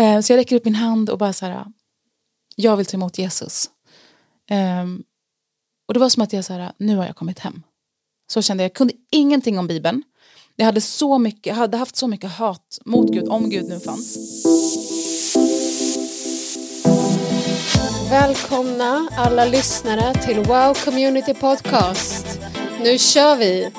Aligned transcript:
Eh, 0.00 0.20
så 0.20 0.32
jag 0.32 0.38
räcker 0.38 0.56
upp 0.56 0.64
min 0.64 0.74
hand 0.74 1.10
och 1.10 1.18
bara 1.18 1.32
så 1.32 1.46
här, 1.46 1.64
jag 2.56 2.76
vill 2.76 2.86
ta 2.86 2.96
emot 2.96 3.18
Jesus. 3.18 3.70
Ehm, 4.50 5.02
och 5.88 5.94
det 5.94 6.00
var 6.00 6.08
som 6.08 6.22
att 6.22 6.32
jag 6.32 6.44
så 6.44 6.52
här, 6.52 6.72
nu 6.76 6.96
har 6.96 7.06
jag 7.06 7.16
kommit 7.16 7.38
hem. 7.38 7.62
Så 8.32 8.42
kände 8.42 8.62
jag, 8.62 8.68
jag 8.70 8.76
kunde 8.76 8.94
ingenting 9.10 9.58
om 9.58 9.66
Bibeln. 9.66 10.02
Jag 10.56 10.66
hade, 10.66 10.80
så 10.80 11.18
mycket, 11.18 11.46
jag 11.46 11.54
hade 11.54 11.76
haft 11.76 11.96
så 11.96 12.06
mycket 12.06 12.30
hat 12.30 12.78
mot 12.84 13.10
Gud, 13.10 13.28
om 13.28 13.50
Gud 13.50 13.68
nu 13.68 13.80
fanns. 13.80 14.16
Välkomna 18.10 19.08
alla 19.16 19.44
lyssnare 19.44 20.14
till 20.14 20.36
Wow 20.36 20.74
Community 20.84 21.34
Podcast. 21.34 22.40
Nu 22.82 22.98
kör 22.98 23.36
vi! 23.36 23.70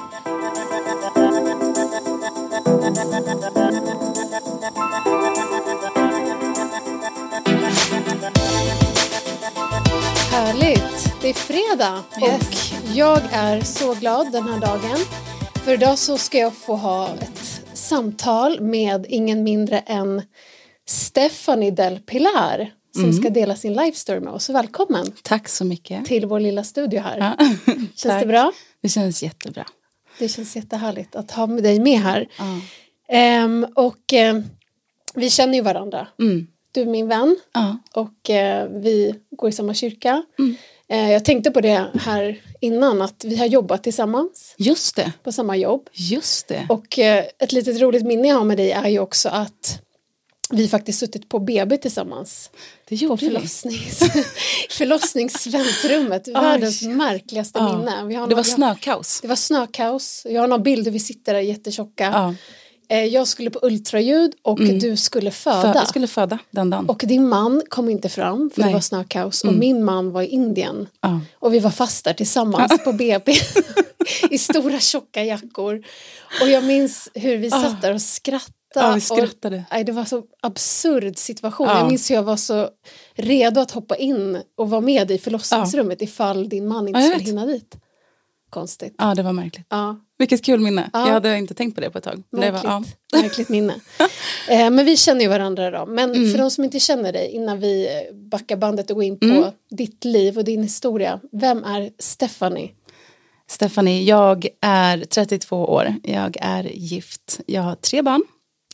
Härligt! 10.51 11.21
Det 11.21 11.29
är 11.29 11.33
fredag 11.33 12.03
yes. 12.21 12.71
och 12.73 12.95
jag 12.95 13.21
är 13.31 13.61
så 13.61 13.93
glad 13.93 14.31
den 14.31 14.43
här 14.47 14.59
dagen. 14.59 14.97
För 15.65 15.73
idag 15.73 15.99
så 15.99 16.17
ska 16.17 16.37
jag 16.37 16.53
få 16.53 16.75
ha 16.75 17.09
ett 17.13 17.61
samtal 17.73 18.61
med 18.61 19.05
ingen 19.09 19.43
mindre 19.43 19.79
än 19.79 20.21
Stephanie 20.87 21.71
Del 21.71 21.99
Pilar 21.99 22.73
som 22.91 23.03
mm. 23.03 23.13
ska 23.13 23.29
dela 23.29 23.55
sin 23.55 23.73
life 23.73 23.97
story 23.97 24.19
med 24.19 24.33
oss. 24.33 24.49
Välkommen! 24.49 25.05
Tack 25.23 25.49
så 25.49 25.65
mycket! 25.65 26.05
Till 26.05 26.25
vår 26.25 26.39
lilla 26.39 26.63
studio 26.63 26.99
här. 26.99 27.17
Ja. 27.17 27.47
känns 27.95 28.21
det 28.21 28.25
bra? 28.27 28.51
Det 28.81 28.89
känns 28.89 29.23
jättebra. 29.23 29.65
Det 30.19 30.29
känns 30.29 30.55
jättehärligt 30.55 31.15
att 31.15 31.31
ha 31.31 31.47
med 31.47 31.63
dig 31.63 31.79
med 31.79 31.99
här. 31.99 32.27
Ja. 33.07 33.43
Um, 33.43 33.67
och 33.75 34.13
um, 34.31 34.43
vi 35.15 35.29
känner 35.29 35.53
ju 35.53 35.61
varandra. 35.61 36.07
Mm. 36.19 36.47
Du 36.71 36.81
är 36.81 36.85
min 36.85 37.07
vän 37.07 37.37
ja. 37.53 37.77
och 37.93 38.29
uh, 38.29 38.81
vi 38.81 39.15
går 39.31 39.49
i 39.49 39.51
samma 39.51 39.73
kyrka. 39.73 40.23
Mm. 40.39 40.55
Uh, 40.93 41.11
jag 41.11 41.25
tänkte 41.25 41.51
på 41.51 41.61
det 41.61 41.87
här 41.99 42.41
innan 42.59 43.01
att 43.01 43.23
vi 43.23 43.35
har 43.37 43.45
jobbat 43.45 43.83
tillsammans. 43.83 44.55
Just 44.57 44.95
det. 44.95 45.13
På 45.23 45.31
samma 45.31 45.57
jobb. 45.57 45.89
Just 45.93 46.47
det. 46.47 46.65
Och 46.69 46.97
uh, 46.97 47.05
ett 47.39 47.51
litet 47.51 47.81
roligt 47.81 48.05
minne 48.05 48.27
jag 48.27 48.35
har 48.35 48.45
med 48.45 48.57
dig 48.57 48.71
är 48.71 48.89
ju 48.89 48.99
också 48.99 49.29
att 49.29 49.81
vi 50.51 50.67
faktiskt 50.67 50.99
suttit 50.99 51.29
på 51.29 51.39
BB 51.39 51.77
tillsammans. 51.77 52.49
Det 52.89 52.95
gjorde 52.95 53.13
på 53.13 53.17
förlossnings 53.17 53.99
förlossningsväntrummet. 54.69 56.27
Världens 56.33 56.81
märkligaste 56.81 57.59
ja. 57.59 57.77
minne. 57.77 58.25
Det 58.27 58.35
var 58.35 58.43
snökaos. 58.43 59.21
Det 59.21 59.27
var 59.27 59.35
snökaos. 59.35 60.25
Jag 60.29 60.41
har 60.41 60.47
några 60.47 60.63
bilder, 60.63 60.91
vi 60.91 60.99
sitter 60.99 61.33
där 61.33 61.41
jättetjocka. 61.41 62.03
Ja. 62.03 62.35
Eh, 62.91 63.05
jag 63.05 63.27
skulle 63.27 63.49
på 63.49 63.59
ultraljud 63.61 64.33
och 64.41 64.59
mm. 64.59 64.79
du 64.79 64.97
skulle 64.97 65.31
föda. 65.31 65.75
jag 65.75 65.87
skulle 65.87 66.07
föda 66.07 66.39
den 66.49 66.69
dagen. 66.69 66.89
Och 66.89 67.03
din 67.07 67.29
man 67.29 67.61
kom 67.69 67.89
inte 67.89 68.09
fram 68.09 68.49
för 68.53 68.61
Nej. 68.61 68.69
det 68.69 68.73
var 68.73 68.81
snökaos. 68.81 69.43
Mm. 69.43 69.55
Och 69.55 69.59
min 69.59 69.83
man 69.83 70.11
var 70.11 70.21
i 70.21 70.27
Indien. 70.27 70.87
Ja. 71.01 71.21
Och 71.39 71.53
vi 71.53 71.59
var 71.59 71.71
fast 71.71 72.05
där 72.05 72.13
tillsammans 72.13 72.83
på 72.83 72.93
BB. 72.93 73.33
I 74.29 74.37
stora 74.37 74.79
tjocka 74.79 75.23
jackor. 75.23 75.83
Och 76.41 76.49
jag 76.49 76.63
minns 76.63 77.09
hur 77.13 77.37
vi 77.37 77.49
satt 77.49 77.81
där 77.81 77.93
och 77.93 78.01
skrattade 78.01 78.55
Ja, 78.75 78.93
vi 78.93 79.01
skrattade. 79.01 79.55
Och, 79.55 79.63
nej, 79.71 79.83
det 79.83 79.91
var 79.91 80.05
så 80.05 80.23
absurd 80.41 81.17
situation. 81.17 81.67
Ja. 81.67 81.77
Jag 81.77 81.87
minns 81.87 82.11
hur 82.11 82.15
jag 82.15 82.23
var 82.23 82.37
så 82.37 82.69
redo 83.15 83.61
att 83.61 83.71
hoppa 83.71 83.95
in 83.95 84.41
och 84.57 84.69
vara 84.69 84.81
med 84.81 85.11
i 85.11 85.17
förlossningsrummet 85.17 85.97
ja. 86.01 86.05
ifall 86.05 86.49
din 86.49 86.67
man 86.67 86.87
inte 86.87 86.99
ja, 86.99 87.09
skulle 87.09 87.23
hinna 87.23 87.45
dit. 87.45 87.75
Konstigt. 88.51 88.95
Ja, 88.97 89.15
det 89.15 89.23
var 89.23 89.33
märkligt. 89.33 89.65
Ja. 89.69 89.99
Vilket 90.17 90.45
kul 90.45 90.59
minne. 90.59 90.89
Ja. 90.93 91.05
Jag 91.05 91.13
hade 91.13 91.37
inte 91.37 91.53
tänkt 91.53 91.75
på 91.75 91.81
det 91.81 91.89
på 91.89 91.97
ett 91.97 92.03
tag. 92.03 92.23
Märkligt, 92.29 92.61
det 92.61 92.67
var, 92.67 92.83
ja. 93.11 93.21
märkligt 93.21 93.49
minne. 93.49 93.73
eh, 94.49 94.69
men 94.69 94.85
vi 94.85 94.97
känner 94.97 95.21
ju 95.21 95.27
varandra 95.27 95.67
idag. 95.67 95.89
Men 95.89 96.15
mm. 96.15 96.31
för 96.31 96.37
de 96.37 96.51
som 96.51 96.63
inte 96.63 96.79
känner 96.79 97.13
dig 97.13 97.29
innan 97.29 97.59
vi 97.59 97.87
backar 98.13 98.55
bandet 98.55 98.89
och 98.89 98.95
går 98.95 99.03
in 99.03 99.19
på 99.19 99.25
mm. 99.25 99.51
ditt 99.69 100.05
liv 100.05 100.37
och 100.37 100.43
din 100.43 100.63
historia. 100.63 101.19
Vem 101.31 101.63
är 101.63 101.91
Stephanie? 101.99 102.71
Stephanie, 103.49 104.03
jag 104.03 104.47
är 104.61 104.97
32 104.97 105.65
år. 105.65 105.95
Jag 106.03 106.37
är 106.41 106.63
gift. 106.63 107.39
Jag 107.45 107.61
har 107.61 107.75
tre 107.75 108.01
barn. 108.01 108.23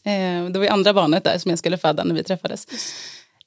Eh, 0.04 0.52
det 0.52 0.60
var 0.60 0.68
andra 0.68 0.94
barnet 0.94 1.24
där 1.24 1.38
som 1.38 1.50
jag 1.50 1.60
skulle 1.60 1.78
föda 1.78 2.04
när 2.04 2.16
vi 2.16 2.24
träffades. 2.24 2.66
Eh, 2.66 2.78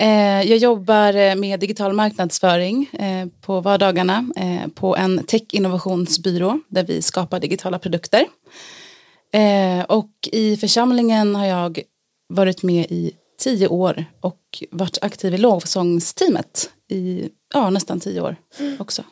jag 0.06 0.56
jobbar 0.56 1.34
med 1.34 1.60
digital 1.60 1.92
marknadsföring 1.92 2.90
eh, 2.92 3.26
på 3.40 3.60
vardagarna 3.60 4.30
eh, 4.36 4.68
på 4.74 4.96
en 4.96 5.24
tech-innovationsbyrå 5.24 6.60
där 6.68 6.84
vi 6.84 7.02
skapar 7.02 7.40
digitala 7.40 7.78
produkter. 7.78 8.26
Eh, 9.32 9.84
och 9.84 10.10
i 10.32 10.56
församlingen 10.56 11.34
har 11.34 11.46
jag 11.46 11.80
varit 12.28 12.62
med 12.62 12.86
i 12.90 13.12
tio 13.38 13.68
år 13.68 14.04
och 14.20 14.64
varit 14.70 14.98
aktiv 15.02 15.34
i 15.34 15.38
lovsångsteamet 15.38 16.70
i 16.88 17.28
ja, 17.54 17.70
nästan 17.70 18.00
tio 18.00 18.20
år 18.20 18.36
också. 18.78 19.04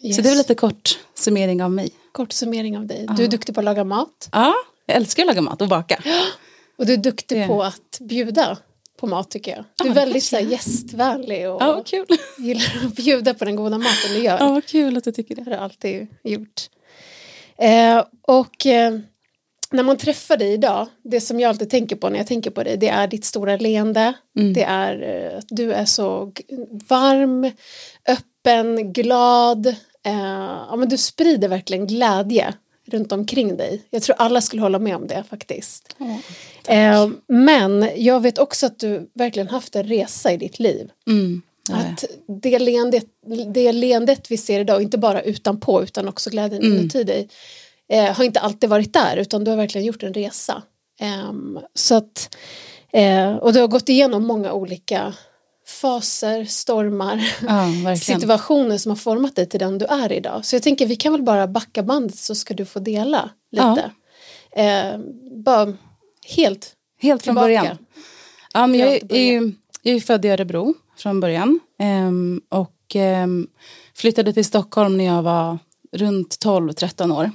Yes. 0.00 0.16
Så 0.16 0.22
det 0.22 0.30
är 0.30 0.36
lite 0.36 0.54
kort 0.54 0.98
summering 1.14 1.62
av 1.62 1.70
mig. 1.70 1.90
Kort 2.12 2.32
summering 2.32 2.78
av 2.78 2.86
dig. 2.86 3.06
Du 3.16 3.24
är 3.24 3.28
duktig 3.28 3.54
på 3.54 3.60
att 3.60 3.64
laga 3.64 3.84
mat. 3.84 4.28
Ja, 4.32 4.54
jag 4.86 4.96
älskar 4.96 5.22
att 5.22 5.26
laga 5.26 5.40
mat 5.40 5.62
och 5.62 5.68
baka. 5.68 6.02
Och 6.78 6.86
du 6.86 6.92
är 6.92 6.96
duktig 6.96 7.36
yeah. 7.36 7.48
på 7.48 7.62
att 7.62 7.98
bjuda 8.00 8.58
på 9.04 9.10
mat 9.10 9.30
tycker 9.30 9.50
jag. 9.50 9.64
Du 9.76 9.84
är 9.84 9.88
ja, 9.88 9.94
väldigt 9.94 10.24
så 10.24 10.36
här, 10.36 10.42
gästvänlig 10.42 11.50
och 11.50 11.62
ja, 11.62 11.82
kul. 11.86 12.06
gillar 12.38 12.86
att 12.86 12.96
bjuda 12.96 13.34
på 13.34 13.44
den 13.44 13.56
goda 13.56 13.78
maten 13.78 14.10
du 14.14 14.18
gör. 14.18 14.38
Ja, 14.38 14.48
vad 14.48 14.66
kul 14.66 14.96
att 14.96 15.04
du 15.04 15.12
tycker 15.12 15.34
det. 15.34 15.44
Det 15.44 15.50
har 15.50 15.56
du 15.56 15.62
alltid 15.62 16.06
gjort. 16.22 16.68
Eh, 17.58 18.04
och 18.22 18.66
eh, 18.66 18.98
när 19.70 19.82
man 19.82 19.96
träffar 19.96 20.36
dig 20.36 20.52
idag, 20.52 20.86
det 21.02 21.20
som 21.20 21.40
jag 21.40 21.48
alltid 21.48 21.70
tänker 21.70 21.96
på 21.96 22.08
när 22.08 22.18
jag 22.18 22.26
tänker 22.26 22.50
på 22.50 22.62
dig, 22.62 22.76
det 22.76 22.88
är 22.88 23.06
ditt 23.06 23.24
stora 23.24 23.56
leende. 23.56 24.12
Mm. 24.38 24.52
Det 24.52 24.62
är 24.62 25.02
eh, 25.02 25.38
att 25.38 25.48
du 25.48 25.72
är 25.72 25.84
så 25.84 26.32
varm, 26.88 27.50
öppen, 28.08 28.92
glad. 28.92 29.66
Eh, 30.06 30.64
ja, 30.68 30.76
men 30.76 30.88
du 30.88 30.96
sprider 30.96 31.48
verkligen 31.48 31.86
glädje 31.86 32.54
runt 32.86 33.12
omkring 33.12 33.56
dig. 33.56 33.82
Jag 33.90 34.02
tror 34.02 34.16
alla 34.18 34.40
skulle 34.40 34.62
hålla 34.62 34.78
med 34.78 34.96
om 34.96 35.06
det 35.06 35.24
faktiskt. 35.30 35.96
Mm, 35.98 36.18
eh, 36.68 37.16
men 37.28 37.90
jag 37.96 38.20
vet 38.20 38.38
också 38.38 38.66
att 38.66 38.78
du 38.78 39.10
verkligen 39.14 39.48
haft 39.48 39.76
en 39.76 39.84
resa 39.84 40.32
i 40.32 40.36
ditt 40.36 40.58
liv. 40.58 40.90
Mm, 41.06 41.42
att 41.72 42.04
det 42.42 42.58
leendet, 42.58 43.06
det 43.54 43.72
leendet 43.72 44.30
vi 44.30 44.36
ser 44.36 44.60
idag, 44.60 44.82
inte 44.82 44.98
bara 44.98 45.22
utanpå 45.22 45.82
utan 45.82 46.08
också 46.08 46.30
glädjen 46.30 46.62
mm. 46.62 46.78
inuti 46.78 47.04
dig, 47.04 47.28
eh, 47.88 48.16
har 48.16 48.24
inte 48.24 48.40
alltid 48.40 48.70
varit 48.70 48.92
där 48.92 49.16
utan 49.16 49.44
du 49.44 49.50
har 49.50 49.58
verkligen 49.58 49.86
gjort 49.86 50.02
en 50.02 50.14
resa. 50.14 50.62
Eh, 51.00 51.32
så 51.74 51.94
att, 51.94 52.36
eh, 52.92 53.34
och 53.34 53.52
du 53.52 53.60
har 53.60 53.68
gått 53.68 53.88
igenom 53.88 54.26
många 54.26 54.52
olika 54.52 55.14
faser, 55.66 56.44
stormar, 56.44 57.34
ja, 57.86 57.96
situationer 57.96 58.78
som 58.78 58.90
har 58.90 58.96
format 58.96 59.36
dig 59.36 59.48
till 59.48 59.60
den 59.60 59.78
du 59.78 59.84
är 59.84 60.12
idag. 60.12 60.44
Så 60.44 60.56
jag 60.56 60.62
tänker 60.62 60.86
vi 60.86 60.96
kan 60.96 61.12
väl 61.12 61.22
bara 61.22 61.46
backa 61.46 61.82
bandet 61.82 62.18
så 62.18 62.34
ska 62.34 62.54
du 62.54 62.64
få 62.64 62.78
dela 62.78 63.30
lite. 63.50 63.90
Ja. 64.54 64.62
Eh, 64.62 64.98
bara 65.44 65.74
helt 66.26 66.74
Helt 67.04 67.22
från 67.22 67.34
början. 67.34 67.78
Ja, 68.52 68.66
men 68.66 68.80
jag, 68.80 68.92
är, 68.92 69.14
är, 69.14 69.52
jag 69.82 69.96
är 69.96 70.00
född 70.00 70.24
i 70.24 70.28
Örebro 70.28 70.74
från 70.96 71.20
början 71.20 71.60
um, 71.78 72.42
och 72.48 72.96
um, 73.24 73.48
flyttade 73.94 74.32
till 74.32 74.44
Stockholm 74.44 74.98
när 74.98 75.04
jag 75.04 75.22
var 75.22 75.58
runt 75.92 76.44
12-13 76.44 77.18
år. 77.18 77.30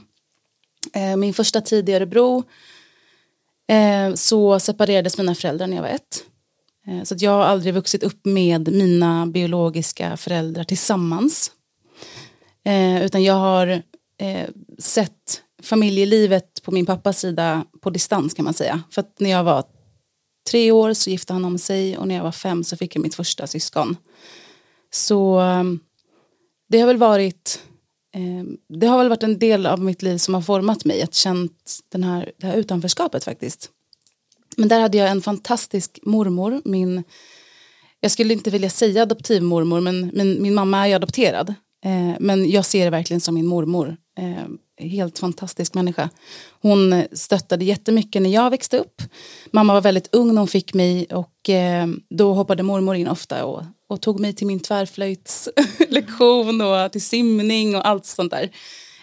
Uh, 0.98 1.16
min 1.16 1.34
första 1.34 1.62
tid 1.62 1.90
i 1.90 1.94
Örebro 1.94 2.44
uh, 3.72 4.16
så 4.16 4.60
separerades 4.60 5.18
mina 5.18 5.36
föräldrar 5.36 5.68
när 5.68 5.76
jag 5.76 5.84
var 5.84 5.90
ett. 5.90 6.24
Eh, 6.88 7.04
så 7.04 7.16
att 7.16 7.22
jag 7.22 7.32
har 7.32 7.44
aldrig 7.44 7.74
vuxit 7.74 8.04
upp 8.04 8.26
med 8.26 8.74
mina 8.74 9.26
biologiska 9.26 10.18
föräldrar 10.18 10.64
tillsammans. 10.64 11.52
Eh, 12.66 13.06
utan 13.06 13.24
jag 13.24 13.34
har 13.34 13.68
eh, 14.18 14.50
sett 14.80 15.42
familjelivet 15.62 16.64
på 16.64 16.72
min 16.72 16.86
pappas 16.86 17.20
sida 17.20 17.66
på 17.82 17.90
distans 17.90 18.34
kan 18.34 18.46
man 18.46 18.54
säga. 18.54 18.84
För 18.92 19.02
att 19.02 19.20
när 19.20 19.30
jag 19.30 19.44
var 19.44 19.64
tre 20.50 20.72
år 20.72 20.94
så 20.94 21.10
gifte 21.10 21.34
han 21.34 21.46
om 21.46 21.58
sig 21.58 21.98
och 21.98 22.08
när 22.08 22.16
jag 22.16 22.24
var 22.24 22.32
fem 22.32 22.64
så 22.64 22.78
fick 22.78 22.96
jag 22.96 23.02
mitt 23.02 23.16
första 23.16 23.48
syskon. 23.48 23.98
Så 24.94 25.40
ehm, 25.40 25.80
det 26.70 26.80
har 26.80 26.88
väl 26.88 26.98
varit 26.98 27.64
ehm, 28.16 28.58
det 28.80 28.88
har 28.88 28.98
väl 28.98 29.10
varit 29.10 29.24
en 29.24 29.40
del 29.40 29.66
av 29.66 29.80
mitt 29.80 30.02
liv 30.02 30.18
som 30.18 30.34
har 30.34 30.42
format 30.42 30.86
mig, 30.86 31.02
att 31.02 31.14
känt 31.14 31.80
den 31.90 32.04
här, 32.04 32.32
det 32.38 32.48
här 32.48 32.56
utanförskapet 32.56 33.24
faktiskt. 33.24 33.72
Men 34.60 34.70
där 34.70 34.80
hade 34.80 34.98
jag 34.98 35.10
en 35.10 35.22
fantastisk 35.22 36.00
mormor. 36.04 36.62
Min, 36.66 37.04
jag 38.00 38.12
skulle 38.12 38.34
inte 38.34 38.50
vilja 38.50 38.70
säga 38.70 39.02
adoptivmormor 39.02 39.82
men 39.82 40.12
min, 40.14 40.42
min 40.42 40.54
mamma 40.54 40.88
är 40.88 40.96
adopterad. 40.96 41.50
Eh, 41.86 42.16
men 42.20 42.50
jag 42.50 42.66
ser 42.66 42.86
det 42.86 42.90
verkligen 42.90 43.22
som 43.22 43.36
min 43.36 43.46
mormor. 43.46 43.98
Eh, 44.20 44.44
helt 44.88 45.20
fantastisk 45.20 45.74
människa. 45.74 46.10
Hon 46.62 47.04
stöttade 47.12 47.66
jättemycket 47.66 48.22
när 48.22 48.30
jag 48.30 48.50
växte 48.50 48.80
upp. 48.80 49.02
Mamma 49.52 49.74
var 49.74 49.82
väldigt 49.82 50.16
ung 50.16 50.28
när 50.28 50.42
hon 50.42 50.48
fick 50.48 50.74
mig 50.74 51.06
och 51.06 51.50
eh, 51.50 51.88
då 52.10 52.34
hoppade 52.34 52.64
mormor 52.64 52.96
in 52.96 53.08
ofta 53.08 53.46
och, 53.46 53.64
och 53.90 54.02
tog 54.02 54.20
mig 54.20 54.34
till 54.34 54.48
min 54.48 54.60
tvärflöjtslektion 54.60 56.62
och 56.62 56.92
till 56.92 57.02
simning 57.02 57.76
och 57.76 57.88
allt 57.88 58.06
sånt 58.06 58.32
där. 58.32 58.50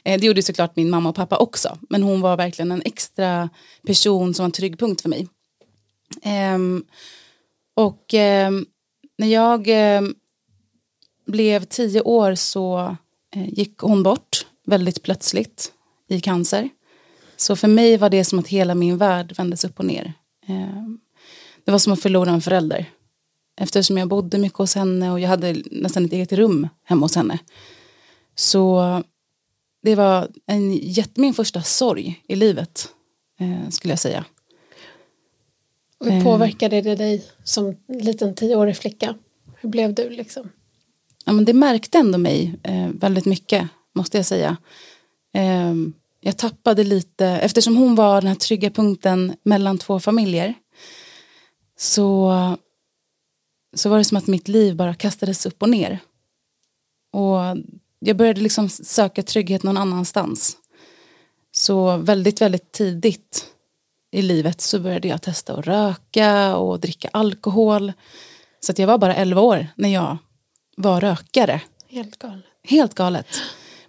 Eh, 0.05 0.21
det 0.21 0.27
gjorde 0.27 0.43
såklart 0.43 0.77
min 0.77 0.91
mamma 0.91 1.09
och 1.09 1.17
pappa 1.17 1.37
också 1.37 1.79
men 1.91 2.03
hon 2.03 2.21
var 2.21 2.37
verkligen 2.37 2.73
en 2.73 2.83
extra 2.85 3.49
person 3.87 4.35
som 4.35 4.43
var 4.43 4.47
en 4.47 4.53
trygg 4.53 4.79
punkt 4.79 5.01
för 5.01 5.09
mig. 5.09 5.29
Um, 6.55 6.85
och 7.75 8.15
um, 8.15 8.67
när 9.19 9.27
jag 9.27 9.69
um, 9.99 10.15
blev 11.27 11.65
tio 11.65 12.01
år 12.01 12.35
så 12.35 12.97
uh, 13.37 13.49
gick 13.49 13.79
hon 13.79 14.03
bort 14.03 14.47
väldigt 14.67 15.03
plötsligt 15.03 15.73
i 16.09 16.21
cancer. 16.21 16.69
Så 17.37 17.57
för 17.57 17.69
mig 17.69 17.97
var 17.97 18.11
det 18.11 18.25
som 18.25 18.39
att 18.39 18.49
hela 18.49 18.75
min 18.75 18.99
värld 18.99 19.35
vändes 19.37 19.65
upp 19.65 19.79
och 19.79 19.85
ner. 19.85 20.13
det 21.65 21.73
var 21.73 21.79
som 21.79 21.93
att 21.93 22.03
förlora 22.03 22.31
en 22.31 22.41
förälder. 22.41 22.91
Eftersom 23.61 23.99
jag 23.99 24.09
bodde 24.09 24.39
mycket 24.39 24.59
hos 24.59 24.75
henne 24.75 25.13
och 25.13 25.21
jag 25.21 25.29
hade 25.29 25.63
nästan 25.71 26.05
ett 26.05 26.13
eget 26.13 26.33
rum 26.33 26.69
hemma 26.85 27.05
hos 27.05 27.17
henne. 27.17 27.39
Så 28.35 29.03
det 29.83 29.95
var 29.95 30.29
en, 30.47 30.81
min 31.15 31.35
första 31.35 31.63
sorg 31.63 32.23
i 32.29 32.37
livet, 32.37 32.89
eh, 33.41 33.69
skulle 33.71 33.93
jag 33.93 33.99
säga. 33.99 34.25
Och 35.99 36.07
hur 36.07 36.25
påverkade 36.25 36.81
det 36.81 36.95
dig 36.95 37.25
som 37.45 37.77
liten 37.89 38.35
tioårig 38.35 38.77
flicka? 38.77 39.15
Hur 39.61 39.69
blev 39.69 39.95
du 39.95 40.11
liksom? 40.11 40.51
Ja, 41.25 41.33
men 41.33 41.45
det 41.45 41.53
märkte 41.53 41.99
ändå 41.99 42.19
mig 42.19 42.55
eh, 42.63 42.89
väldigt 42.89 43.25
mycket, 43.25 43.69
måste 43.95 44.17
jag 44.17 44.27
säga. 44.27 44.57
Eh, 45.35 45.75
jag 46.21 46.37
tappade 46.37 46.85
lite, 46.85 47.27
eftersom 47.27 47.77
hon 47.77 47.95
var 47.95 48.21
den 48.21 48.29
här 48.29 48.35
trygga 48.35 48.71
punkten 48.71 49.37
mellan 49.43 49.79
två 49.79 50.01
familjer 50.01 50.55
så, 51.79 52.33
så 53.77 53.89
var 53.89 53.99
det 53.99 54.05
som 54.05 54.17
att 54.17 54.27
mitt 54.27 54.49
liv 54.49 54.77
bara 54.77 54.95
kastades 54.95 55.47
upp 55.47 55.63
och 55.63 55.69
ner. 55.69 55.99
Och 57.13 57.39
jag 57.99 58.17
började 58.17 58.41
liksom 58.41 58.69
söka 58.69 59.23
trygghet 59.23 59.63
någon 59.63 59.77
annanstans. 59.77 60.57
Så 61.53 61.97
väldigt, 61.97 62.41
väldigt 62.41 62.73
tidigt 62.73 63.47
i 64.13 64.23
livet 64.23 64.61
så 64.61 64.81
började 64.81 65.09
jag 65.09 65.23
testa 65.23 65.55
att 65.55 65.67
röka 65.67 66.57
och 66.57 66.81
dricka 66.81 67.09
alkohol. 67.13 67.93
Så 68.61 68.73
att 68.73 68.79
jag 68.79 68.87
var 68.87 68.99
bara 68.99 69.15
11 69.15 69.41
år 69.41 69.67
när 69.77 69.89
jag 69.89 70.19
var 70.77 71.01
rökare. 71.01 71.61
Helt 71.89 72.19
galet. 72.19 72.45
Helt 72.69 72.95
galet. 72.95 73.27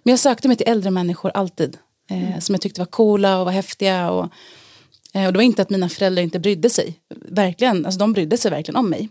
Men 0.02 0.12
jag 0.12 0.18
sökte 0.18 0.48
mig 0.48 0.56
till 0.56 0.68
äldre 0.68 0.90
människor 0.90 1.30
alltid. 1.34 1.78
Eh, 2.10 2.28
mm. 2.28 2.40
Som 2.40 2.54
jag 2.54 2.62
tyckte 2.62 2.80
var 2.80 2.86
coola 2.86 3.38
och 3.38 3.44
var 3.44 3.52
häftiga. 3.52 4.10
Och, 4.10 4.28
eh, 5.14 5.26
och 5.26 5.32
det 5.32 5.38
var 5.38 5.42
inte 5.42 5.62
att 5.62 5.70
mina 5.70 5.88
föräldrar 5.88 6.22
inte 6.22 6.38
brydde 6.38 6.70
sig. 6.70 7.00
Verkligen, 7.28 7.86
alltså 7.86 7.98
de 7.98 8.12
brydde 8.12 8.36
sig 8.36 8.50
verkligen 8.50 8.76
om 8.76 8.90
mig. 8.90 9.08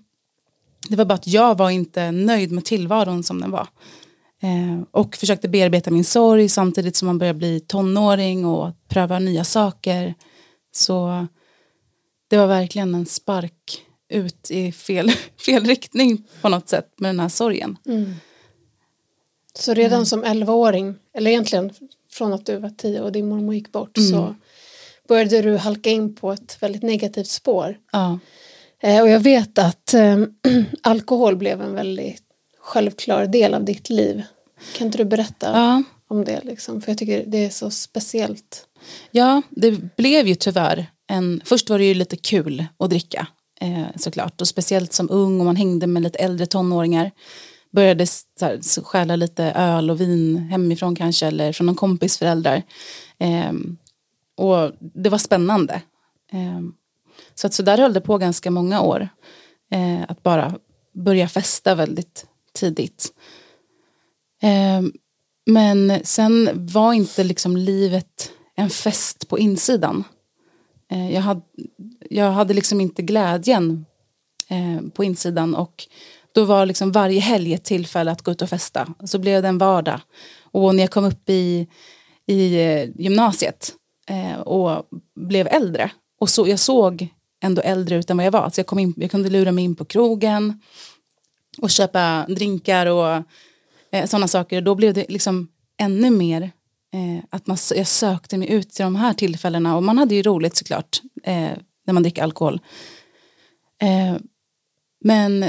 Det 0.90 0.96
var 0.96 1.06
bara 1.06 1.14
att 1.14 1.28
jag 1.28 1.58
var 1.58 1.70
inte 1.70 2.12
nöjd 2.12 2.52
med 2.52 2.66
tillvaron 2.66 3.24
som 3.24 3.42
den 3.42 3.52
var. 3.52 3.68
Eh, 4.42 4.84
och 4.92 5.16
försökte 5.16 5.50
bearbeta 5.50 5.92
min 5.92 6.06
sorg 6.06 6.50
samtidigt 6.50 6.96
som 6.96 7.06
man 7.06 7.18
började 7.18 7.40
bli 7.40 7.60
tonåring 7.60 8.46
och 8.46 8.72
pröva 8.88 9.20
nya 9.20 9.44
saker. 9.44 10.16
Så 10.78 11.28
det 12.28 12.38
var 12.38 12.48
verkligen 12.48 12.96
en 12.96 13.06
spark 13.06 13.84
ut 14.10 14.52
i 14.52 14.72
fel, 14.72 15.12
fel 15.46 15.66
riktning 15.66 16.24
på 16.42 16.50
något 16.50 16.70
sätt 16.70 16.94
med 16.98 17.10
den 17.10 17.20
här 17.20 17.30
sorgen. 17.30 17.78
Mm. 17.86 18.14
Så 19.54 19.74
redan 19.74 19.94
mm. 19.94 20.06
som 20.06 20.24
11-åring, 20.24 20.96
eller 21.14 21.32
egentligen 21.32 21.74
från 22.12 22.34
att 22.34 22.46
du 22.46 22.58
var 22.58 22.70
10 22.70 23.02
och 23.02 23.12
din 23.12 23.30
mormor 23.30 23.56
gick 23.56 23.72
bort 23.72 23.98
mm. 23.98 24.10
så 24.10 24.36
började 25.08 25.42
du 25.42 25.58
halka 25.58 25.90
in 25.90 26.16
på 26.16 26.32
ett 26.32 26.58
väldigt 26.62 26.84
negativt 26.84 27.28
spår. 27.28 27.78
Ja. 27.92 28.20
Eh, 28.80 29.02
och 29.02 29.10
jag 29.10 29.20
vet 29.20 29.60
att 29.60 29.94
eh, 29.94 30.18
alkohol 30.82 31.36
blev 31.36 31.62
en 31.62 31.74
väldigt 31.74 32.24
självklar 32.60 33.26
del 33.26 33.54
av 33.54 33.66
ditt 33.66 33.90
liv. 33.90 34.24
Kan 34.74 34.88
inte 34.88 34.98
du 34.98 35.06
berätta 35.06 35.52
ja. 35.54 35.84
om 36.08 36.26
det? 36.26 36.44
Liksom? 36.44 36.82
För 36.82 36.92
jag 36.92 36.98
tycker 36.98 37.24
det 37.28 37.46
är 37.46 37.50
så 37.50 37.72
speciellt. 37.72 38.67
Ja, 39.12 39.42
det 39.50 39.96
blev 39.98 40.28
ju 40.28 40.36
tyvärr 40.36 40.92
en... 41.08 41.42
Först 41.46 41.70
var 41.70 41.80
det 41.80 41.86
ju 41.86 41.94
lite 41.94 42.18
kul 42.18 42.66
att 42.80 42.90
dricka 42.90 43.28
eh, 43.62 43.86
såklart. 43.96 44.42
Och 44.42 44.48
speciellt 44.48 44.94
som 44.94 45.10
ung 45.12 45.40
och 45.40 45.46
man 45.46 45.56
hängde 45.56 45.88
med 45.88 46.04
lite 46.04 46.20
äldre 46.20 46.46
tonåringar. 46.46 47.12
Började 47.72 48.08
så 48.08 48.26
här, 48.42 48.84
stjäla 48.84 49.16
lite 49.16 49.44
öl 49.44 49.90
och 49.90 50.02
vin 50.02 50.38
hemifrån 50.38 50.96
kanske 50.96 51.28
eller 51.28 51.54
från 51.54 51.68
någon 51.68 51.76
kompis 51.76 52.18
föräldrar. 52.18 52.64
Eh, 53.20 53.52
och 54.38 54.72
det 54.80 55.10
var 55.10 55.18
spännande. 55.18 55.82
Eh, 56.32 56.62
så 57.36 57.48
att 57.48 57.54
så 57.54 57.64
där 57.64 57.78
höll 57.78 57.94
det 57.94 58.02
på 58.02 58.18
ganska 58.18 58.52
många 58.52 58.82
år. 58.82 59.10
Eh, 59.72 60.02
att 60.08 60.24
bara 60.24 60.60
börja 60.94 61.28
festa 61.28 61.76
väldigt 61.76 62.26
tidigt. 62.54 63.14
Eh, 64.42 64.82
men 65.46 66.00
sen 66.04 66.50
var 66.54 66.94
inte 66.94 67.24
liksom 67.24 67.58
livet 67.58 68.32
en 68.58 68.70
fest 68.70 69.28
på 69.28 69.40
insidan. 69.40 70.04
Eh, 70.92 71.14
jag, 71.14 71.22
hade, 71.22 71.42
jag 72.10 72.32
hade 72.32 72.54
liksom 72.54 72.82
inte 72.82 73.02
glädjen 73.02 73.86
eh, 74.48 74.90
på 74.94 75.04
insidan 75.04 75.56
och 75.56 75.88
då 76.32 76.46
var 76.46 76.66
liksom 76.66 76.92
varje 76.92 77.20
helg 77.20 77.54
ett 77.54 77.64
tillfälle 77.64 78.12
att 78.12 78.22
gå 78.22 78.32
ut 78.32 78.42
och 78.42 78.50
festa. 78.50 78.88
Så 79.06 79.20
blev 79.20 79.42
det 79.42 79.48
en 79.48 79.58
vardag. 79.58 80.00
Och 80.42 80.76
när 80.76 80.84
jag 80.84 80.92
kom 80.92 81.06
upp 81.06 81.30
i, 81.30 81.68
i 82.26 82.56
eh, 82.56 82.90
gymnasiet 82.96 83.74
eh, 84.08 84.40
och 84.40 84.90
blev 85.16 85.48
äldre 85.48 85.92
och 86.20 86.30
så, 86.30 86.48
jag 86.48 86.60
såg 86.60 87.08
ändå 87.44 87.62
äldre 87.62 87.96
ut 87.96 88.10
än 88.10 88.18
vad 88.18 88.26
jag 88.26 88.32
var. 88.32 88.50
Så 88.50 88.60
jag, 88.60 88.68
kom 88.68 88.80
in, 88.80 88.94
jag 88.98 89.12
kunde 89.12 89.30
lura 89.30 89.52
mig 89.52 89.64
in 89.64 89.76
på 89.76 89.86
krogen 89.86 90.62
och 91.62 91.70
köpa 91.70 92.26
drinkar 92.28 92.86
och 92.86 93.24
eh, 93.92 94.06
sådana 94.06 94.28
saker. 94.28 94.62
Då 94.62 94.76
blev 94.76 94.94
det 94.94 95.06
liksom 95.10 95.48
ännu 95.78 96.10
mer 96.10 96.52
eh, 96.94 97.24
att 97.30 97.48
man, 97.48 97.58
jag 97.76 97.88
sökte 97.88 98.38
mig 98.38 98.52
ut 98.52 98.70
till 98.70 98.84
de 98.84 98.96
här 98.96 99.14
tillfällena 99.14 99.76
och 99.76 99.84
man 99.84 99.98
hade 99.98 100.16
ju 100.16 100.22
roligt 100.22 100.56
såklart 100.56 101.02
eh, 101.24 101.52
när 101.86 101.94
man 101.94 102.04
dricker 102.04 102.24
alkohol. 102.24 102.62
Eh, 103.82 104.18
men 105.00 105.46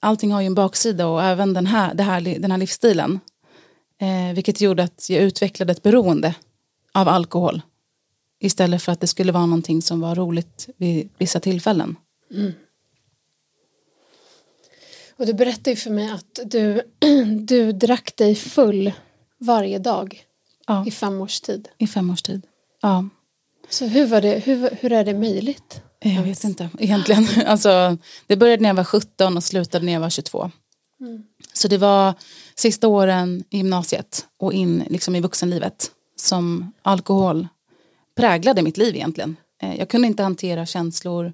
allting 0.00 0.32
har 0.32 0.40
ju 0.40 0.46
en 0.46 0.54
baksida 0.54 1.06
och 1.06 1.22
även 1.22 1.54
den 1.54 1.66
här, 1.66 1.94
det 1.94 2.02
här, 2.02 2.20
den 2.20 2.50
här 2.50 2.58
livsstilen. 2.58 3.20
Eh, 4.00 4.34
vilket 4.34 4.60
gjorde 4.60 4.82
att 4.82 5.10
jag 5.10 5.22
utvecklade 5.22 5.72
ett 5.72 5.82
beroende 5.82 6.34
av 6.92 7.08
alkohol. 7.08 7.62
Istället 8.38 8.82
för 8.82 8.92
att 8.92 9.00
det 9.00 9.06
skulle 9.06 9.32
vara 9.32 9.46
någonting 9.46 9.82
som 9.82 10.00
var 10.00 10.14
roligt 10.14 10.68
vid 10.76 11.08
vissa 11.18 11.40
tillfällen. 11.40 11.96
Mm. 12.34 12.52
Och 15.16 15.26
du 15.26 15.34
berättade 15.34 15.70
ju 15.70 15.76
för 15.76 15.90
mig 15.90 16.10
att 16.10 16.40
du, 16.44 16.82
du 17.40 17.72
drack 17.72 18.16
dig 18.16 18.34
full 18.34 18.92
varje 19.38 19.78
dag 19.78 20.24
ja. 20.70 20.84
i 20.86 20.90
fem 20.90 21.20
års 21.20 21.40
tid. 21.40 21.68
I 21.78 21.86
fem 21.86 22.10
års 22.10 22.22
tid, 22.22 22.42
ja. 22.82 23.08
Så 23.68 23.86
hur, 23.86 24.06
var 24.06 24.20
det, 24.20 24.38
hur, 24.38 24.70
hur 24.80 24.92
är 24.92 25.04
det 25.04 25.14
möjligt? 25.14 25.82
Jag 26.02 26.22
vet 26.22 26.44
inte 26.44 26.68
egentligen. 26.78 27.28
Alltså, 27.46 27.98
det 28.26 28.36
började 28.36 28.62
när 28.62 28.68
jag 28.68 28.74
var 28.74 28.84
17 28.84 29.36
och 29.36 29.44
slutade 29.44 29.84
när 29.84 29.92
jag 29.92 30.00
var 30.00 30.10
22. 30.10 30.50
Mm. 31.00 31.22
Så 31.52 31.68
det 31.68 31.78
var 31.78 32.14
sista 32.54 32.88
åren 32.88 33.44
i 33.50 33.56
gymnasiet 33.56 34.26
och 34.38 34.52
in 34.52 34.84
liksom 34.90 35.16
i 35.16 35.20
vuxenlivet 35.20 35.90
som 36.16 36.72
alkohol 36.82 37.48
präglade 38.16 38.62
mitt 38.62 38.76
liv 38.76 38.96
egentligen. 38.96 39.36
Eh, 39.62 39.78
jag 39.78 39.88
kunde 39.88 40.06
inte 40.06 40.22
hantera 40.22 40.66
känslor 40.66 41.32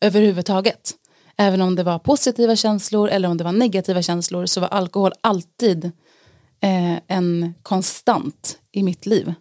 överhuvudtaget. 0.00 0.94
Även 1.36 1.60
om 1.60 1.74
det 1.74 1.82
var 1.82 1.98
positiva 1.98 2.56
känslor 2.56 3.08
eller 3.08 3.28
om 3.28 3.36
det 3.36 3.44
var 3.44 3.52
negativa 3.52 4.02
känslor 4.02 4.46
så 4.46 4.60
var 4.60 4.68
alkohol 4.68 5.12
alltid 5.20 5.92
eh, 6.66 6.98
en 7.06 7.54
konstant 7.62 8.58
i 8.72 8.82
mitt 8.82 9.06
liv. 9.06 9.34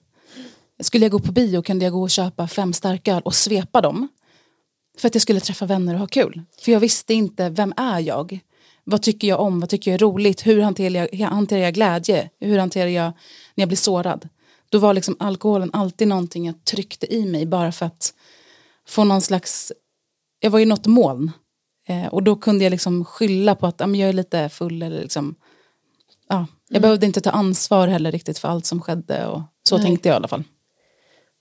Skulle 0.79 1.05
jag 1.05 1.11
gå 1.11 1.19
på 1.19 1.31
bio 1.31 1.61
kunde 1.61 1.85
jag 1.85 1.93
gå 1.93 2.01
och 2.01 2.09
köpa 2.09 2.47
fem 2.47 2.73
starköl 2.73 3.21
och 3.21 3.35
svepa 3.35 3.81
dem. 3.81 4.07
För 4.97 5.07
att 5.07 5.15
jag 5.15 5.21
skulle 5.21 5.39
träffa 5.39 5.65
vänner 5.65 5.93
och 5.93 5.99
ha 5.99 6.07
kul. 6.07 6.41
För 6.61 6.71
jag 6.71 6.79
visste 6.79 7.13
inte, 7.13 7.49
vem 7.49 7.73
är 7.77 7.99
jag? 7.99 8.39
Vad 8.83 9.01
tycker 9.01 9.27
jag 9.27 9.39
om? 9.39 9.59
Vad 9.59 9.69
tycker 9.69 9.91
jag 9.91 9.95
är 9.95 10.05
roligt? 10.05 10.47
Hur 10.47 10.61
hanterar 10.61 11.09
jag, 11.11 11.27
hanterar 11.27 11.61
jag 11.61 11.73
glädje? 11.73 12.29
Hur 12.39 12.57
hanterar 12.57 12.87
jag 12.87 13.11
när 13.55 13.61
jag 13.61 13.67
blir 13.67 13.77
sårad? 13.77 14.29
Då 14.69 14.79
var 14.79 14.93
liksom 14.93 15.15
alkoholen 15.19 15.69
alltid 15.73 16.07
någonting 16.07 16.45
jag 16.45 16.65
tryckte 16.65 17.13
i 17.13 17.25
mig 17.25 17.45
bara 17.45 17.71
för 17.71 17.85
att 17.85 18.13
få 18.87 19.03
någon 19.03 19.21
slags... 19.21 19.71
Jag 20.39 20.51
var 20.51 20.59
ju 20.59 20.65
något 20.65 20.85
moln 20.85 21.31
Eh, 21.87 22.07
och 22.07 22.23
då 22.23 22.35
kunde 22.35 22.63
jag 22.63 22.71
liksom 22.71 23.05
skylla 23.05 23.55
på 23.55 23.67
att 23.67 23.79
ja, 23.79 23.87
jag 23.87 24.09
är 24.09 24.13
lite 24.13 24.49
full. 24.49 24.81
Eller 24.81 25.01
liksom, 25.01 25.35
ja, 26.29 26.47
jag 26.69 26.77
mm. 26.77 26.81
behövde 26.81 27.05
inte 27.05 27.21
ta 27.21 27.29
ansvar 27.29 27.87
heller 27.87 28.11
riktigt 28.11 28.37
för 28.37 28.47
allt 28.47 28.65
som 28.65 28.81
skedde. 28.81 29.27
Och 29.27 29.41
så 29.69 29.77
Nej. 29.77 29.85
tänkte 29.85 30.09
jag 30.09 30.15
i 30.15 30.17
alla 30.17 30.27
fall. 30.27 30.43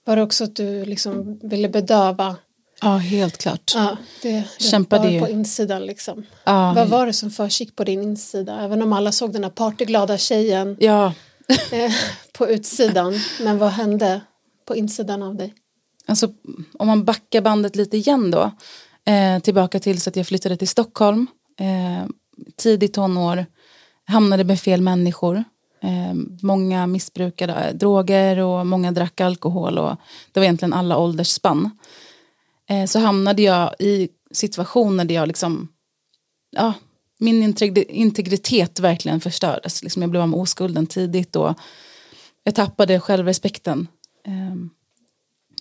Var 0.05 0.15
det 0.15 0.21
också 0.21 0.43
att 0.43 0.55
du 0.55 0.85
liksom 0.85 1.39
ville 1.43 1.69
bedöva? 1.69 2.35
Ja, 2.81 2.97
helt 2.97 3.37
klart. 3.37 3.71
Ja, 3.75 3.97
det, 4.21 4.31
det 4.31 4.63
Kämpade 4.63 5.19
var 5.19 5.27
på 5.27 5.31
insidan 5.31 5.85
liksom. 5.85 6.23
Ja. 6.43 6.73
Vad 6.75 6.87
var 6.87 7.05
det 7.05 7.13
som 7.13 7.31
försiggick 7.31 7.75
på 7.75 7.83
din 7.83 8.03
insida? 8.03 8.59
Även 8.59 8.81
om 8.81 8.93
alla 8.93 9.11
såg 9.11 9.33
den 9.33 9.43
här 9.43 9.51
partyglada 9.51 10.17
tjejen 10.17 10.77
ja. 10.79 11.13
Eh, 11.71 11.91
på 12.33 12.47
utsidan. 12.47 13.13
Men 13.41 13.57
vad 13.57 13.71
hände 13.71 14.21
på 14.65 14.75
insidan 14.75 15.23
av 15.23 15.35
dig? 15.35 15.53
Alltså, 16.07 16.29
om 16.79 16.87
man 16.87 17.05
backar 17.05 17.41
bandet 17.41 17.75
lite 17.75 17.97
igen 17.97 18.31
då 18.31 18.51
Eh, 19.07 19.39
tillbaka 19.39 19.79
till 19.79 20.01
så 20.01 20.09
att 20.09 20.15
jag 20.15 20.27
flyttade 20.27 20.57
till 20.57 20.67
Stockholm. 20.67 21.27
Eh, 21.59 22.09
tidigt 22.55 22.93
tonår. 22.93 23.45
Hamnade 24.07 24.43
med 24.43 24.59
fel 24.59 24.81
människor. 24.81 25.43
Eh, 25.81 26.13
många 26.41 26.87
missbrukade 26.87 27.53
eh, 27.53 27.75
droger 27.75 28.37
och 28.37 28.67
många 28.67 28.91
drack 28.91 29.21
alkohol. 29.21 29.77
Och 29.77 29.95
det 30.31 30.39
var 30.39 30.43
egentligen 30.45 30.73
alla 30.73 30.97
åldersspann. 30.97 31.69
Eh, 32.69 32.85
så 32.85 32.99
hamnade 32.99 33.41
jag 33.41 33.75
i 33.79 34.09
situationer 34.31 35.05
där 35.05 35.15
jag 35.15 35.27
liksom, 35.27 35.67
ja, 36.51 36.73
min 37.19 37.55
integritet 37.89 38.79
verkligen 38.79 39.21
förstördes. 39.21 39.83
Liksom 39.83 40.01
jag 40.01 40.11
blev 40.11 40.21
av 40.21 40.29
med 40.29 40.39
oskulden 40.39 40.87
tidigt 40.87 41.35
och 41.35 41.53
jag 42.43 42.55
tappade 42.55 42.99
självrespekten. 42.99 43.87
Ehm, 44.23 44.69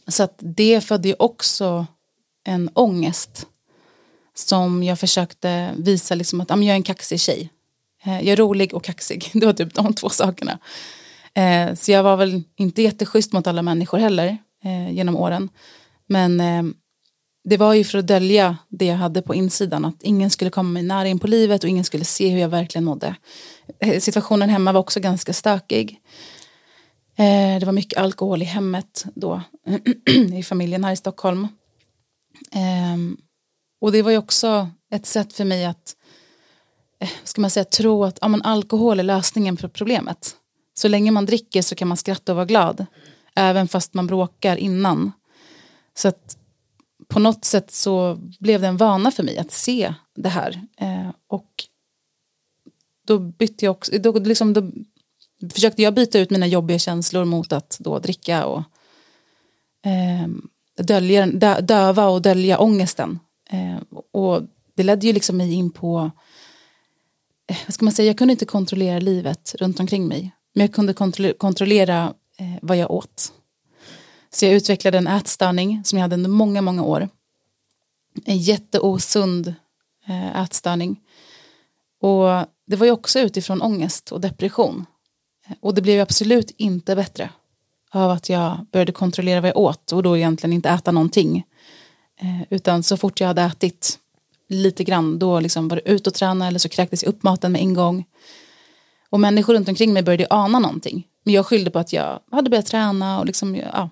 så 0.09 0.23
att 0.23 0.35
det 0.39 0.81
födde 0.81 1.09
ju 1.09 1.15
också 1.19 1.87
en 2.45 2.71
ångest 2.75 3.47
som 4.35 4.83
jag 4.83 4.99
försökte 4.99 5.75
visa 5.77 6.15
liksom 6.15 6.41
att 6.41 6.51
jag 6.51 6.65
är 6.65 6.75
en 6.75 6.83
kaxig 6.83 7.21
tjej. 7.21 7.51
Eh, 8.05 8.15
jag 8.15 8.27
är 8.29 8.37
rolig 8.37 8.75
och 8.75 8.85
kaxig, 8.85 9.31
det 9.35 9.47
var 9.47 9.53
typ 9.53 9.75
de 9.75 9.95
två 9.95 10.09
sakerna. 10.09 10.59
Eh, 11.35 11.75
så 11.75 11.93
jag 11.93 12.03
var 12.03 12.17
väl 12.17 12.43
inte 12.57 12.83
jätteschysst 12.83 13.33
mot 13.33 13.47
alla 13.47 13.63
människor 13.63 13.99
heller 13.99 14.39
eh, 14.65 14.91
genom 14.91 15.17
åren. 15.17 15.49
Men 16.09 16.43
det 17.49 17.57
var 17.57 17.75
ju 17.75 17.85
för 17.85 17.99
att 17.99 18.07
dölja 18.07 18.57
det 18.69 18.85
jag 18.85 18.97
hade 18.97 19.23
på 19.23 19.35
insidan, 19.35 19.85
att 19.85 20.03
ingen 20.03 20.31
skulle 20.31 20.51
komma 20.51 20.71
mig 20.71 20.83
nära 20.83 21.09
in 21.09 21.19
på 21.19 21.27
livet 21.27 21.65
och 21.65 21.71
ingen 21.71 21.85
skulle 21.85 22.05
se 22.05 22.29
hur 22.29 22.39
jag 22.39 22.49
verkligen 22.49 22.85
mådde. 22.85 23.17
Situationen 23.99 24.51
hemma 24.51 24.73
var 24.73 24.81
också 24.81 25.01
ganska 25.01 25.33
stökig. 25.33 26.01
Det 27.61 27.63
var 27.65 27.73
mycket 27.73 27.99
alkohol 27.99 28.43
i 28.43 28.45
hemmet 28.45 29.05
då, 29.15 29.43
i 30.35 30.43
familjen 30.43 30.85
här 30.85 30.93
i 30.93 30.97
Stockholm. 30.97 31.49
Och 33.81 33.93
det 33.93 34.03
var 34.03 34.11
ju 34.11 34.19
också 34.19 34.69
ett 34.91 35.07
sätt 35.07 35.33
för 35.33 35.45
mig 35.45 35.65
att 35.65 35.97
Eh, 36.99 37.09
ska 37.25 37.41
man 37.41 37.51
säga, 37.51 37.65
tro 37.65 38.05
att 38.05 38.19
ja, 38.21 38.29
men 38.29 38.43
alkohol 38.43 39.01
är 39.01 39.05
lösningen 39.05 39.57
på 39.57 39.69
problemet. 39.69 40.37
Så 40.75 40.89
länge 40.89 41.11
man 41.11 41.27
dricker 41.27 41.63
så 41.63 41.75
kan 41.75 41.89
man 41.89 41.97
skratta 41.97 42.33
och 42.33 42.37
vara 42.37 42.47
glad. 42.47 42.87
Även 43.35 43.69
fast 43.69 43.95
man 43.95 44.07
bråkar 44.07 44.57
innan. 44.57 45.13
Så 45.95 46.09
att 46.09 46.37
på 47.09 47.19
något 47.19 47.45
sätt 47.45 47.71
så 47.71 48.19
blev 48.41 48.61
det 48.61 48.67
en 48.67 48.77
vana 48.77 49.11
för 49.11 49.23
mig 49.23 49.39
att 49.39 49.53
se 49.53 49.95
det 50.17 50.29
här. 50.29 50.61
Eh, 50.77 51.11
och 51.29 51.65
då 53.07 53.19
bytte 53.19 53.65
jag 53.65 53.73
också, 53.73 53.99
då, 53.99 54.19
liksom, 54.19 54.53
då 54.53 54.71
försökte 55.55 55.83
jag 55.83 55.95
byta 55.95 56.19
ut 56.19 56.31
mina 56.31 56.47
jobbiga 56.47 56.79
känslor 56.79 57.25
mot 57.25 57.53
att 57.53 57.77
då 57.81 57.99
dricka 57.99 58.47
och 58.47 58.63
eh, 59.87 60.29
dölja, 60.85 61.27
dö, 61.27 61.61
döva 61.61 62.09
och 62.09 62.23
dölja 62.23 62.59
ångesten. 62.59 63.19
Eh, 63.51 63.77
och 64.13 64.43
det 64.75 64.83
ledde 64.83 65.07
ju 65.07 65.13
liksom 65.13 65.37
mig 65.37 65.53
in 65.53 65.71
på, 65.71 65.99
eh, 65.99 66.11
Eh, 67.47 67.57
vad 67.67 67.75
ska 67.75 67.85
man 67.85 67.95
säga, 67.95 68.07
jag 68.07 68.19
kunde 68.19 68.33
inte 68.33 68.47
kontrollera 68.47 68.99
livet 68.99 69.55
runt 69.59 69.81
omkring 69.81 70.09
mig. 70.09 70.31
Men 70.55 70.61
jag 70.67 70.75
kunde 70.75 70.95
kontrollera, 70.95 71.35
kontrollera 71.39 72.15
eh, 72.39 72.59
vad 72.63 72.77
jag 72.77 72.91
åt. 72.91 73.33
Så 74.31 74.45
jag 74.45 74.55
utvecklade 74.55 74.99
en 74.99 75.07
ätstörning 75.07 75.85
som 75.85 75.99
jag 75.99 76.05
hade 76.05 76.15
under 76.15 76.31
många, 76.31 76.63
många 76.63 76.83
år. 76.83 77.09
En 78.25 78.39
jätteosund 78.39 79.55
eh, 80.07 80.43
ätstörning. 80.43 81.01
Och 82.01 82.47
det 82.67 82.77
var 82.77 82.87
ju 82.87 82.93
också 82.93 83.21
utifrån 83.21 83.63
ångest 83.63 84.13
och 84.13 84.21
depression. 84.21 84.87
Eh, 85.47 85.57
och 85.61 85.75
det 85.75 85.83
blev 85.83 86.01
absolut 86.01 86.51
inte 86.51 86.97
bättre 86.97 87.31
av 87.91 88.11
att 88.11 88.29
jag 88.29 88.67
började 88.73 88.93
kontrollera 88.93 89.41
vad 89.41 89.51
jag 89.51 89.57
åt 89.57 89.93
och 89.93 90.03
då 90.03 90.17
egentligen 90.17 90.53
inte 90.53 90.69
äta 90.69 90.93
någonting. 90.93 91.45
Eh, 92.21 92.43
utan 92.51 92.83
så 92.83 92.97
fort 92.97 93.21
jag 93.21 93.29
hade 93.29 93.43
ätit 93.43 93.99
lite 94.63 94.85
grann 94.85 95.19
då 95.19 95.41
liksom 95.41 95.69
var 95.69 95.77
det 95.77 95.91
ut 95.91 96.07
och 96.07 96.15
träna 96.15 96.47
eller 96.47 96.59
så 96.59 96.69
kräktes 96.69 97.03
jag 97.03 97.09
upp 97.09 97.23
maten 97.23 97.53
med 97.53 97.61
en 97.61 97.75
gång. 97.75 98.05
Och 99.11 99.21
människor 99.21 99.55
runt 99.55 99.69
omkring 99.69 99.93
mig 99.93 100.03
började 100.03 100.27
ana 100.31 100.59
någonting. 100.59 101.07
Men 101.25 101.35
jag 101.35 101.47
skyllde 101.47 101.71
på 101.71 101.79
att 101.79 101.93
jag 101.93 102.21
hade 102.31 102.51
börjat 102.51 102.67
träna 102.67 103.19
och 103.19 103.27
liksom, 103.27 103.57
ja, 103.57 103.91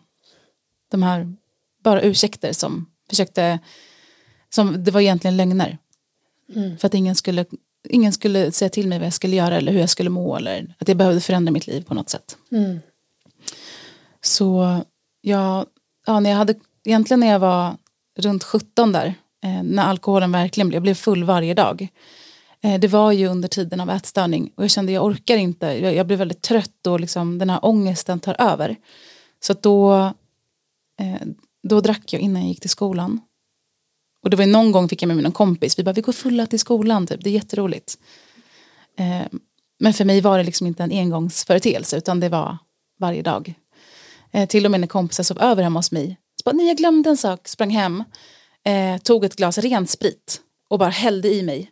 de 0.91 1.03
här 1.03 1.37
bara 1.83 2.03
ursäkter 2.03 2.53
som 2.53 2.87
försökte, 3.11 3.59
som 4.51 4.85
det 4.85 4.91
var 4.91 5.01
egentligen 5.01 5.37
lögner. 5.37 5.79
Mm. 6.55 6.79
För 6.79 6.87
att 6.87 6.95
ingen 6.95 7.15
skulle, 7.15 7.45
ingen 7.89 8.13
skulle 8.13 8.53
säga 8.53 8.69
till 8.69 8.89
mig 8.89 8.99
vad 8.99 9.07
jag 9.07 9.13
skulle 9.13 9.37
göra 9.37 9.57
eller 9.57 9.73
hur 9.73 9.81
jag 9.81 9.91
skulle 9.91 10.11
må 10.11 10.37
eller 10.37 10.75
att 10.79 10.89
jag 10.89 10.97
behövde 10.97 11.21
förändra 11.21 11.53
mitt 11.53 11.67
liv 11.67 11.83
på 11.83 11.95
något 11.95 12.09
sätt. 12.11 12.37
Mm. 12.51 12.81
Så 14.21 14.81
jag, 15.21 15.67
ja, 16.07 16.21
när 16.21 16.31
jag 16.31 16.37
hade, 16.37 16.55
egentligen 16.85 17.21
när 17.21 17.27
jag 17.27 17.39
var 17.39 17.77
runt 18.19 18.45
17 18.45 18.93
där, 18.93 19.15
Eh, 19.45 19.63
när 19.63 19.83
alkoholen 19.83 20.33
verkligen 20.33 20.69
blev, 20.69 20.77
jag 20.77 20.83
blev 20.83 20.95
full 20.95 21.25
varje 21.25 21.55
dag. 21.55 21.89
Eh, 22.61 22.81
det 22.81 22.89
var 22.89 23.13
ju 23.13 23.27
under 23.27 23.49
tiden 23.49 23.81
av 23.81 23.91
ätstörning 23.91 24.53
och 24.55 24.65
jag 24.65 24.71
kände 24.71 24.93
jag 24.93 25.05
orkar 25.05 25.37
inte, 25.37 25.67
jag, 25.67 25.95
jag 25.95 26.07
blev 26.07 26.19
väldigt 26.19 26.43
trött 26.43 26.87
och 26.87 27.01
liksom, 27.01 27.39
den 27.39 27.51
här 27.51 27.65
ångesten 27.65 28.21
tar 28.21 28.37
över. 28.39 28.77
Så 29.41 29.53
då, 29.53 29.95
eh, 31.01 31.27
då 31.63 31.81
drack 31.81 32.13
jag 32.13 32.23
innan 32.23 32.43
jag 32.43 32.49
gick 32.49 32.61
till 32.61 32.71
skolan. 32.71 33.21
Och 34.25 34.31
det 34.31 34.37
var 34.37 34.47
någon 34.47 34.73
gång 34.73 34.89
fick 34.89 35.03
jag 35.03 35.09
med 35.09 35.17
mig 35.17 35.23
någon 35.23 35.33
kompis, 35.33 35.79
vi 35.79 35.83
bara 35.83 35.93
vi 35.93 36.01
går 36.01 36.13
fulla 36.13 36.47
till 36.47 36.59
skolan, 36.59 37.07
typ. 37.07 37.25
det 37.25 37.31
är 37.31 37.35
jätteroligt. 37.35 37.99
Men 39.81 39.93
för 39.93 40.05
mig 40.05 40.21
var 40.21 40.39
det 40.39 40.45
liksom 40.45 40.67
inte 40.67 40.83
en 40.83 40.93
engångsföreteelse 40.93 41.97
utan 41.97 42.21
det 42.21 42.29
var 42.29 42.59
varje 42.99 43.23
dag. 43.23 43.55
Till 44.49 44.65
och 44.65 44.71
med 44.71 44.81
när 44.81 44.87
kompisar 44.87 45.25
sov 45.25 45.39
över 45.43 45.63
hemma 45.63 45.79
hos 45.79 45.93
mig. 45.93 46.17
Så 46.37 46.43
bara, 46.45 46.57
nej 46.57 46.67
jag 46.67 46.77
glömde 46.77 47.11
en 47.11 47.17
sak, 47.17 47.49
sprang 47.49 47.71
hem, 47.71 48.05
eh, 48.65 48.99
tog 48.99 49.25
ett 49.25 49.37
glas 49.37 49.59
ren 49.59 49.87
sprit 49.87 50.41
och 50.69 50.79
bara 50.79 50.91
hällde 50.91 51.29
i 51.29 51.43
mig. 51.43 51.71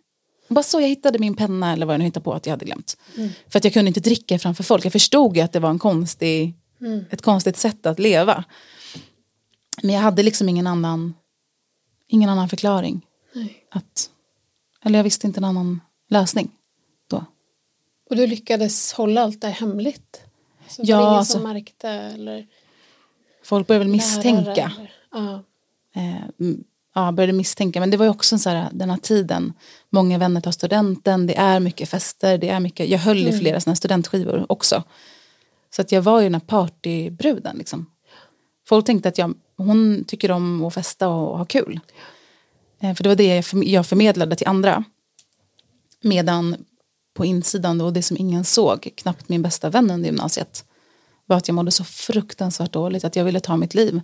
Bara 0.48 0.62
så 0.62 0.80
jag 0.80 0.88
hittade 0.88 1.18
min 1.18 1.34
penna 1.34 1.72
eller 1.72 1.86
vad 1.86 1.94
jag 1.94 1.98
nu 1.98 2.04
hittade 2.04 2.24
på 2.24 2.32
att 2.32 2.46
jag 2.46 2.52
hade 2.52 2.64
glömt. 2.64 2.96
Mm. 3.16 3.30
För 3.48 3.58
att 3.58 3.64
jag 3.64 3.72
kunde 3.72 3.88
inte 3.88 4.00
dricka 4.00 4.38
framför 4.38 4.64
folk. 4.64 4.84
Jag 4.84 4.92
förstod 4.92 5.36
ju 5.36 5.42
att 5.42 5.52
det 5.52 5.60
var 5.60 5.70
en 5.70 5.78
konstig, 5.78 6.54
mm. 6.80 7.04
ett 7.10 7.22
konstigt 7.22 7.56
sätt 7.56 7.86
att 7.86 7.98
leva. 7.98 8.44
Men 9.82 9.94
jag 9.94 10.02
hade 10.02 10.22
liksom 10.22 10.48
ingen 10.48 10.66
annan, 10.66 11.14
ingen 12.08 12.28
annan 12.30 12.48
förklaring. 12.48 13.06
Nej. 13.32 13.66
Att, 13.70 14.10
eller 14.84 14.98
jag 14.98 15.04
visste 15.04 15.26
inte 15.26 15.40
en 15.40 15.44
annan 15.44 15.80
lösning 16.08 16.50
då. 17.08 17.24
Och 18.10 18.16
du 18.16 18.26
lyckades 18.26 18.92
hålla 18.92 19.22
allt 19.22 19.40
det 19.40 19.48
hemligt? 19.48 20.20
Så 20.68 20.82
ja, 20.84 21.00
ingen 21.00 21.08
alltså, 21.08 21.32
som 21.32 21.42
märkte 21.42 21.88
eller? 21.88 22.46
Folk 23.44 23.66
började 23.66 23.84
väl 23.84 23.92
misstänka. 23.92 24.72
Ja. 25.12 25.42
Eh, 25.94 26.46
ja, 26.94 27.12
började 27.12 27.32
misstänka. 27.32 27.80
Men 27.80 27.90
det 27.90 27.96
var 27.96 28.04
ju 28.04 28.10
också 28.10 28.38
så 28.38 28.50
här, 28.50 28.68
den 28.72 28.90
här 28.90 28.96
tiden. 28.96 29.52
Många 29.90 30.18
vänner 30.18 30.40
tar 30.40 30.52
studenten, 30.52 31.26
det 31.26 31.36
är 31.36 31.60
mycket 31.60 31.88
fester, 31.88 32.38
det 32.38 32.48
är 32.48 32.60
mycket. 32.60 32.88
Jag 32.88 32.98
höll 32.98 33.18
i 33.18 33.28
mm. 33.28 33.40
flera 33.40 33.60
sådana 33.60 33.76
studentskivor 33.76 34.46
också. 34.48 34.82
Så 35.70 35.82
att 35.82 35.92
jag 35.92 36.02
var 36.02 36.20
ju 36.20 36.24
den 36.24 36.34
här 36.34 36.40
partybruden 36.40 37.56
liksom. 37.56 37.86
Folk 38.68 38.86
tänkte 38.86 39.08
att 39.08 39.18
jag, 39.18 39.34
hon 39.56 40.04
tycker 40.04 40.30
om 40.30 40.64
att 40.64 40.74
festa 40.74 41.08
och 41.08 41.38
ha 41.38 41.44
kul. 41.44 41.80
Eh, 42.80 42.94
för 42.94 43.02
det 43.02 43.08
var 43.08 43.16
det 43.16 43.42
jag 43.70 43.86
förmedlade 43.86 44.36
till 44.36 44.46
andra. 44.46 44.84
Medan 46.02 46.56
på 47.14 47.24
insidan 47.24 47.80
och 47.80 47.92
det 47.92 48.02
som 48.02 48.16
ingen 48.16 48.44
såg, 48.44 48.92
knappt 48.94 49.28
min 49.28 49.42
bästa 49.42 49.70
vän 49.70 49.90
under 49.90 50.06
gymnasiet, 50.06 50.64
var 51.26 51.36
att 51.36 51.48
jag 51.48 51.54
mådde 51.54 51.70
så 51.70 51.84
fruktansvärt 51.84 52.72
dåligt 52.72 53.04
att 53.04 53.16
jag 53.16 53.24
ville 53.24 53.40
ta 53.40 53.56
mitt 53.56 53.74
liv. 53.74 54.00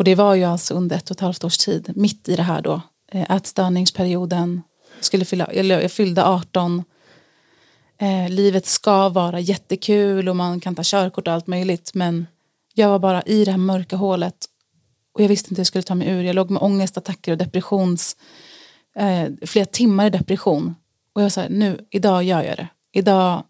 Och 0.00 0.04
det 0.04 0.14
var 0.14 0.34
ju 0.34 0.44
alltså 0.44 0.74
under 0.74 0.96
ett 0.96 1.10
och 1.10 1.16
ett 1.16 1.20
halvt 1.20 1.44
års 1.44 1.58
tid, 1.58 1.92
mitt 1.96 2.28
i 2.28 2.36
det 2.36 2.42
här 2.42 2.62
då, 2.62 2.80
eh, 3.12 3.30
ätstörningsperioden, 3.30 4.62
skulle 5.00 5.24
fylla, 5.24 5.44
eller 5.44 5.80
jag 5.80 5.92
fyllde 5.92 6.24
18, 6.24 6.84
eh, 7.98 8.28
livet 8.28 8.66
ska 8.66 9.08
vara 9.08 9.40
jättekul 9.40 10.28
och 10.28 10.36
man 10.36 10.60
kan 10.60 10.74
ta 10.74 10.82
körkort 10.84 11.28
och 11.28 11.34
allt 11.34 11.46
möjligt 11.46 11.90
men 11.94 12.26
jag 12.74 12.88
var 12.88 12.98
bara 12.98 13.22
i 13.22 13.44
det 13.44 13.50
här 13.50 13.58
mörka 13.58 13.96
hålet 13.96 14.34
och 15.12 15.22
jag 15.22 15.28
visste 15.28 15.46
inte 15.46 15.54
hur 15.54 15.60
jag 15.60 15.66
skulle 15.66 15.82
ta 15.82 15.94
mig 15.94 16.08
ur. 16.08 16.22
Jag 16.22 16.36
låg 16.36 16.50
med 16.50 16.62
ångestattacker 16.62 17.32
och 17.32 17.38
depressions, 17.38 18.16
eh, 18.96 19.28
flera 19.46 19.66
timmar 19.66 20.06
i 20.06 20.10
depression 20.10 20.74
och 21.12 21.22
jag 21.22 21.32
sa, 21.32 21.44
nu, 21.48 21.86
idag 21.90 22.22
gör 22.24 22.42
jag 22.42 22.56
det. 22.56 22.68
Idag 22.92 23.44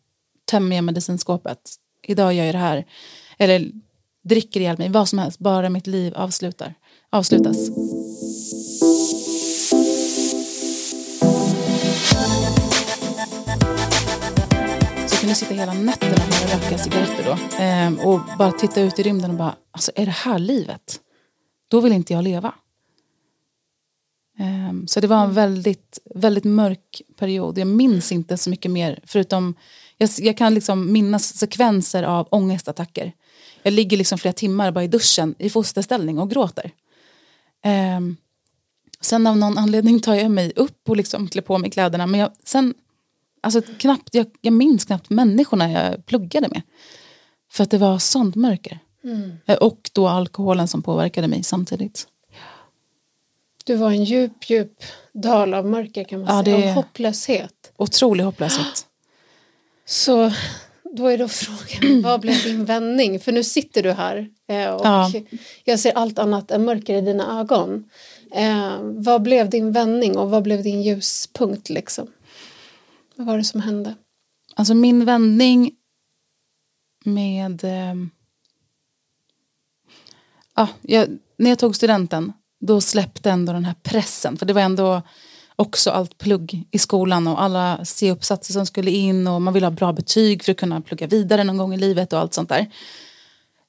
tömmer 0.51 0.77
jag 0.77 0.85
medicinskåpet. 0.85 1.61
Idag 2.07 2.35
gör 2.35 2.45
jag 2.45 2.55
det 2.55 2.59
här. 2.59 2.85
Eller 3.39 3.71
dricker 4.23 4.61
ihjäl 4.61 4.79
mig, 4.79 4.89
vad 4.89 5.09
som 5.09 5.19
helst. 5.19 5.39
Bara 5.39 5.71
mitt 5.71 5.87
liv 5.87 6.15
avslutar, 6.17 6.75
avslutas. 7.11 7.57
Så 15.07 15.15
jag 15.15 15.21
kunde 15.21 15.35
sitta 15.35 15.55
hela 15.55 15.73
nätterna 15.73 16.13
och 16.13 16.51
röka 16.51 16.79
cigaretter 16.79 17.25
då. 17.25 17.57
Ehm, 17.65 17.99
och 17.99 18.21
bara 18.39 18.53
titta 18.53 18.81
ut 18.81 18.99
i 18.99 19.03
rymden 19.03 19.31
och 19.31 19.37
bara, 19.37 19.57
alltså 19.73 19.93
är 19.95 20.07
det 20.07 20.13
här 20.13 20.39
livet? 20.39 21.01
Då 21.69 21.81
vill 21.81 21.93
inte 21.93 22.13
jag 22.13 22.25
leva. 22.25 22.55
Ehm, 24.39 24.87
så 24.87 25.01
det 25.01 25.07
var 25.07 25.25
en 25.25 25.33
väldigt, 25.33 25.99
väldigt 26.15 26.45
mörk 26.45 27.03
period. 27.19 27.59
Jag 27.59 27.67
minns 27.67 28.13
inte 28.13 28.37
så 28.37 28.51
mycket 28.51 28.71
mer 28.71 29.01
förutom 29.05 29.55
jag, 29.97 30.11
jag 30.19 30.37
kan 30.37 30.55
liksom 30.55 30.93
minnas 30.93 31.37
sekvenser 31.37 32.03
av 32.03 32.29
ångestattacker. 32.31 33.13
Jag 33.63 33.73
ligger 33.73 33.97
liksom 33.97 34.19
flera 34.19 34.33
timmar 34.33 34.71
bara 34.71 34.85
i 34.85 34.89
duschen 34.89 35.35
i 35.39 35.51
fosterställning 35.51 36.19
och 36.19 36.31
gråter. 36.31 36.71
Um, 37.97 38.17
sen 39.01 39.27
av 39.27 39.37
någon 39.37 39.59
anledning 39.59 40.01
tar 40.01 40.15
jag 40.15 40.31
mig 40.31 40.53
upp 40.57 40.89
och 40.89 40.97
liksom 40.97 41.29
klär 41.29 41.43
på 41.43 41.59
mig 41.59 41.71
kläderna. 41.71 42.07
Men 42.07 42.21
jag, 42.21 42.33
sen, 42.45 42.75
alltså 43.41 43.63
knappt, 43.79 44.15
jag, 44.15 44.27
jag 44.41 44.53
minns 44.53 44.85
knappt 44.85 45.11
människorna 45.11 45.71
jag 45.71 46.07
pluggade 46.07 46.49
med. 46.49 46.63
För 47.51 47.65
att 47.65 47.71
det 47.71 47.79
var 47.79 47.99
sånt 47.99 48.35
mörker. 48.37 48.79
Mm. 49.05 49.33
Och 49.61 49.91
då 49.93 50.09
alkoholen 50.09 50.69
som 50.69 50.83
påverkade 50.83 51.29
mig 51.29 51.43
samtidigt. 51.43 52.07
Du 53.65 53.77
var 53.77 53.91
en 53.91 54.05
djup, 54.05 54.51
djup 54.51 54.83
dal 55.13 55.55
av 55.55 55.67
mörker 55.67 56.05
kan 56.05 56.21
man 56.21 56.37
Ja, 56.37 56.45
säga, 56.45 56.69
av 56.69 56.75
hopplöshet. 56.75 57.73
Otrolig 57.77 58.25
hopplöshet. 58.25 58.87
Så 59.85 60.33
då 60.97 61.07
är 61.07 61.19
då 61.19 61.29
frågan, 61.29 62.03
vad 62.03 62.21
blev 62.21 62.43
din 62.45 62.65
vändning? 62.65 63.21
För 63.21 63.33
nu 63.33 63.45
sitter 63.45 63.83
du 63.83 63.93
här 63.93 64.29
eh, 64.49 64.69
och 64.71 64.87
Ja. 64.87 65.13
jag 65.65 65.81
ser 65.81 65.93
allt 65.93 66.19
annat 66.19 66.51
än 66.51 66.65
mörker 66.65 66.95
i 66.95 67.01
dina 67.01 67.41
ögon. 67.41 67.91
Eh, 68.35 68.79
vad 68.83 69.23
blev 69.23 69.51
din 69.51 69.73
vändning 69.73 70.19
och 70.19 70.31
vad 70.31 70.43
blev 70.43 70.63
din 70.63 70.83
ljuspunkt 70.83 71.71
liksom? 71.71 72.07
Vad 73.17 73.27
var 73.27 73.39
det 73.39 73.45
som 73.45 73.61
hände? 73.61 73.95
Alltså 74.55 74.75
min 74.75 75.05
vändning 75.05 75.73
med... 77.05 77.65
Eh, 77.65 77.95
ja, 80.57 80.69
jag, 80.83 81.09
när 81.37 81.51
jag 81.51 81.59
tog 81.59 81.77
studenten, 81.77 82.33
då 82.61 82.81
släppte 82.81 83.31
ändå 83.31 83.53
den 83.53 83.65
här 83.65 83.75
pressen. 83.83 84.37
För 84.37 84.47
det 84.47 84.53
var 84.53 84.63
ändå 84.63 85.03
också 85.61 85.91
allt 85.91 86.19
plugg 86.19 86.65
i 86.71 86.79
skolan 86.79 87.27
och 87.27 87.43
alla 87.43 87.85
C-uppsatser 87.85 88.53
som 88.53 88.67
skulle 88.67 88.91
in 88.91 89.27
och 89.27 89.43
man 89.43 89.55
ville 89.55 89.67
ha 89.67 89.71
bra 89.71 89.93
betyg 89.93 90.45
för 90.45 90.53
att 90.53 90.59
kunna 90.59 90.81
plugga 90.81 91.07
vidare 91.07 91.45
någon 91.45 91.57
gång 91.57 91.75
i 91.75 91.77
livet 91.77 92.13
och 92.13 92.19
allt 92.19 92.35
sånt 92.35 92.49
där. 92.49 92.67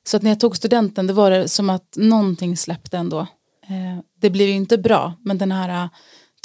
Så 0.07 0.17
att 0.17 0.23
när 0.23 0.31
jag 0.31 0.39
tog 0.39 0.57
studenten 0.57 1.07
då 1.07 1.13
var 1.13 1.31
det 1.31 1.47
som 1.47 1.69
att 1.69 1.93
någonting 1.95 2.57
släppte 2.57 2.97
ändå. 2.97 3.19
Eh, 3.69 3.99
det 4.21 4.29
blev 4.29 4.47
ju 4.47 4.53
inte 4.53 4.77
bra, 4.77 5.13
men 5.19 5.37
den 5.37 5.51
här 5.51 5.83
eh, 5.83 5.89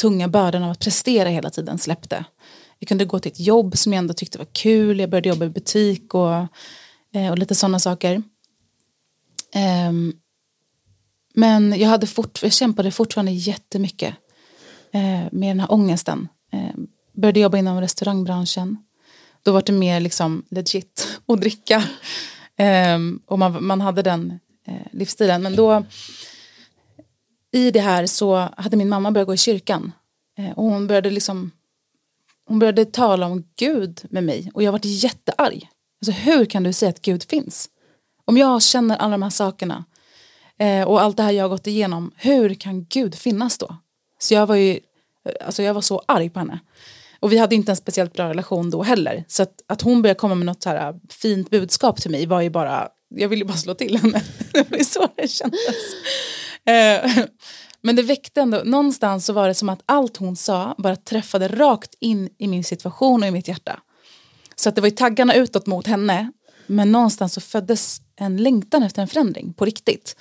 tunga 0.01 0.29
bördan 0.29 0.63
av 0.63 0.71
att 0.71 0.81
prestera 0.81 1.29
hela 1.29 1.51
tiden 1.51 1.79
släppte. 1.79 2.25
Jag 2.79 2.89
kunde 2.89 3.05
gå 3.05 3.19
till 3.19 3.33
ett 3.33 3.41
jobb 3.41 3.79
som 3.79 3.93
jag 3.93 3.99
ändå 3.99 4.15
tyckte 4.15 4.39
var 4.39 4.49
kul. 4.53 5.01
Jag 5.01 5.11
började 5.11 5.29
jobba 5.29 5.45
i 5.45 5.49
butik 5.49 6.15
och, 6.15 6.35
eh, 7.15 7.31
och 7.31 7.39
lite 7.39 7.55
sådana 7.55 7.79
saker. 7.79 8.23
Ehm, 9.55 10.13
men 11.35 11.79
jag, 11.79 11.89
hade 11.89 12.07
fort, 12.07 12.43
jag 12.43 12.53
kämpade 12.53 12.91
fortfarande 12.91 13.33
jättemycket 13.33 14.15
Eh, 14.93 15.25
med 15.33 15.51
den 15.51 15.61
här 15.61 15.73
ångesten. 15.73 16.29
Eh, 16.53 16.75
började 17.13 17.41
jobba 17.41 17.59
inom 17.59 17.81
restaurangbranschen. 17.81 18.79
Då 19.43 19.53
var 19.53 19.63
det 19.67 19.73
mer 19.73 20.01
liksom 20.01 20.45
legit 20.51 21.19
att 21.27 21.41
dricka. 21.41 21.85
Ehm, 22.57 23.21
och 23.27 23.39
man, 23.39 23.65
man 23.67 23.81
hade 23.81 24.03
den 24.03 24.41
eh, 24.67 24.87
livsstilen. 24.93 25.43
Men 25.43 25.57
då 25.57 25.85
i 27.53 27.71
det 27.71 27.81
här 27.81 28.07
så 28.07 28.49
hade 28.57 28.77
min 28.77 28.89
mamma 28.89 29.11
börjat 29.11 29.27
gå 29.27 29.35
i 29.35 29.37
kyrkan. 29.37 29.93
Eh, 30.39 30.51
och 30.51 30.65
hon 30.65 30.87
började 30.87 31.11
liksom 31.11 31.51
hon 32.49 32.59
började 32.59 32.85
tala 32.85 33.27
om 33.27 33.45
Gud 33.57 34.01
med 34.11 34.25
mig 34.25 34.51
och 34.55 34.63
jag 34.63 34.73
vart 34.73 34.85
jättearg. 34.85 35.69
Alltså, 36.01 36.13
hur 36.13 36.45
kan 36.45 36.63
du 36.63 36.73
säga 36.73 36.91
att 36.91 37.03
Gud 37.03 37.25
finns? 37.31 37.69
Om 38.25 38.37
jag 38.37 38.63
känner 38.63 38.97
alla 38.97 39.13
de 39.13 39.23
här 39.23 39.31
sakerna 39.31 39.85
eh, 40.59 40.89
och 40.89 41.01
allt 41.01 41.17
det 41.17 41.23
här 41.23 41.33
jag 41.33 41.45
har 41.45 41.49
gått 41.49 41.67
igenom, 41.67 42.11
hur 42.17 42.55
kan 42.55 42.85
Gud 42.85 43.15
finnas 43.15 43.59
då? 43.59 43.77
Så 44.19 44.35
jag 44.35 44.47
var 44.47 44.57
ju, 44.57 44.81
alltså 45.45 45.63
jag 45.63 45.75
var 45.75 45.81
så 45.81 46.03
arg 46.07 46.31
på 46.31 46.39
henne. 46.39 46.61
Och 47.21 47.33
vi 47.33 47.39
hade 47.39 47.55
inte 47.55 47.73
en 47.73 47.77
speciellt 47.77 48.13
bra 48.13 48.29
relation 48.29 48.71
då 48.71 48.83
heller. 48.83 49.25
Så 49.29 49.43
att, 49.43 49.55
att 49.67 49.83
hon 49.83 50.03
började 50.03 50.19
komma 50.19 50.35
med 50.35 50.47
något 50.47 50.63
så 50.63 50.69
här 50.69 50.95
fint 51.09 51.51
budskap 51.51 52.01
till 52.01 52.11
mig 52.11 52.27
var 52.27 52.41
ju 52.41 52.51
bara, 52.51 52.89
jag 53.09 53.29
ville 53.29 53.45
bara 53.45 53.57
slå 53.57 53.75
till 53.75 53.99
henne. 53.99 54.23
Det 54.53 54.71
var 54.71 54.79
ju 54.79 54.85
så 54.85 55.09
det 55.17 55.29
kändes. 55.29 55.61
Eh, 56.65 57.25
men 57.81 57.97
det 57.97 58.03
väckte 58.03 58.41
ändå, 58.41 58.63
någonstans 58.65 59.27
så 59.27 59.33
var 59.33 59.49
det 59.49 59.55
som 59.55 59.69
att 59.69 59.83
allt 59.87 60.17
hon 60.17 60.37
sa 60.37 60.75
bara 60.79 60.97
träffade 60.97 61.49
rakt 61.49 61.95
in 62.01 62.29
i 62.39 62.49
min 62.49 62.65
situation 62.65 63.23
och 63.23 63.29
i 63.29 63.31
mitt 63.31 63.49
hjärta. 63.49 63.81
Så 64.57 64.69
att 64.69 64.75
det 64.75 64.81
var 64.81 64.89
ju 64.89 64.95
taggarna 64.95 65.35
utåt 65.35 65.67
mot 65.67 65.87
henne, 65.87 66.33
men 66.67 66.93
någonstans 66.93 67.35
så 67.35 67.41
föddes 67.41 68.01
en 68.17 68.37
längtan 68.37 68.83
efter 68.83 69.03
en 69.03 69.09
förändring 69.09 69.53
på 69.53 69.65
riktigt. 69.65 70.17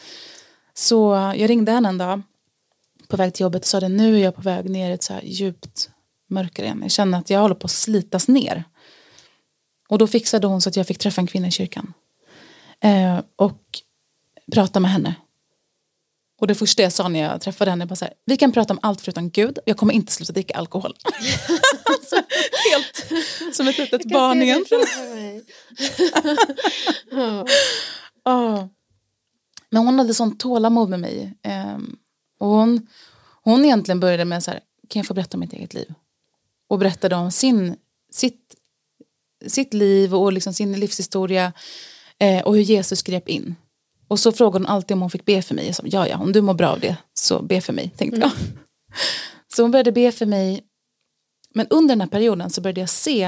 Så 0.74 1.34
jag 1.38 1.50
ringde 1.50 1.72
henne 1.72 1.90
en 1.90 1.98
dag 1.98 2.22
på 3.08 3.18
väg 3.18 3.34
till 3.34 3.44
jobbet 3.44 3.62
och 3.62 3.68
sa 3.68 3.80
det, 3.80 3.90
nu 3.90 4.16
är 4.16 4.24
jag 4.24 4.36
på 4.36 4.42
väg 4.42 4.70
ner 4.70 4.90
i 4.90 4.94
ett 4.94 5.04
så 5.04 5.14
här 5.14 5.22
djupt 5.22 5.90
mörker 6.30 6.64
igen. 6.64 6.80
Jag 6.82 6.92
känner 6.92 7.18
att 7.18 7.30
jag 7.30 7.40
håller 7.40 7.56
på 7.56 7.66
att 7.66 7.72
slitas 7.72 8.28
ner. 8.28 8.64
Och 9.90 9.98
då 9.98 10.08
fixade 10.08 10.48
hon 10.48 10.62
så 10.62 10.70
att 10.70 10.76
jag 10.76 10.88
fick 10.88 10.98
träffa 10.98 11.22
en 11.22 11.28
kvinna 11.28 11.48
i 11.48 11.52
kyrkan. 11.52 11.94
Eh, 12.80 13.20
och 13.36 13.62
prata 14.52 14.80
med 14.80 14.92
henne. 14.92 15.16
Och 16.40 16.48
det 16.48 16.56
första 16.56 16.84
jag 16.84 16.94
sa 16.94 17.08
när 17.08 17.20
jag 17.20 17.42
träffade 17.42 17.72
henne 17.72 17.86
var 17.86 17.96
så 17.96 18.06
här, 18.06 18.14
vi 18.26 18.38
kan 18.38 18.52
prata 18.52 18.74
om 18.74 18.80
allt 18.82 19.02
förutom 19.02 19.30
Gud, 19.30 19.60
jag 19.66 19.78
kommer 19.78 19.94
inte 19.94 20.12
sluta 20.12 20.34
dricka 20.34 20.58
alkohol. 20.58 20.96
alltså, 21.84 22.16
helt 22.72 23.56
som 23.56 23.68
ett 23.68 23.78
litet 23.78 24.06
barn 24.06 24.42
egentligen. 24.42 24.86
Ja. 28.28 28.70
Men 29.70 29.86
hon 29.86 30.00
hade 30.00 30.14
sånt 30.14 30.40
tålamod 30.40 30.90
med 30.90 31.00
mig. 31.00 31.34
Ehm, 31.44 31.96
och 32.38 32.48
hon, 32.48 32.88
hon 33.44 33.66
egentligen 33.66 34.00
började 34.00 34.26
med 34.26 34.44
så 34.44 34.52
här, 34.52 34.60
kan 34.90 35.00
jag 35.00 35.08
få 35.08 35.14
berätta 35.14 35.38
om 35.38 35.40
mitt 35.40 35.54
eget 35.54 35.74
liv? 35.74 35.94
Och 36.68 36.80
berättade 36.80 37.16
om 37.16 37.32
sin, 37.32 37.76
sitt, 38.12 38.56
sitt 39.46 39.74
liv 39.74 40.16
och 40.16 40.34
liksom 40.34 40.54
sin 40.54 40.80
livshistoria 40.80 41.54
eh, 42.20 42.44
och 42.44 42.56
hur 42.56 42.62
Jesus 42.62 43.04
grep 43.04 43.30
in. 43.30 43.56
Och 44.08 44.20
så 44.20 44.32
frågade 44.32 44.66
hon 44.66 44.72
alltid 44.76 44.96
om 44.96 45.02
hon 45.02 45.10
fick 45.10 45.26
be 45.26 45.42
för 45.42 45.56
mig. 45.56 45.66
Jag 45.66 45.76
sa, 45.76 45.84
ja, 45.86 46.08
ja, 46.08 46.18
om 46.18 46.32
du 46.32 46.42
mår 46.42 46.54
bra 46.54 46.68
av 46.68 46.80
det, 46.80 46.98
så 47.14 47.42
be 47.42 47.62
för 47.62 47.74
mig, 47.74 47.90
tänkte 47.98 48.20
jag. 48.20 48.32
Så 49.48 49.62
hon 49.62 49.72
började 49.72 49.92
be 49.92 50.12
för 50.12 50.26
mig. 50.26 50.64
Men 51.54 51.68
under 51.70 51.96
den 51.96 52.02
här 52.02 52.08
perioden 52.08 52.50
så 52.50 52.62
började 52.62 52.80
jag 52.80 52.90
se 52.90 53.24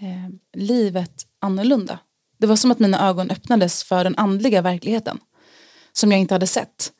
eh, 0.00 0.28
livet 0.52 1.26
annorlunda. 1.38 1.98
Det 2.38 2.46
var 2.46 2.56
som 2.56 2.70
att 2.70 2.78
mina 2.78 3.08
ögon 3.08 3.30
öppnades 3.30 3.84
för 3.84 4.04
den 4.04 4.16
andliga 4.16 4.62
verkligheten. 4.62 5.18
Som 5.92 6.12
jag 6.12 6.20
inte 6.20 6.34
hade 6.34 6.46
sett. 6.46 6.92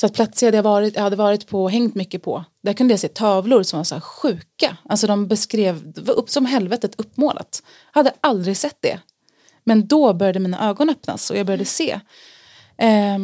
Så 0.00 0.06
att 0.06 0.14
platser 0.14 0.46
jag 0.46 0.52
hade 0.52 0.62
varit, 0.62 0.96
jag 0.96 1.02
hade 1.02 1.16
varit 1.16 1.46
på 1.46 1.62
och 1.62 1.70
hängt 1.70 1.94
mycket 1.94 2.22
på. 2.22 2.44
Där 2.62 2.72
kunde 2.72 2.92
jag 2.92 3.00
se 3.00 3.08
tavlor 3.08 3.62
som 3.62 3.78
var 3.78 3.84
så 3.84 3.94
här 3.94 4.00
sjuka. 4.00 4.76
Alltså 4.88 5.06
de 5.06 5.28
beskrev, 5.28 5.92
det 5.92 6.00
var 6.00 6.14
upp 6.14 6.30
som 6.30 6.46
helvetet 6.46 6.94
uppmålat. 7.00 7.62
Jag 7.94 7.98
hade 7.98 8.12
aldrig 8.20 8.56
sett 8.56 8.76
det. 8.80 9.00
Men 9.64 9.86
då 9.86 10.12
började 10.12 10.38
mina 10.38 10.68
ögon 10.68 10.90
öppnas 10.90 11.30
och 11.30 11.36
jag 11.36 11.46
började 11.46 11.64
se. 11.64 12.00
Eh, 12.78 13.18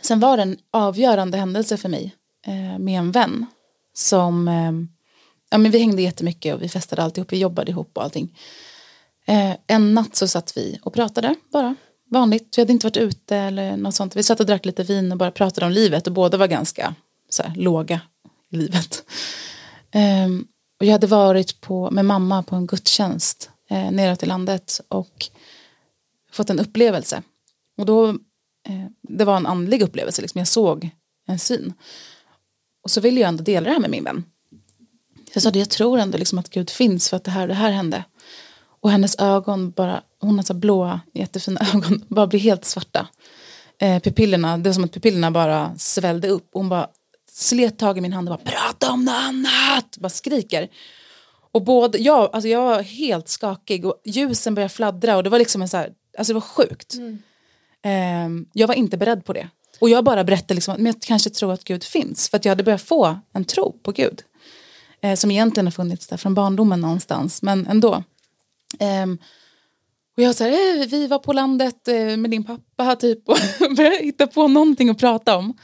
sen 0.00 0.20
var 0.20 0.36
det 0.36 0.42
en 0.42 0.58
avgörande 0.70 1.38
händelse 1.38 1.76
för 1.76 1.88
mig 1.88 2.14
eh, 2.46 2.78
med 2.78 2.98
en 2.98 3.12
vän. 3.12 3.46
Som, 3.94 4.48
eh, 4.48 4.72
ja 5.50 5.58
men 5.58 5.70
vi 5.70 5.78
hängde 5.78 6.02
jättemycket 6.02 6.54
och 6.54 6.62
vi 6.62 6.68
festade 6.68 7.02
alltihop, 7.02 7.32
vi 7.32 7.38
jobbade 7.38 7.70
ihop 7.70 7.90
och 7.94 8.02
allting. 8.02 8.38
Eh, 9.26 9.52
en 9.66 9.94
natt 9.94 10.16
så 10.16 10.28
satt 10.28 10.56
vi 10.56 10.78
och 10.82 10.94
pratade 10.94 11.34
bara, 11.52 11.74
vanligt. 12.14 12.58
Vi 12.58 12.62
hade 12.62 12.72
inte 12.72 12.86
varit 12.86 12.96
ute 12.96 13.36
eller 13.36 13.76
något 13.76 13.94
sånt. 13.94 14.16
Vi 14.16 14.22
satt 14.22 14.40
och 14.40 14.46
drack 14.46 14.64
lite 14.64 14.82
vin 14.82 15.12
och 15.12 15.18
bara 15.18 15.30
pratade 15.30 15.66
om 15.66 15.72
livet 15.72 16.06
och 16.06 16.12
båda 16.12 16.38
var 16.38 16.46
ganska 16.46 16.94
så 17.28 17.42
här, 17.42 17.54
låga 17.54 18.00
i 18.50 18.56
livet. 18.56 19.04
Um, 20.26 20.46
och 20.80 20.86
jag 20.86 20.92
hade 20.92 21.06
varit 21.06 21.60
på, 21.60 21.90
med 21.90 22.04
mamma 22.04 22.42
på 22.42 22.56
en 22.56 22.66
gudstjänst 22.66 23.50
eh, 23.70 23.90
neråt 23.90 24.22
i 24.22 24.26
landet 24.26 24.80
och 24.88 25.26
fått 26.32 26.50
en 26.50 26.60
upplevelse. 26.60 27.22
Och 27.76 27.86
då, 27.86 28.08
eh, 28.68 28.86
det 29.02 29.24
var 29.24 29.36
en 29.36 29.46
andlig 29.46 29.82
upplevelse, 29.82 30.22
liksom. 30.22 30.38
jag 30.38 30.48
såg 30.48 30.90
en 31.26 31.38
syn. 31.38 31.72
Och 32.82 32.90
så 32.90 33.00
ville 33.00 33.20
jag 33.20 33.28
ändå 33.28 33.44
dela 33.44 33.64
det 33.64 33.72
här 33.72 33.80
med 33.80 33.90
min 33.90 34.04
vän. 34.04 34.24
Jag 35.32 35.42
sa 35.42 35.50
det, 35.50 35.58
jag 35.58 35.70
tror 35.70 35.98
ändå 35.98 36.18
liksom 36.18 36.38
att 36.38 36.50
Gud 36.50 36.70
finns 36.70 37.10
för 37.10 37.16
att 37.16 37.24
det 37.24 37.30
här 37.30 37.42
och 37.42 37.48
det 37.48 37.54
här 37.54 37.70
hände. 37.70 38.04
Och 38.84 38.90
hennes 38.90 39.16
ögon 39.18 39.70
bara, 39.70 40.02
hon 40.20 40.36
har 40.36 40.42
så 40.42 40.54
blåa 40.54 41.00
jättefina 41.14 41.60
ögon, 41.74 42.04
bara 42.08 42.26
blir 42.26 42.40
helt 42.40 42.64
svarta. 42.64 43.06
Eh, 43.78 44.02
pupillerna, 44.02 44.58
det 44.58 44.68
var 44.68 44.74
som 44.74 44.84
att 44.84 44.92
pupillerna 44.92 45.30
bara 45.30 45.74
svällde 45.78 46.28
upp. 46.28 46.48
Hon 46.52 46.68
bara 46.68 46.88
slet 47.32 47.78
tag 47.78 47.98
i 47.98 48.00
min 48.00 48.12
hand 48.12 48.28
och 48.28 48.38
bara 48.38 48.50
prata 48.50 48.92
om 48.92 49.04
något 49.04 49.14
annat, 49.14 49.98
bara 49.98 50.08
skriker. 50.08 50.68
Och 51.52 51.64
både, 51.64 51.98
jag, 51.98 52.30
alltså 52.32 52.48
jag 52.48 52.62
var 52.62 52.82
helt 52.82 53.28
skakig 53.28 53.86
och 53.86 54.00
ljusen 54.04 54.54
började 54.54 54.74
fladdra 54.74 55.16
och 55.16 55.22
det 55.22 55.30
var 55.30 55.38
liksom 55.38 55.62
en 55.62 55.68
så 55.68 55.76
här, 55.76 55.92
alltså 56.18 56.32
det 56.32 56.34
var 56.34 56.40
sjukt. 56.40 56.94
Eh, 57.84 58.28
jag 58.52 58.66
var 58.68 58.74
inte 58.74 58.96
beredd 58.96 59.24
på 59.24 59.32
det. 59.32 59.48
Och 59.78 59.88
jag 59.88 60.04
bara 60.04 60.24
berättade 60.24 60.54
liksom 60.54 60.74
att 60.74 60.80
men 60.80 60.86
jag 60.86 61.02
kanske 61.02 61.30
tror 61.30 61.52
att 61.52 61.64
Gud 61.64 61.84
finns. 61.84 62.28
För 62.28 62.36
att 62.36 62.44
jag 62.44 62.50
hade 62.50 62.62
börjat 62.62 62.82
få 62.82 63.18
en 63.32 63.44
tro 63.44 63.72
på 63.82 63.92
Gud. 63.92 64.22
Eh, 65.00 65.14
som 65.14 65.30
egentligen 65.30 65.66
har 65.66 65.72
funnits 65.72 66.06
där 66.06 66.16
från 66.16 66.34
barndomen 66.34 66.80
någonstans. 66.80 67.42
Men 67.42 67.66
ändå. 67.66 68.02
Um, 68.80 69.18
och 70.16 70.22
jag 70.22 70.34
sa, 70.34 70.46
eh, 70.46 70.86
vi 70.88 71.06
var 71.06 71.18
på 71.18 71.32
landet 71.32 71.88
eh, 71.88 72.16
med 72.16 72.30
din 72.30 72.44
pappa 72.44 72.96
typ 72.96 73.28
och 73.28 73.36
började 73.76 73.96
hitta 73.96 74.26
på 74.26 74.48
någonting 74.48 74.88
att 74.88 74.98
prata 74.98 75.36
om. 75.36 75.58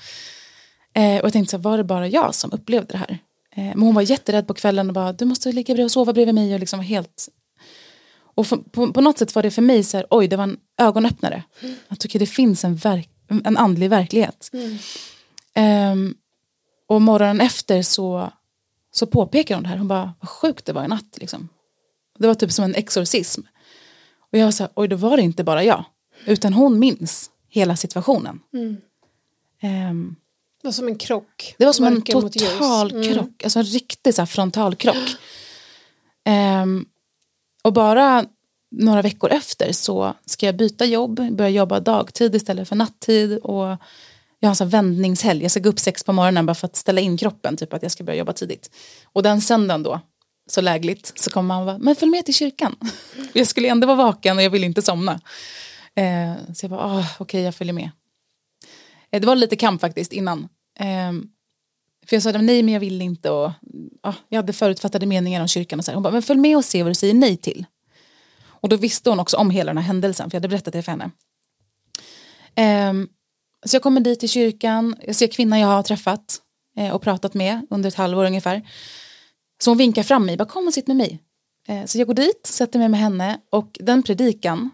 Eh, 0.94 1.18
och 1.18 1.24
jag 1.24 1.32
tänkte 1.32 1.50
så 1.50 1.56
här, 1.56 1.62
var 1.62 1.78
det 1.78 1.84
bara 1.84 2.08
jag 2.08 2.34
som 2.34 2.52
upplevde 2.52 2.92
det 2.92 2.98
här? 2.98 3.18
Eh, 3.56 3.64
men 3.64 3.82
hon 3.82 3.94
var 3.94 4.02
jätterädd 4.02 4.46
på 4.46 4.54
kvällen 4.54 4.88
och 4.88 4.94
bara, 4.94 5.12
du 5.12 5.24
måste 5.24 5.52
ligga 5.52 5.74
bredvid 5.74 5.84
och 5.84 5.92
sova 5.92 6.12
bredvid 6.12 6.34
mig 6.34 6.54
och 6.54 6.60
liksom 6.60 6.78
var 6.78 6.84
helt... 6.84 7.28
Och 8.34 8.46
för, 8.46 8.56
på, 8.56 8.92
på 8.92 9.00
något 9.00 9.18
sätt 9.18 9.34
var 9.34 9.42
det 9.42 9.50
för 9.50 9.62
mig 9.62 9.84
så 9.84 9.96
här, 9.96 10.06
oj 10.10 10.28
det 10.28 10.36
var 10.36 10.44
en 10.44 10.58
ögonöppnare. 10.78 11.42
Att 11.88 12.04
okay, 12.04 12.18
det 12.18 12.26
finns 12.26 12.64
en, 12.64 12.76
verk, 12.76 13.10
en 13.44 13.56
andlig 13.56 13.90
verklighet. 13.90 14.50
Ehm, 15.54 16.14
och 16.88 17.02
morgonen 17.02 17.40
efter 17.40 17.82
så, 17.82 18.32
så 18.90 19.06
påpekar 19.06 19.54
hon 19.54 19.62
det 19.62 19.68
här, 19.68 19.76
hon 19.76 19.88
bara, 19.88 20.14
vad 20.20 20.28
sjukt 20.28 20.66
det 20.66 20.72
var 20.72 20.84
i 20.84 20.88
natt 20.88 21.18
liksom. 21.20 21.48
Det 22.20 22.26
var 22.26 22.34
typ 22.34 22.52
som 22.52 22.64
en 22.64 22.74
exorcism. 22.74 23.40
Och 24.32 24.38
jag 24.38 24.44
var 24.44 24.52
så 24.52 24.62
här, 24.62 24.72
oj 24.76 24.88
då 24.88 24.96
var 24.96 25.16
det 25.16 25.22
inte 25.22 25.44
bara 25.44 25.64
jag. 25.64 25.84
Utan 26.26 26.52
hon 26.52 26.78
minns 26.78 27.30
hela 27.48 27.76
situationen. 27.76 28.40
Ehm, 29.60 30.16
Det 30.62 30.66
var 30.68 30.72
som 30.72 30.88
en 30.88 30.98
krock. 30.98 31.54
Det 31.58 31.64
var 31.66 31.72
som 31.72 31.84
en 31.86 31.94
Mörker 31.94 32.22
ljus. 32.22 32.32
total 32.58 32.90
Mm. 32.92 33.12
krock, 33.14 33.44
alltså 33.44 33.58
en 33.58 33.64
riktig 33.64 34.14
så 34.14 34.20
här, 34.22 34.26
frontalkrock. 34.26 35.16
Ehm, 36.24 36.84
och 37.64 37.72
bara 37.72 38.24
några 38.70 39.02
veckor 39.02 39.30
efter 39.30 39.72
så 39.72 40.14
ska 40.26 40.46
jag 40.46 40.56
byta 40.56 40.84
jobb, 40.84 41.36
börja 41.36 41.50
jobba 41.50 41.80
dagtid 41.80 42.34
istället 42.34 42.68
för 42.68 42.76
nattid. 42.76 43.38
Och 43.38 43.64
jag 44.38 44.46
har 44.46 44.50
en 44.50 44.56
sån 44.56 44.68
vändningshelg, 44.68 45.42
jag 45.42 45.50
ska 45.50 45.60
gå 45.60 45.68
upp 45.68 45.78
sex 45.80 46.04
på 46.04 46.12
morgonen 46.12 46.46
bara 46.46 46.54
för 46.54 46.66
att 46.66 46.76
ställa 46.76 47.00
in 47.00 47.16
kroppen, 47.16 47.56
typ 47.56 47.72
att 47.72 47.82
jag 47.82 47.92
ska 47.92 48.04
börja 48.04 48.18
jobba 48.18 48.32
tidigt. 48.32 48.70
Och 49.04 49.22
den 49.22 49.40
söndagen 49.40 49.82
då, 49.82 50.00
så 50.50 50.60
lägligt, 50.60 51.12
så 51.16 51.30
kommer 51.30 51.54
han 51.54 51.66
bara, 51.66 51.78
men 51.78 51.96
följ 51.96 52.10
med 52.10 52.24
till 52.24 52.34
kyrkan. 52.34 52.76
jag 53.32 53.46
skulle 53.46 53.68
ändå 53.68 53.86
vara 53.86 53.96
vaken 53.96 54.36
och 54.36 54.42
jag 54.42 54.50
vill 54.50 54.64
inte 54.64 54.82
somna. 54.82 55.20
Eh, 55.94 56.32
så 56.54 56.64
jag 56.64 56.70
bara, 56.70 56.84
ah, 56.84 57.06
okej 57.18 57.42
jag 57.42 57.54
följer 57.54 57.74
med. 57.74 57.90
Eh, 59.10 59.20
det 59.20 59.26
var 59.26 59.36
lite 59.36 59.56
kamp 59.56 59.80
faktiskt 59.80 60.12
innan. 60.12 60.48
Eh, 60.78 61.12
för 62.06 62.16
jag 62.16 62.22
sa 62.22 62.32
nej 62.32 62.62
men 62.62 62.74
jag 62.74 62.80
vill 62.80 63.02
inte 63.02 63.30
och 63.30 63.50
ja, 64.02 64.14
jag 64.28 64.38
hade 64.38 64.52
förutfattade 64.52 65.06
meningar 65.06 65.40
om 65.40 65.48
kyrkan 65.48 65.78
och 65.78 65.84
så 65.84 65.90
här. 65.90 65.94
Hon 65.94 66.02
bara, 66.02 66.12
men 66.12 66.22
följ 66.22 66.40
med 66.40 66.56
och 66.56 66.64
se 66.64 66.82
vad 66.82 66.90
du 66.90 66.94
säger 66.94 67.14
nej 67.14 67.36
till. 67.36 67.66
Och 68.42 68.68
då 68.68 68.76
visste 68.76 69.10
hon 69.10 69.20
också 69.20 69.36
om 69.36 69.50
hela 69.50 69.70
den 69.70 69.78
här 69.78 69.84
händelsen 69.84 70.30
för 70.30 70.36
jag 70.36 70.40
hade 70.40 70.48
berättat 70.48 70.72
det 70.72 70.82
för 70.82 70.92
henne. 70.92 71.10
Ehm, 72.54 73.08
så 73.66 73.74
jag 73.76 73.82
kommer 73.82 74.00
dit 74.00 74.20
till 74.20 74.28
kyrkan, 74.28 74.96
jag 75.06 75.16
ser 75.16 75.26
kvinnan 75.26 75.60
jag 75.60 75.68
har 75.68 75.82
träffat 75.82 76.38
eh, 76.76 76.90
och 76.90 77.02
pratat 77.02 77.34
med 77.34 77.66
under 77.70 77.88
ett 77.88 77.94
halvår 77.94 78.24
ungefär. 78.24 78.62
Så 79.62 79.70
hon 79.70 79.78
vinkar 79.78 80.02
fram 80.02 80.26
mig, 80.26 80.36
bara 80.36 80.48
kom 80.48 80.66
och 80.66 80.74
sitt 80.74 80.86
med 80.86 80.96
mig. 80.96 81.20
Eh, 81.68 81.84
så 81.84 81.98
jag 81.98 82.06
går 82.06 82.14
dit, 82.14 82.46
sätter 82.46 82.78
mig 82.78 82.88
med 82.88 83.00
henne 83.00 83.40
och 83.50 83.78
den 83.80 84.02
predikan, 84.02 84.70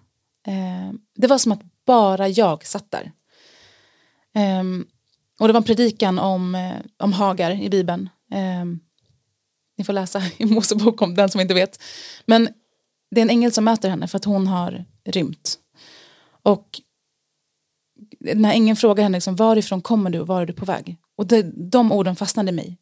eh, 0.46 0.92
det 1.16 1.27
var 1.27 1.38
som 1.38 1.53
att 1.53 1.62
bara 1.87 2.29
jag 2.29 2.66
satt 2.66 2.90
där. 2.90 3.12
Ehm, 4.35 4.87
och 5.40 5.46
det 5.46 5.53
var 5.53 5.61
en 5.61 5.64
predikan 5.64 6.18
om, 6.18 6.55
eh, 6.55 6.77
om 6.99 7.12
Hagar 7.12 7.51
i 7.62 7.70
Bibeln. 7.70 8.09
Ehm, 8.31 8.81
ni 9.79 9.85
får 9.85 9.92
läsa 9.92 10.22
i 10.37 10.44
Mosebok 10.44 11.03
om 11.03 11.14
den 11.14 11.29
som 11.29 11.40
inte 11.40 11.55
vet. 11.55 11.83
Men 12.27 12.49
det 13.11 13.20
är 13.20 13.22
en 13.22 13.31
ängel 13.31 13.53
som 13.53 13.64
möter 13.64 13.90
henne 13.90 14.09
för 14.09 14.16
att 14.16 14.25
hon 14.25 14.46
har 14.46 14.85
rymt. 15.05 15.59
Och 16.42 16.81
när 18.18 18.53
ängeln 18.53 18.77
frågar 18.77 19.03
henne 19.03 19.16
liksom, 19.16 19.37
varifrån 19.37 19.83
kommer 19.83 20.11
du 20.11 20.20
och 20.20 20.27
var 20.27 20.42
är 20.42 20.46
du 20.46 20.53
på 20.53 20.64
väg? 20.64 20.96
Och 21.16 21.27
det, 21.27 21.42
de 21.70 21.92
orden 21.92 22.16
fastnade 22.16 22.49
i 22.49 22.53
mig. 22.53 22.79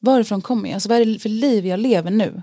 Varifrån 0.00 0.42
kommer 0.42 0.68
jag? 0.68 0.74
Alltså, 0.74 0.88
vad 0.88 1.00
är 1.00 1.04
det 1.04 1.18
för 1.18 1.28
liv 1.28 1.66
jag 1.66 1.80
lever 1.80 2.10
nu? 2.10 2.42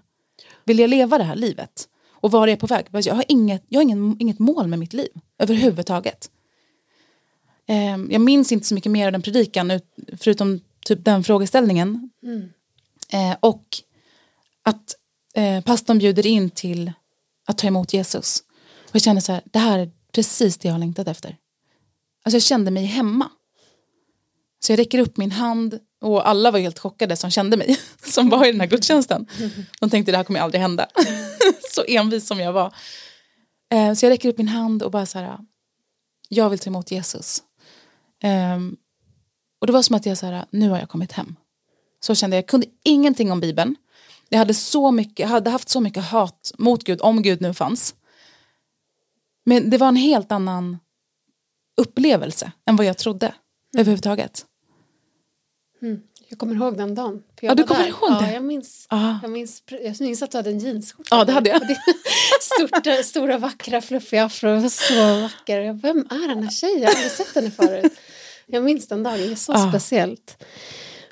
Vill 0.65 0.79
jag 0.79 0.89
leva 0.89 1.17
det 1.17 1.23
här 1.23 1.35
livet? 1.35 1.87
Och 2.11 2.31
var 2.31 2.47
är 2.47 2.51
jag 2.51 2.59
på 2.59 2.67
väg? 2.67 2.85
Jag 2.91 3.15
har 3.15 3.25
inget, 3.27 3.63
jag 3.69 3.79
har 3.79 3.83
ingen, 3.83 4.15
inget 4.19 4.39
mål 4.39 4.67
med 4.67 4.79
mitt 4.79 4.93
liv 4.93 5.09
överhuvudtaget. 5.39 6.29
Ehm, 7.67 8.07
jag 8.11 8.21
minns 8.21 8.51
inte 8.51 8.67
så 8.67 8.75
mycket 8.75 8.91
mer 8.91 9.05
av 9.05 9.11
den 9.11 9.21
predikan 9.21 9.71
ut- 9.71 9.93
förutom 10.17 10.59
typ 10.85 11.05
den 11.05 11.23
frågeställningen. 11.23 12.09
Eh, 13.13 13.35
och 13.39 13.65
att 14.63 14.95
eh, 15.33 15.63
pastorn 15.63 15.97
bjuder 15.99 16.27
in 16.27 16.49
till 16.49 16.91
att 17.45 17.57
ta 17.57 17.67
emot 17.67 17.93
Jesus. 17.93 18.43
Och 18.89 18.95
jag 18.95 19.01
kände 19.01 19.21
så 19.21 19.31
här, 19.31 19.41
det 19.45 19.59
här 19.59 19.79
är 19.79 19.91
precis 20.11 20.57
det 20.57 20.67
jag 20.67 20.73
har 20.73 20.79
längtat 20.79 21.07
efter. 21.07 21.37
Alltså 22.23 22.35
jag 22.35 22.43
kände 22.43 22.71
mig 22.71 22.85
hemma. 22.85 23.29
Så 24.63 24.71
jag 24.71 24.79
räcker 24.79 24.99
upp 24.99 25.17
min 25.17 25.31
hand 25.31 25.79
och 26.01 26.27
alla 26.29 26.51
var 26.51 26.59
helt 26.59 26.79
chockade 26.79 27.15
som 27.15 27.31
kände 27.31 27.57
mig, 27.57 27.77
som 28.03 28.29
var 28.29 28.45
i 28.45 28.51
den 28.51 28.59
här 28.59 28.67
gudstjänsten. 28.67 29.27
De 29.79 29.89
tänkte 29.89 30.11
det 30.11 30.17
här 30.17 30.23
kommer 30.23 30.39
aldrig 30.39 30.61
hända. 30.61 30.87
så 31.71 31.83
envis 31.87 32.27
som 32.27 32.39
jag 32.39 32.53
var. 32.53 32.73
Eh, 33.73 33.93
så 33.93 34.05
jag 34.05 34.11
räcker 34.11 34.29
upp 34.29 34.37
min 34.37 34.47
hand 34.47 34.83
och 34.83 34.91
bara 34.91 35.05
så 35.05 35.19
här, 35.19 35.37
jag 36.29 36.49
vill 36.49 36.59
ta 36.59 36.69
emot 36.69 36.91
Jesus. 36.91 37.43
Ehm, 38.23 38.75
och 39.61 39.67
det 39.67 39.73
var 39.73 39.81
som 39.81 39.95
att 39.95 40.05
jag 40.05 40.17
så 40.17 40.25
här, 40.25 40.45
nu 40.49 40.69
har 40.69 40.79
jag 40.79 40.89
kommit 40.89 41.11
hem. 41.11 41.35
Så 41.99 42.15
kände 42.15 42.35
jag, 42.35 42.43
jag 42.43 42.49
kunde 42.49 42.67
ingenting 42.83 43.31
om 43.31 43.39
Bibeln. 43.39 43.75
Jag 44.29 44.39
hade, 44.39 44.53
så 44.53 44.91
mycket, 44.91 45.19
jag 45.19 45.27
hade 45.27 45.49
haft 45.49 45.69
så 45.69 45.81
mycket 45.81 46.03
hat 46.03 46.51
mot 46.57 46.83
Gud, 46.83 47.01
om 47.01 47.21
Gud 47.21 47.41
nu 47.41 47.53
fanns. 47.53 47.95
Men 49.45 49.69
det 49.69 49.77
var 49.77 49.87
en 49.87 49.95
helt 49.95 50.31
annan 50.31 50.77
upplevelse 51.81 52.51
än 52.65 52.75
vad 52.75 52.85
jag 52.85 52.97
trodde 52.97 53.33
överhuvudtaget. 53.77 54.45
Jag 56.29 56.39
kommer 56.39 56.55
ihåg 56.55 56.77
den 56.77 56.95
dagen. 56.95 57.23
Ja, 57.41 57.55
du 57.55 57.63
kommer 57.63 57.81
där. 57.81 57.89
ihåg 57.89 57.99
ja, 58.09 58.19
det? 58.27 58.33
Jag 58.33 58.43
minns, 58.43 58.87
Ja. 58.89 59.19
jag, 59.21 59.31
minns, 59.31 59.63
jag 59.83 60.01
minns 60.01 60.21
att 60.21 60.31
du 60.31 60.37
hade 60.37 60.49
en 60.49 60.59
jeansskjorta. 60.59 61.15
Ja, 61.15 61.23
det 61.23 61.31
hade 61.31 61.49
jag. 61.49 61.61
Det- 61.67 61.77
Stort, 62.41 63.05
stora, 63.05 63.37
vackra, 63.37 63.81
fluffiga 63.81 64.23
afro. 64.23 64.69
Så 64.69 64.93
vacker. 65.21 65.59
Jag, 65.59 65.81
Vem 65.81 65.97
är 66.09 66.27
den 66.27 66.43
här 66.43 66.51
tjejen? 66.51 66.81
Jag 66.81 66.89
har 66.89 66.95
aldrig 66.95 67.11
sett 67.11 67.35
henne 67.35 67.51
förut. 67.51 67.93
Jag 68.45 68.63
minns 68.63 68.87
den 68.87 69.03
dagen. 69.03 69.17
Det 69.17 69.31
är 69.31 69.35
så 69.35 69.51
Ja. 69.53 69.69
speciellt. 69.69 70.43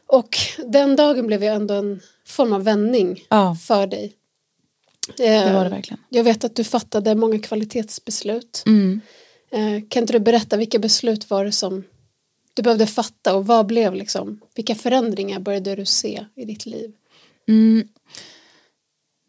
Och 0.08 0.38
den 0.66 0.96
dagen 0.96 1.28
blev 1.28 1.44
ju 1.44 1.50
ändå 1.50 1.74
en 1.74 2.00
form 2.28 2.54
av 2.54 2.64
vändning 2.64 3.24
Ja, 3.30 3.56
för 3.68 3.88
dig. 3.88 4.14
det 5.18 5.54
var 5.54 5.64
det 5.64 5.70
verkligen. 5.70 6.00
Jag 6.10 6.24
vet 6.24 6.44
att 6.44 6.56
du 6.56 6.64
fattade 6.64 7.16
många 7.16 7.40
kvalitetsbeslut. 7.40 8.64
Mm. 8.66 9.02
Eh, 9.52 9.88
Kan 9.90 10.04
inte 10.04 10.14
du 10.14 10.20
berätta 10.20 10.58
vilka 10.58 10.80
beslut 10.80 11.30
var 11.30 11.46
det 11.46 11.52
som 11.52 11.84
du 12.62 12.64
behövde 12.64 12.88
fatta 12.88 13.36
och 13.36 13.46
vad 13.46 13.66
blev 13.66 13.94
liksom, 13.94 14.42
vilka 14.56 14.76
förändringar 14.76 15.40
började 15.40 15.76
du 15.76 15.86
se 15.86 16.26
i 16.36 16.46
ditt 16.46 16.66
liv? 16.66 16.92
Mm. 17.48 17.88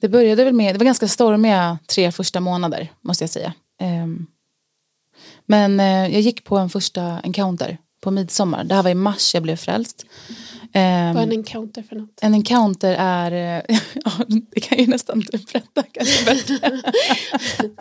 Det 0.01 0.09
började 0.09 0.45
väl 0.45 0.55
med, 0.55 0.75
det 0.75 0.79
var 0.79 0.85
ganska 0.85 1.09
stormiga 1.09 1.79
tre 1.87 2.13
första 2.13 2.41
månader 2.41 2.93
måste 3.01 3.25
jag 3.25 3.31
säga. 3.31 3.53
Um, 3.83 4.27
men 5.47 5.81
eh, 5.81 6.13
jag 6.13 6.21
gick 6.21 6.45
på 6.45 6.57
en 6.57 6.71
första 6.71 7.21
encounter 7.21 7.79
på 8.01 8.11
midsommar. 8.11 8.65
Det 8.65 8.75
här 8.75 8.83
var 8.83 8.91
i 8.91 8.95
mars 8.95 9.35
jag 9.35 9.43
blev 9.43 9.57
frälst. 9.57 10.07
Mm. 10.29 10.41
Vad 10.75 11.17
är 11.17 11.23
en 11.23 11.33
encounter 11.33 11.83
för 11.83 11.97
något? 11.97 12.19
en 12.23 12.35
encounter 12.35 12.97
är, 12.99 13.33
eh, 13.69 13.79
ja, 14.05 14.13
det 14.51 14.61
kan 14.61 14.79
jag 14.79 14.87
ju 14.87 14.91
nästan 14.91 15.21
du 15.21 15.39
berätta 15.39 15.83
kanske 15.93 16.25
bättre. 16.25 16.81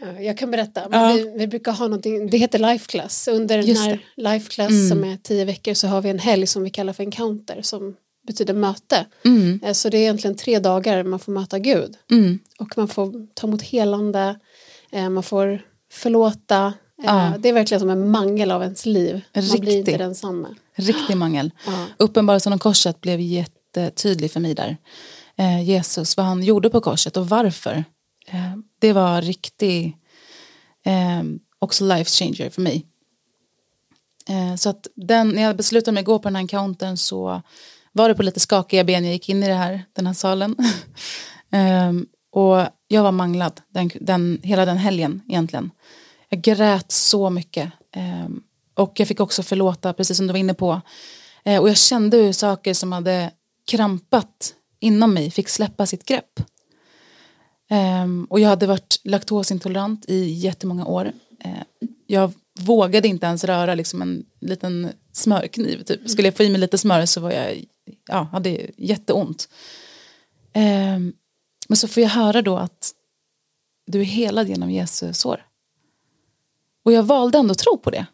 Ja, 0.00 0.20
Jag 0.20 0.38
kan 0.38 0.50
berätta. 0.50 0.82
Ja. 0.90 1.12
vi, 1.12 1.32
vi 1.38 1.46
brukar 1.46 1.72
ha 1.72 1.84
någonting, 1.84 2.30
det 2.30 2.36
heter 2.38 2.58
life 2.58 2.86
class. 2.86 3.28
Under 3.28 3.56
den 3.56 3.66
Just 3.66 3.86
här 3.86 3.98
life 4.16 4.50
class 4.50 4.70
Mm. 4.70 4.88
som 4.88 5.04
är 5.04 5.16
tio 5.16 5.44
veckor 5.44 5.74
så 5.74 5.86
har 5.88 6.00
vi 6.02 6.10
en 6.10 6.18
helg 6.18 6.46
som 6.46 6.62
vi 6.62 6.70
kallar 6.70 6.92
för 6.92 7.02
encounter 7.02 7.62
som 7.62 7.96
betyder 8.26 8.54
möte. 8.54 9.06
Mm, 9.24 9.60
Eh, 9.64 9.72
Så 9.72 9.88
det 9.88 9.96
är 9.98 10.02
egentligen 10.02 10.36
tre 10.36 10.58
dagar 10.58 11.04
man 11.04 11.18
får 11.18 11.32
möta 11.32 11.58
Gud. 11.58 11.96
mm, 12.10 12.38
Och 12.58 12.78
man 12.78 12.88
får 12.88 13.26
ta 13.34 13.46
emot 13.46 13.62
helande, 13.62 14.38
eh, 14.92 15.08
man 15.08 15.22
får 15.22 15.62
förlåta. 15.92 16.72
Eh, 17.02 17.08
Ja. 17.08 17.34
Det 17.38 17.48
är 17.48 17.52
verkligen 17.52 17.80
som 17.80 17.90
en 17.90 18.10
mangel 18.10 18.50
av 18.50 18.62
ens 18.62 18.86
liv. 18.86 19.20
Man 19.34 19.60
blir 19.60 19.78
inte 19.78 19.96
densamma. 19.96 20.48
riktig 20.74 21.16
mangel. 21.16 21.50
Ja. 21.66 21.86
Uppenbarelsen 21.96 22.52
om 22.52 22.58
korset 22.58 23.00
blev 23.00 23.20
jättetydlig 23.20 24.30
för 24.32 24.40
mig 24.40 24.54
där. 24.54 24.76
Eh, 25.36 25.62
Jesus, 25.62 26.16
vad 26.16 26.26
han 26.26 26.42
gjorde 26.42 26.70
på 26.70 26.80
korset 26.80 27.16
och 27.16 27.28
varför. 27.28 27.84
Eh, 28.26 28.56
det 28.78 28.92
var 28.92 29.22
riktig, 29.22 29.96
eh, 30.84 31.22
också 31.58 31.84
life 31.84 32.10
changer 32.10 32.50
för 32.50 32.62
mig. 32.62 32.86
Eh, 34.28 34.56
så 34.56 34.68
att 34.68 34.86
den, 34.94 35.28
när 35.28 35.42
jag 35.42 35.56
beslutade 35.56 35.92
mig 35.94 36.00
att 36.00 36.06
gå 36.06 36.18
på 36.18 36.28
den 36.28 36.36
här 36.36 36.42
encountern 36.42 36.96
så 36.96 37.42
var 37.92 38.08
det 38.08 38.14
på 38.14 38.22
lite 38.22 38.40
skakiga 38.40 38.84
ben 38.84 39.04
jag 39.04 39.12
gick 39.12 39.28
in 39.28 39.42
i 39.42 39.48
det 39.48 39.54
här, 39.54 39.84
den 39.92 40.06
här 40.06 40.14
salen. 40.14 40.56
eh, 41.52 41.92
och 42.32 42.66
jag 42.88 43.02
var 43.02 43.12
manglad 43.12 43.60
den, 43.68 43.90
den, 44.00 44.40
hela 44.42 44.64
den 44.64 44.76
helgen 44.76 45.22
egentligen. 45.28 45.70
Jag 46.32 46.42
grät 46.42 46.92
så 46.92 47.30
mycket. 47.30 47.72
Eh, 47.96 48.28
och 48.74 49.00
jag 49.00 49.08
fick 49.08 49.20
också 49.20 49.42
förlåta, 49.42 49.92
precis 49.92 50.16
som 50.16 50.26
du 50.26 50.32
var 50.32 50.38
inne 50.38 50.54
på. 50.54 50.80
Eh, 51.44 51.60
och 51.60 51.68
jag 51.68 51.76
kände 51.76 52.16
hur 52.16 52.32
saker 52.32 52.74
som 52.74 52.92
hade 52.92 53.30
krampat 53.66 54.54
inom 54.80 55.14
mig 55.14 55.30
fick 55.30 55.48
släppa 55.48 55.86
sitt 55.86 56.04
grepp. 56.04 56.40
Ehm, 57.70 58.26
och 58.30 58.40
jag 58.40 58.48
hade 58.48 58.66
varit 58.66 59.00
laktosintolerant 59.04 60.04
i 60.08 60.32
jättemånga 60.32 60.86
år. 60.86 61.12
Eh, 61.44 61.62
jag 62.06 62.32
vågade 62.60 63.08
inte 63.08 63.26
ens 63.26 63.44
röra 63.44 63.74
liksom 63.74 64.02
en 64.02 64.26
liten 64.40 64.92
smörkniv. 65.12 65.82
Typ. 65.82 66.10
Skulle 66.10 66.28
jag 66.28 66.36
få 66.36 66.42
i 66.42 66.50
mig 66.50 66.60
lite 66.60 66.78
smör 66.78 67.06
så 67.06 67.20
var 67.20 67.30
jag, 67.30 67.64
ja, 68.08 68.28
hade 68.32 68.70
jätteont. 68.76 69.48
Ehm, 70.52 71.12
men 71.68 71.76
så 71.76 71.88
får 71.88 72.02
jag 72.02 72.10
höra 72.10 72.42
då 72.42 72.56
att 72.56 72.92
du 73.86 74.00
är 74.00 74.04
helad 74.04 74.48
genom 74.48 74.70
Jesu 74.70 75.12
sår. 75.12 75.46
Och 76.82 76.92
jag 76.92 77.02
valde 77.02 77.38
ändå 77.38 77.52
att 77.52 77.58
tro 77.58 77.78
på 77.78 77.90
det. 77.90 78.06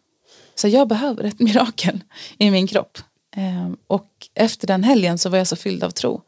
Så 0.55 0.67
jag 0.67 0.87
behöver 0.87 1.23
ett 1.23 1.39
mirakel 1.39 2.03
i 2.37 2.51
min 2.51 2.67
kropp. 2.67 2.97
Eh, 3.35 3.71
och 3.87 4.09
efter 4.33 4.67
den 4.67 4.83
helgen 4.83 5.17
så 5.17 5.29
var 5.29 5.37
jag 5.37 5.47
så 5.47 5.55
fylld 5.55 5.83
av 5.83 5.91
tro. 5.91 6.21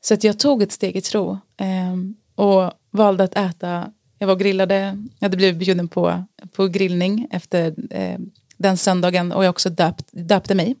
Så 0.00 0.14
att 0.14 0.24
jag 0.24 0.38
tog 0.38 0.62
ett 0.62 0.72
steg 0.72 0.96
i 0.96 1.00
tro. 1.00 1.38
eh, 1.56 1.96
och 2.34 2.72
valde 2.90 3.24
att 3.24 3.36
äta. 3.36 3.92
Jag 4.18 4.26
var 4.26 4.34
och 4.34 4.40
grillade. 4.40 5.06
Jag 5.18 5.26
hade 5.26 5.36
blivit 5.36 5.56
bjuden 5.56 5.88
på, 5.88 6.24
på 6.52 6.66
grillning 6.66 7.28
efter 7.30 7.74
eh, 7.90 8.18
den 8.56 8.76
söndagen. 8.76 9.32
Och 9.32 9.44
jag 9.44 9.50
också 9.50 9.70
döpt, 9.70 10.08
döpte 10.10 10.54
mig. 10.54 10.76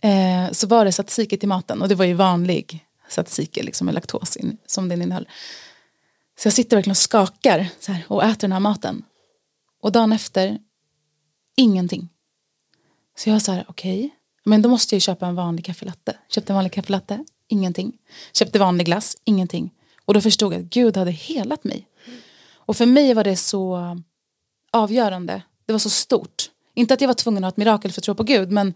Eh, 0.00 0.52
så 0.52 0.66
var 0.66 0.84
det 0.84 0.92
tzatziki 0.92 1.36
till 1.36 1.48
maten. 1.48 1.82
Och 1.82 1.88
det 1.88 1.94
var 1.94 2.04
ju 2.04 2.14
vanlig 2.14 2.84
tzatziki 3.10 3.62
liksom, 3.62 3.84
med 3.84 3.94
laktos 3.94 4.36
in, 4.36 4.56
som 4.66 4.88
den 4.88 5.02
innehöll. 5.02 5.28
Så 6.38 6.46
jag 6.46 6.52
sitter 6.52 6.76
verkligen 6.76 6.92
och 6.92 6.96
skakar 6.96 7.68
så 7.80 7.92
här, 7.92 8.04
och 8.08 8.24
äter 8.24 8.40
den 8.40 8.52
här 8.52 8.60
maten. 8.60 9.04
Och 9.80 9.92
dagen 9.92 10.12
efter, 10.12 10.58
ingenting. 11.56 12.08
Så 13.16 13.30
jag 13.30 13.42
sa 13.42 13.64
okej, 13.68 13.98
okay, 13.98 14.10
men 14.44 14.62
då 14.62 14.68
måste 14.68 14.94
jag 14.94 15.02
köpa 15.02 15.26
en 15.26 15.34
vanlig 15.34 15.64
kaffelatte. 15.64 16.16
Köpte 16.28 16.52
en 16.52 16.54
vanlig 16.54 16.72
kaffelatte, 16.72 17.24
ingenting. 17.48 17.98
Köpte 18.32 18.58
vanlig 18.58 18.86
glass, 18.86 19.16
ingenting. 19.24 19.70
Och 20.04 20.14
då 20.14 20.20
förstod 20.20 20.54
jag 20.54 20.60
att 20.60 20.70
Gud 20.70 20.96
hade 20.96 21.10
helat 21.10 21.64
mig. 21.64 21.88
Och 22.66 22.76
för 22.76 22.86
mig 22.86 23.14
var 23.14 23.24
det 23.24 23.36
så 23.36 23.78
avgörande. 24.70 25.42
Det 25.66 25.72
var 25.72 25.78
så 25.78 25.90
stort. 25.90 26.50
Inte 26.74 26.94
att 26.94 27.00
jag 27.00 27.08
var 27.08 27.14
tvungen 27.14 27.44
att 27.44 27.48
ha 27.48 27.52
ett 27.52 27.56
mirakel 27.56 27.92
för 27.92 28.00
att 28.00 28.04
tro 28.04 28.14
på 28.14 28.22
Gud, 28.22 28.50
men 28.50 28.74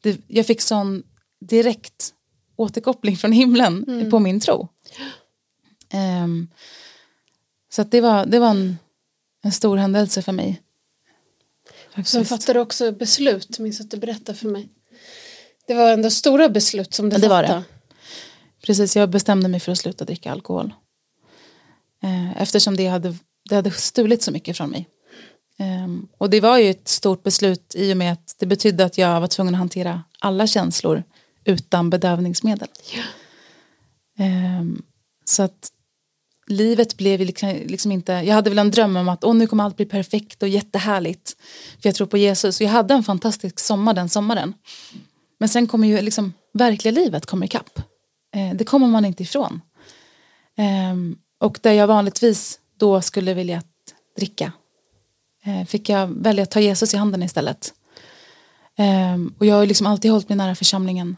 det, 0.00 0.20
jag 0.26 0.46
fick 0.46 0.60
sån 0.60 1.02
direkt 1.40 2.14
återkoppling 2.56 3.16
från 3.16 3.32
himlen 3.32 3.84
mm. 3.88 4.10
på 4.10 4.18
min 4.18 4.40
tro. 4.40 4.68
Um, 6.24 6.48
så 7.72 7.82
det 7.82 8.00
var, 8.00 8.26
det 8.26 8.38
var 8.38 8.50
en, 8.50 8.78
en 9.42 9.52
stor 9.52 9.76
händelse 9.76 10.22
för 10.22 10.32
mig. 10.32 10.62
Sen 12.04 12.24
fattade 12.24 12.58
du 12.58 12.62
också 12.62 12.92
beslut, 12.92 13.58
minns 13.58 13.80
att 13.80 13.90
du 13.90 13.96
berättade 13.96 14.38
för 14.38 14.48
mig. 14.48 14.68
Det 15.66 15.74
var 15.74 15.92
ändå 15.92 16.10
stora 16.10 16.48
beslut 16.48 16.94
som 16.94 17.08
du 17.08 17.16
ja, 17.16 17.20
det 17.20 17.28
fattade. 17.28 17.48
Var 17.48 17.58
det. 17.58 17.64
Precis, 18.66 18.96
jag 18.96 19.10
bestämde 19.10 19.48
mig 19.48 19.60
för 19.60 19.72
att 19.72 19.78
sluta 19.78 20.04
dricka 20.04 20.32
alkohol. 20.32 20.74
Eh, 22.02 22.42
eftersom 22.42 22.76
det 22.76 22.86
hade, 22.86 23.16
det 23.48 23.54
hade 23.54 23.70
stulit 23.70 24.22
så 24.22 24.32
mycket 24.32 24.56
från 24.56 24.70
mig. 24.70 24.88
Um, 25.58 26.08
och 26.18 26.30
det 26.30 26.40
var 26.40 26.58
ju 26.58 26.70
ett 26.70 26.88
stort 26.88 27.22
beslut 27.22 27.74
i 27.74 27.92
och 27.92 27.96
med 27.96 28.12
att 28.12 28.34
det 28.38 28.46
betydde 28.46 28.84
att 28.84 28.98
jag 28.98 29.20
var 29.20 29.26
tvungen 29.26 29.54
att 29.54 29.58
hantera 29.58 30.04
alla 30.18 30.46
känslor 30.46 31.02
utan 31.44 31.90
bedövningsmedel. 31.90 32.68
Yeah. 34.16 34.60
Um, 34.60 34.82
så 35.24 35.42
att 35.42 35.72
livet 36.50 36.96
blev 36.96 37.20
liksom, 37.20 37.48
liksom, 37.48 37.92
inte, 37.92 38.12
jag 38.12 38.34
hade 38.34 38.50
väl 38.50 38.58
en 38.58 38.70
dröm 38.70 38.96
om 38.96 39.08
att 39.08 39.24
oh, 39.24 39.34
nu 39.34 39.46
kommer 39.46 39.64
allt 39.64 39.76
bli 39.76 39.86
perfekt 39.86 40.42
och 40.42 40.48
jättehärligt. 40.48 41.36
För 41.82 41.88
jag 41.88 41.94
tror 41.94 42.06
på 42.06 42.16
Jesus. 42.16 42.60
Och 42.60 42.66
jag 42.66 42.70
hade 42.70 42.94
en 42.94 43.02
fantastisk 43.02 43.60
sommar 43.60 43.94
den 43.94 44.08
sommaren. 44.08 44.54
Men 45.38 45.48
sen 45.48 45.66
kommer 45.66 45.88
ju 45.88 46.00
liksom 46.00 46.32
verkliga 46.52 46.92
livet 46.92 47.26
kommer 47.26 47.46
ikapp. 47.46 47.78
Eh, 48.34 48.54
det 48.54 48.64
kommer 48.64 48.86
man 48.86 49.04
inte 49.04 49.22
ifrån. 49.22 49.60
Eh, 50.58 51.16
och 51.38 51.58
där 51.62 51.72
jag 51.72 51.86
vanligtvis 51.86 52.58
då 52.78 53.00
skulle 53.00 53.34
vilja 53.34 53.62
dricka 54.16 54.52
Eh, 55.44 55.66
fick 55.66 55.88
jag 55.88 56.06
välja 56.06 56.42
att 56.42 56.50
ta 56.50 56.60
Jesus 56.60 56.94
i 56.94 56.96
handen 56.96 57.22
istället. 57.22 57.72
Ehm, 58.76 59.34
och 59.38 59.46
jag 59.46 59.54
har 59.54 59.66
liksom 59.66 59.86
alltid 59.86 60.10
hållit 60.10 60.28
mig 60.28 60.38
nära 60.38 60.54
församlingen. 60.54 61.16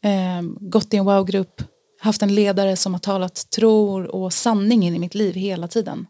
Ehm, 0.00 0.58
gått 0.60 0.94
i 0.94 0.96
en 0.96 1.04
wow-grupp, 1.04 1.62
haft 2.00 2.22
en 2.22 2.34
ledare 2.34 2.76
som 2.76 2.94
har 2.94 3.00
talat 3.00 3.50
tro 3.50 4.06
och 4.06 4.32
sanning 4.32 4.82
in 4.82 4.94
i 4.94 4.98
mitt 4.98 5.14
liv 5.14 5.34
hela 5.34 5.68
tiden. 5.68 6.06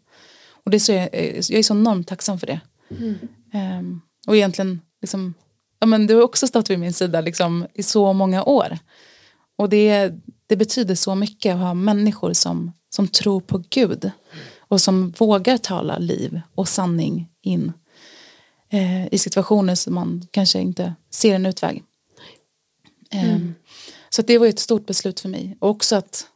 Och 0.65 0.71
det 0.71 0.77
är 0.77 0.79
så 0.79 0.93
jag, 0.93 1.09
eh, 1.13 1.35
jag 1.35 1.59
är 1.59 1.63
så 1.63 1.75
enormt 1.75 2.09
tacksam 2.09 2.39
för 2.39 2.47
det. 2.47 2.61
Mm. 2.91 3.19
Ehm, 3.53 4.01
och 4.27 4.37
egentligen, 4.37 4.81
liksom, 5.01 5.35
ja, 5.79 5.87
men 5.87 6.07
du 6.07 6.15
har 6.15 6.23
också 6.23 6.47
stått 6.47 6.71
vid 6.71 6.79
min 6.79 6.93
sida 6.93 7.21
liksom, 7.21 7.67
i 7.75 7.83
så 7.83 8.13
många 8.13 8.45
år. 8.45 8.79
Och 9.57 9.69
det, 9.69 10.13
det 10.47 10.57
betyder 10.57 10.95
så 10.95 11.15
mycket 11.15 11.55
att 11.55 11.61
ha 11.61 11.75
människor 11.75 12.33
som, 12.33 12.73
som 12.91 13.09
tror 13.09 13.41
på 13.41 13.63
Gud 13.71 14.11
och 14.59 14.81
som 14.81 15.11
vågar 15.11 15.59
tala 15.59 15.99
liv 15.99 16.41
och 16.55 16.69
sanning 16.69 17.29
in 17.43 17.73
eh, 18.71 19.15
i 19.15 19.19
situationer 19.19 19.75
som 19.75 19.95
man 19.95 20.27
kanske 20.31 20.61
inte 20.61 20.95
ser 21.11 21.35
en 21.35 21.47
utväg. 21.47 21.83
Eh, 23.11 23.35
mm. 23.35 23.55
Så 24.11 24.23
det 24.23 24.39
var 24.39 24.47
ett 24.47 24.59
stort 24.59 24.87
beslut 24.87 25.21
för 25.21 25.29
mig. 25.29 25.57
Och 25.61 25.71
också 25.71 25.97
att 25.97 26.27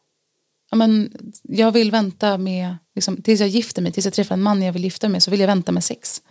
ja, 0.71 0.77
men, 0.77 1.13
jag 1.43 1.73
vill 1.73 1.91
vänta 1.91 2.39
med, 2.39 2.77
liksom, 2.95 3.23
tills 3.23 3.41
jag 3.41 3.49
gifter 3.49 3.83
mig, 3.83 3.93
tills 3.93 4.07
jag 4.07 4.15
träffar 4.15 4.35
en 4.35 4.43
man 4.43 4.63
jag 4.63 4.73
vill 4.73 4.85
gifta 4.85 5.09
mig 5.09 5.13
med, 5.13 5.23
så 5.23 5.31
vill 5.31 5.41
jag 5.41 5.47
vänta 5.47 5.73
med 5.73 5.85
sex. 5.85 6.23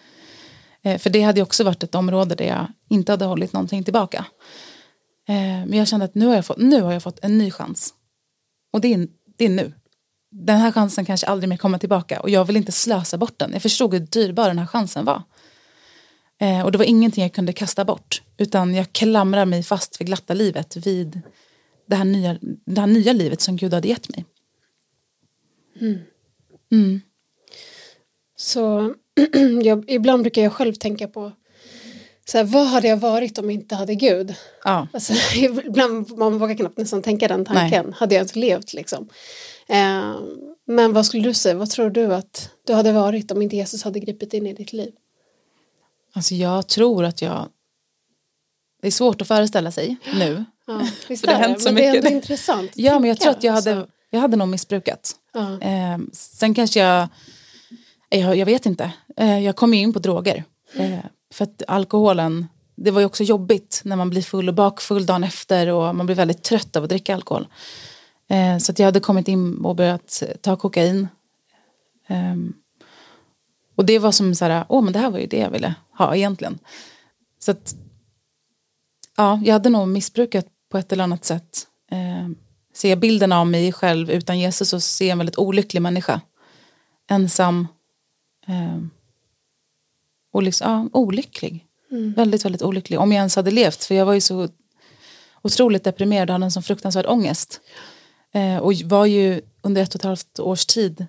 Eh, 0.82 0.98
för 0.98 1.10
det 1.10 1.22
hade 1.22 1.42
också 1.42 1.64
varit 1.64 1.84
ett 1.84 1.96
område 1.96 2.36
där 2.36 2.46
jag 2.46 2.68
inte 2.90 3.12
hade 3.12 3.26
hållit 3.26 3.54
någonting 3.54 3.84
tillbaka. 3.84 4.26
Eh, 5.28 5.36
men 5.36 5.74
jag 5.74 5.88
kände 5.88 6.06
att 6.06 6.16
nu 6.16 6.26
har 6.26 6.36
jag 6.36 6.46
fått, 6.46 6.58
nu 6.58 6.82
har 6.82 6.94
jag 6.94 7.04
fått 7.04 7.20
en 7.22 7.38
ny 7.38 7.52
chans. 7.52 7.94
Och 8.74 8.82
det 8.82 8.94
är, 8.94 9.08
det 9.38 9.46
är 9.46 9.50
nu 9.50 9.74
den 10.32 10.58
här 10.58 10.72
chansen 10.72 11.06
kanske 11.06 11.28
aldrig 11.28 11.50
mer 11.50 11.58
kommer 11.58 11.78
tillbaka 11.78 12.20
och 12.20 12.30
jag 12.30 12.46
vill 12.46 12.58
inte 12.58 12.72
slösa 12.72 13.18
bort 13.18 13.40
den. 13.40 13.54
Jag 13.54 13.62
förstod 13.62 13.94
hur 13.94 14.00
dyrbar 14.00 14.48
den 14.48 14.60
här 14.60 14.66
chansen 14.66 15.06
var. 15.06 15.24
Eh, 16.42 16.62
och 16.62 16.72
det 16.72 16.78
var 16.78 16.86
ingenting 16.86 17.24
jag 17.24 17.34
kunde 17.34 17.54
kasta 17.54 17.86
bort 17.86 18.22
utan 18.38 18.76
jag 18.76 18.94
klamrar 18.94 19.46
mig 19.46 19.64
fast 19.64 20.02
vid 20.02 20.08
glatta 20.08 20.34
livet 20.34 20.76
vid 20.76 21.22
det 21.86 21.96
här 21.96 22.06
nya, 22.06 22.38
det 22.66 22.82
här 22.82 22.88
nya 22.88 23.14
livet 23.14 23.42
som 23.42 23.58
Gud 23.58 23.74
hade 23.74 23.88
gett 23.88 24.10
mig. 24.10 24.26
Mm. 25.82 26.00
Mm. 26.72 27.02
Så 28.36 28.94
jag, 29.64 29.90
ibland 29.90 30.22
brukar 30.22 30.42
jag 30.42 30.54
själv 30.54 30.74
tänka 30.74 31.08
på 31.08 31.32
så 32.26 32.38
här, 32.38 32.46
vad 32.46 32.68
hade 32.68 32.88
jag 32.88 32.98
varit 32.98 33.38
om 33.38 33.46
jag 33.46 33.54
inte 33.54 33.76
hade 33.76 33.96
Gud? 33.96 34.36
Ja. 34.64 34.88
Alltså, 34.94 35.14
ibland 35.36 36.18
man 36.18 36.38
vågar 36.40 36.56
knappt 36.56 36.78
nästan 36.78 37.02
tänka 37.02 37.28
den 37.28 37.46
tanken. 37.46 37.86
Nej. 37.86 37.96
Hade 37.98 38.16
jag 38.16 38.24
inte 38.24 38.40
levt 38.40 38.74
liksom. 38.74 39.10
Eh, 39.68 40.16
men 40.68 40.94
vad 40.94 41.06
skulle 41.06 41.24
du 41.24 41.34
säga, 41.34 41.56
vad 41.56 41.70
tror 41.70 41.90
du 41.90 42.14
att 42.14 42.52
du 42.68 42.74
hade 42.74 42.92
varit 42.92 43.32
om 43.32 43.42
inte 43.42 43.56
Jesus 43.56 43.84
hade 43.84 44.00
gripit 44.00 44.34
in 44.34 44.48
i 44.48 44.54
ditt 44.54 44.74
liv? 44.74 44.92
Alltså 46.14 46.36
jag 46.36 46.68
tror 46.68 47.06
att 47.06 47.22
jag 47.22 47.50
det 48.82 48.88
är 48.88 48.92
svårt 48.92 49.22
att 49.22 49.28
föreställa 49.28 49.72
sig 49.72 49.98
nu. 50.14 50.46
Ja, 50.68 50.88
visst 51.08 51.24
det 51.26 51.32
har 51.32 51.40
hänt 51.40 51.62
så 51.62 51.66
men 51.66 51.76
mycket. 51.76 52.02
det 52.02 52.10
är 52.10 52.12
intressant. 52.12 52.72
ja, 52.76 53.00
men 53.00 53.10
jag 53.10 53.20
tror 53.20 53.32
att 53.32 53.44
jag 53.44 53.54
hade, 53.54 53.88
jag 54.10 54.20
hade 54.20 54.38
nog 54.38 54.48
missbrukat. 54.48 55.16
Ja. 55.34 55.62
Eh, 55.62 55.98
sen 56.14 56.54
kanske 56.54 56.80
jag, 56.80 57.08
jag, 58.10 58.36
jag 58.36 58.46
vet 58.46 58.66
inte, 58.66 58.92
eh, 59.18 59.40
jag 59.40 59.56
kom 59.56 59.74
in 59.74 59.94
på 59.94 60.00
droger. 60.00 60.44
Eh, 60.74 61.00
för 61.34 61.44
att 61.44 61.64
alkoholen, 61.68 62.48
det 62.76 62.92
var 62.92 63.00
ju 63.00 63.06
också 63.06 63.24
jobbigt 63.24 63.82
när 63.84 63.96
man 63.96 64.10
blir 64.10 64.22
full 64.22 64.48
och 64.48 64.56
bakfull 64.56 65.06
dagen 65.06 65.24
efter 65.24 65.68
och 65.68 65.96
man 65.96 66.06
blir 66.06 66.16
väldigt 66.16 66.44
trött 66.44 66.76
av 66.76 66.84
att 66.84 66.90
dricka 66.90 67.16
alkohol. 67.16 67.48
Eh, 68.30 68.58
så 68.58 68.72
att 68.72 68.80
jag 68.80 68.86
hade 68.86 69.00
kommit 69.00 69.28
in 69.28 69.66
och 69.66 69.76
börjat 69.76 70.24
ta 70.42 70.56
kokain. 70.56 71.08
Eh, 72.08 72.36
och 73.82 73.86
det 73.86 74.00
var 74.00 74.12
som 74.12 74.36
så 74.36 74.46
här, 74.46 74.66
åh 74.70 74.84
men 74.84 74.94
det 74.94 75.00
här 75.00 75.10
var 75.10 75.20
ju 75.20 75.28
det 75.28 75.38
jag 75.38 75.50
ville 75.50 75.76
ha 75.98 76.16
egentligen. 76.16 76.60
Så 77.40 77.52
att, 77.52 77.76
ja, 79.18 79.40
jag 79.44 79.54
hade 79.54 79.70
nog 79.70 79.88
missbrukat 79.88 80.46
på 80.72 80.78
ett 80.78 80.92
eller 80.92 81.04
annat 81.04 81.26
sätt. 81.26 81.68
Eh, 81.92 82.30
ser 82.74 82.96
bilden 82.96 83.32
av 83.32 83.48
mig 83.48 83.74
själv 83.74 84.12
utan 84.12 84.40
Jesus 84.40 84.70
så 84.70 84.80
ser 84.80 85.12
en 85.12 85.18
väldigt 85.18 85.38
olycklig 85.38 85.82
människa. 85.82 86.22
Ensam. 87.10 87.68
Eh, 88.48 88.78
och 90.34 90.44
liksom, 90.44 90.90
ja, 90.94 91.00
olycklig. 91.00 91.66
Mm. 91.92 92.14
Väldigt, 92.14 92.46
väldigt 92.46 92.62
olycklig. 92.62 93.00
Om 93.00 93.12
jag 93.12 93.18
ens 93.18 93.36
hade 93.36 93.52
levt. 93.52 93.84
För 93.84 93.96
jag 93.96 94.06
var 94.06 94.14
ju 94.14 94.22
så 94.22 94.50
otroligt 95.42 95.84
deprimerad 95.84 96.30
och 96.30 96.34
hade 96.34 96.46
en 96.46 96.52
sån 96.52 96.64
fruktansvärd 96.64 97.06
ångest. 97.06 97.62
Eh, 98.34 98.58
och 98.58 98.74
var 98.74 99.06
ju 99.06 99.42
under 99.62 99.82
ett 99.82 99.96
och 99.96 100.00
ett 100.00 100.06
halvt 100.06 100.40
års 100.40 100.66
tid 100.66 101.06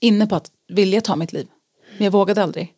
inne 0.00 0.26
på 0.26 0.36
att 0.36 0.50
vilja 0.68 1.00
ta 1.00 1.16
mitt 1.16 1.32
liv. 1.32 1.48
Men 1.98 2.04
jag 2.04 2.12
vågade 2.12 2.42
aldrig. 2.42 2.74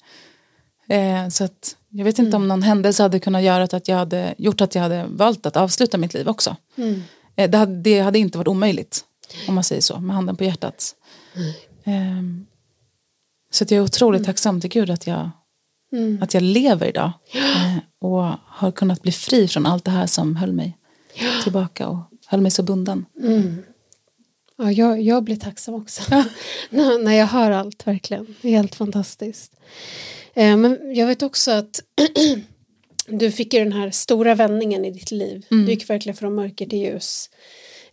Eh, 0.88 1.28
så 1.28 1.44
att 1.44 1.76
jag 1.88 2.04
vet 2.04 2.18
inte 2.18 2.36
mm. 2.36 2.42
om 2.42 2.48
någon 2.48 2.62
händelse 2.62 3.02
hade 3.02 3.20
kunnat 3.20 3.42
göra 3.42 3.62
att 3.64 3.88
jag 3.88 3.96
hade 3.96 4.34
gjort 4.38 4.60
att 4.60 4.74
jag 4.74 4.82
hade 4.82 5.06
valt 5.08 5.46
att 5.46 5.56
avsluta 5.56 5.98
mitt 5.98 6.14
liv 6.14 6.28
också. 6.28 6.56
Mm. 6.76 7.02
Eh, 7.36 7.50
det, 7.50 7.58
hade, 7.58 7.76
det, 7.76 8.00
hade, 8.00 8.18
inte 8.18 8.38
varit 8.38 8.48
omöjligt. 8.48 9.04
Om 9.48 9.54
man 9.54 9.64
säger 9.64 9.82
så, 9.82 10.00
med 10.00 10.16
handen 10.16 10.36
på 10.36 10.44
hjärtat. 10.44 10.94
Mm. 11.84 12.46
så 13.50 13.64
att 13.64 13.70
jag 13.70 13.78
är 13.78 13.84
otroligt 13.84 14.18
mm. 14.18 14.26
tacksam 14.26 14.60
till 14.60 14.70
Gud 14.70 14.90
att 14.90 15.06
jag, 15.06 15.30
mm. 15.92 16.22
att 16.22 16.34
jag 16.34 16.42
lever 16.42 16.86
idag. 16.86 17.12
Eh, 17.34 17.76
och 18.00 18.24
har 18.46 18.70
kunnat 18.70 19.02
bli 19.02 19.12
fri 19.12 19.48
från 19.48 19.66
allt 19.66 19.84
det 19.84 19.90
här 19.90 20.06
som 20.06 20.36
höll 20.36 20.52
mig 20.52 20.76
tillbaka 21.42 21.88
och 21.88 21.98
höll 22.26 22.40
mig 22.40 22.50
så 22.50 22.62
bunden. 22.62 23.06
Mm. 23.22 23.62
Ja, 24.60 24.72
jag, 24.72 25.00
jag 25.02 25.24
blir 25.24 25.36
tacksam 25.36 25.74
också 25.74 26.02
när, 26.70 26.98
när 26.98 27.12
jag 27.12 27.26
hör 27.26 27.50
allt, 27.50 27.86
verkligen. 27.86 28.36
Det 28.42 28.48
är 28.48 28.52
helt 28.52 28.74
fantastiskt. 28.74 29.52
Eh, 30.34 30.56
men 30.56 30.94
jag 30.94 31.06
vet 31.06 31.22
också 31.22 31.50
att 31.50 31.82
du 33.06 33.30
fick 33.30 33.54
ju 33.54 33.60
den 33.60 33.72
här 33.72 33.90
stora 33.90 34.34
vändningen 34.34 34.84
i 34.84 34.90
ditt 34.90 35.10
liv. 35.10 35.46
Mm. 35.50 35.66
Du 35.66 35.72
gick 35.72 35.90
verkligen 35.90 36.16
från 36.16 36.34
mörker 36.34 36.66
till 36.66 36.78
ljus. 36.78 37.30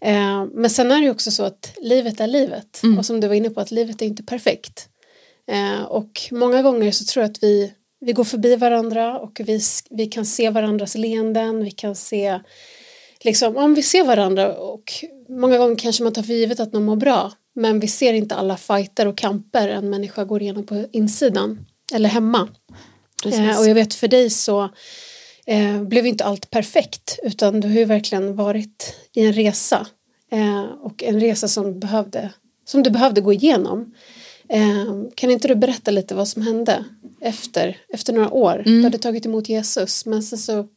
Eh, 0.01 0.45
men 0.53 0.69
sen 0.69 0.91
är 0.91 0.97
det 0.97 1.03
ju 1.03 1.11
också 1.11 1.31
så 1.31 1.43
att 1.43 1.73
livet 1.81 2.19
är 2.19 2.27
livet. 2.27 2.83
Mm. 2.83 2.97
Och 2.99 3.05
som 3.05 3.19
du 3.19 3.27
var 3.27 3.35
inne 3.35 3.49
på, 3.49 3.59
att 3.59 3.71
livet 3.71 4.01
är 4.01 4.05
inte 4.05 4.23
perfekt. 4.23 4.89
Eh, 5.51 5.83
och 5.83 6.21
många 6.31 6.61
gånger 6.61 6.91
så 6.91 7.05
tror 7.05 7.23
jag 7.23 7.31
att 7.31 7.43
vi, 7.43 7.73
vi 7.99 8.13
går 8.13 8.23
förbi 8.23 8.55
varandra 8.55 9.19
och 9.19 9.41
vi, 9.45 9.61
vi 9.89 10.05
kan 10.05 10.25
se 10.25 10.49
varandras 10.49 10.95
leenden, 10.95 11.63
vi 11.63 11.71
kan 11.71 11.95
se 11.95 12.39
liksom, 13.27 13.57
om 13.57 13.73
vi 13.73 13.83
ser 13.83 14.03
varandra 14.03 14.55
och 14.55 14.93
många 15.29 15.57
gånger 15.57 15.75
kanske 15.75 16.03
man 16.03 16.13
tar 16.13 16.23
för 16.23 16.33
givet 16.33 16.59
att 16.59 16.73
någon 16.73 16.85
mår 16.85 16.95
bra 16.95 17.31
men 17.55 17.79
vi 17.79 17.87
ser 17.87 18.13
inte 18.13 18.35
alla 18.35 18.57
fighter 18.57 19.07
och 19.07 19.17
kamper 19.17 19.67
en 19.67 19.89
människa 19.89 20.23
går 20.23 20.41
igenom 20.41 20.65
på 20.65 20.85
insidan 20.91 21.65
eller 21.93 22.09
hemma. 22.09 22.49
Eh, 23.25 23.59
och 23.59 23.67
jag 23.67 23.75
vet 23.75 23.93
för 23.93 24.07
dig 24.07 24.29
så 24.29 24.69
eh, 25.45 25.83
blev 25.83 26.05
inte 26.07 26.25
allt 26.25 26.49
perfekt 26.49 27.19
utan 27.23 27.59
du 27.59 27.67
har 27.67 27.75
ju 27.75 27.85
verkligen 27.85 28.35
varit 28.35 28.95
i 29.13 29.25
en 29.25 29.33
resa 29.33 29.87
eh, 30.31 30.63
och 30.63 31.03
en 31.03 31.19
resa 31.19 31.47
som, 31.47 31.79
behövde, 31.79 32.29
som 32.65 32.83
du 32.83 32.89
behövde 32.89 33.21
gå 33.21 33.33
igenom. 33.33 33.93
Eh, 34.49 34.85
kan 35.15 35.31
inte 35.31 35.47
du 35.47 35.55
berätta 35.55 35.91
lite 35.91 36.15
vad 36.15 36.27
som 36.27 36.41
hände 36.41 36.83
efter, 37.21 37.77
efter 37.93 38.13
några 38.13 38.31
år? 38.31 38.63
Mm. 38.65 38.77
Du 38.77 38.83
hade 38.83 38.97
tagit 38.97 39.25
emot 39.25 39.49
Jesus 39.49 40.05
men 40.05 40.23
sen 40.23 40.39
så 40.39 40.67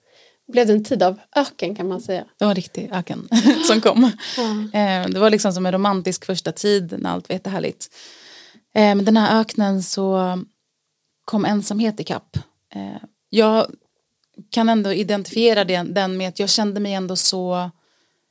blev 0.51 0.67
det 0.67 0.73
en 0.73 0.85
tid 0.85 1.03
av 1.03 1.19
öken 1.37 1.75
kan 1.75 1.89
man 1.89 2.01
säga. 2.01 2.25
Det 2.39 2.45
var 2.45 2.55
riktig 2.55 2.91
öken 2.93 3.29
som 3.67 3.81
kom. 3.81 4.11
Ja. 4.73 5.09
Det 5.09 5.19
var 5.19 5.31
liksom 5.31 5.53
som 5.53 5.67
en 5.67 5.73
romantisk 5.73 6.25
första 6.25 6.53
tid 6.53 6.95
när 6.99 7.11
allt 7.11 7.29
var 7.29 7.35
jättehärligt. 7.35 7.89
Men 8.75 9.05
den 9.05 9.17
här 9.17 9.41
öknen 9.41 9.83
så 9.83 10.39
kom 11.25 11.45
ensamhet 11.45 12.01
ikapp. 12.01 12.37
Jag 13.31 13.67
kan 14.51 14.69
ändå 14.69 14.93
identifiera 14.93 15.65
den 15.65 16.17
med 16.17 16.29
att 16.29 16.39
jag 16.39 16.49
kände 16.49 16.81
mig 16.81 16.95
ändå 16.95 17.17
så 17.17 17.71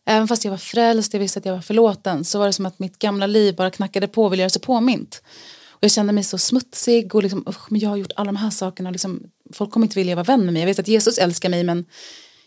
Även 0.09 0.27
fast 0.27 0.45
jag 0.45 0.51
var 0.51 0.57
frälst, 0.57 1.13
jag 1.13 1.19
visste 1.19 1.39
att 1.39 1.45
jag 1.45 1.53
var 1.53 1.61
förlåten 1.61 2.25
så 2.25 2.39
var 2.39 2.45
det 2.45 2.53
som 2.53 2.65
att 2.65 2.79
mitt 2.79 2.99
gamla 2.99 3.27
liv 3.27 3.55
bara 3.55 3.71
knackade 3.71 4.07
på 4.07 4.25
och 4.25 4.33
ville 4.33 4.41
göra 4.41 4.49
sig 4.49 4.61
påmint. 4.61 5.21
Och 5.69 5.83
jag 5.83 5.91
kände 5.91 6.13
mig 6.13 6.23
så 6.23 6.37
smutsig 6.37 7.15
och 7.15 7.23
liksom, 7.23 7.45
men 7.69 7.79
jag 7.79 7.89
har 7.89 7.97
gjort 7.97 8.11
alla 8.15 8.25
de 8.25 8.35
här 8.35 8.49
sakerna. 8.49 8.91
Liksom, 8.91 9.23
folk 9.53 9.71
kommer 9.71 9.85
inte 9.85 9.99
vilja 9.99 10.15
vara 10.15 10.23
vän 10.23 10.45
med 10.45 10.53
mig. 10.53 10.61
Jag 10.61 10.67
vet 10.67 10.79
att 10.79 10.87
Jesus 10.87 11.17
älskar 11.17 11.49
mig 11.49 11.63
men 11.63 11.85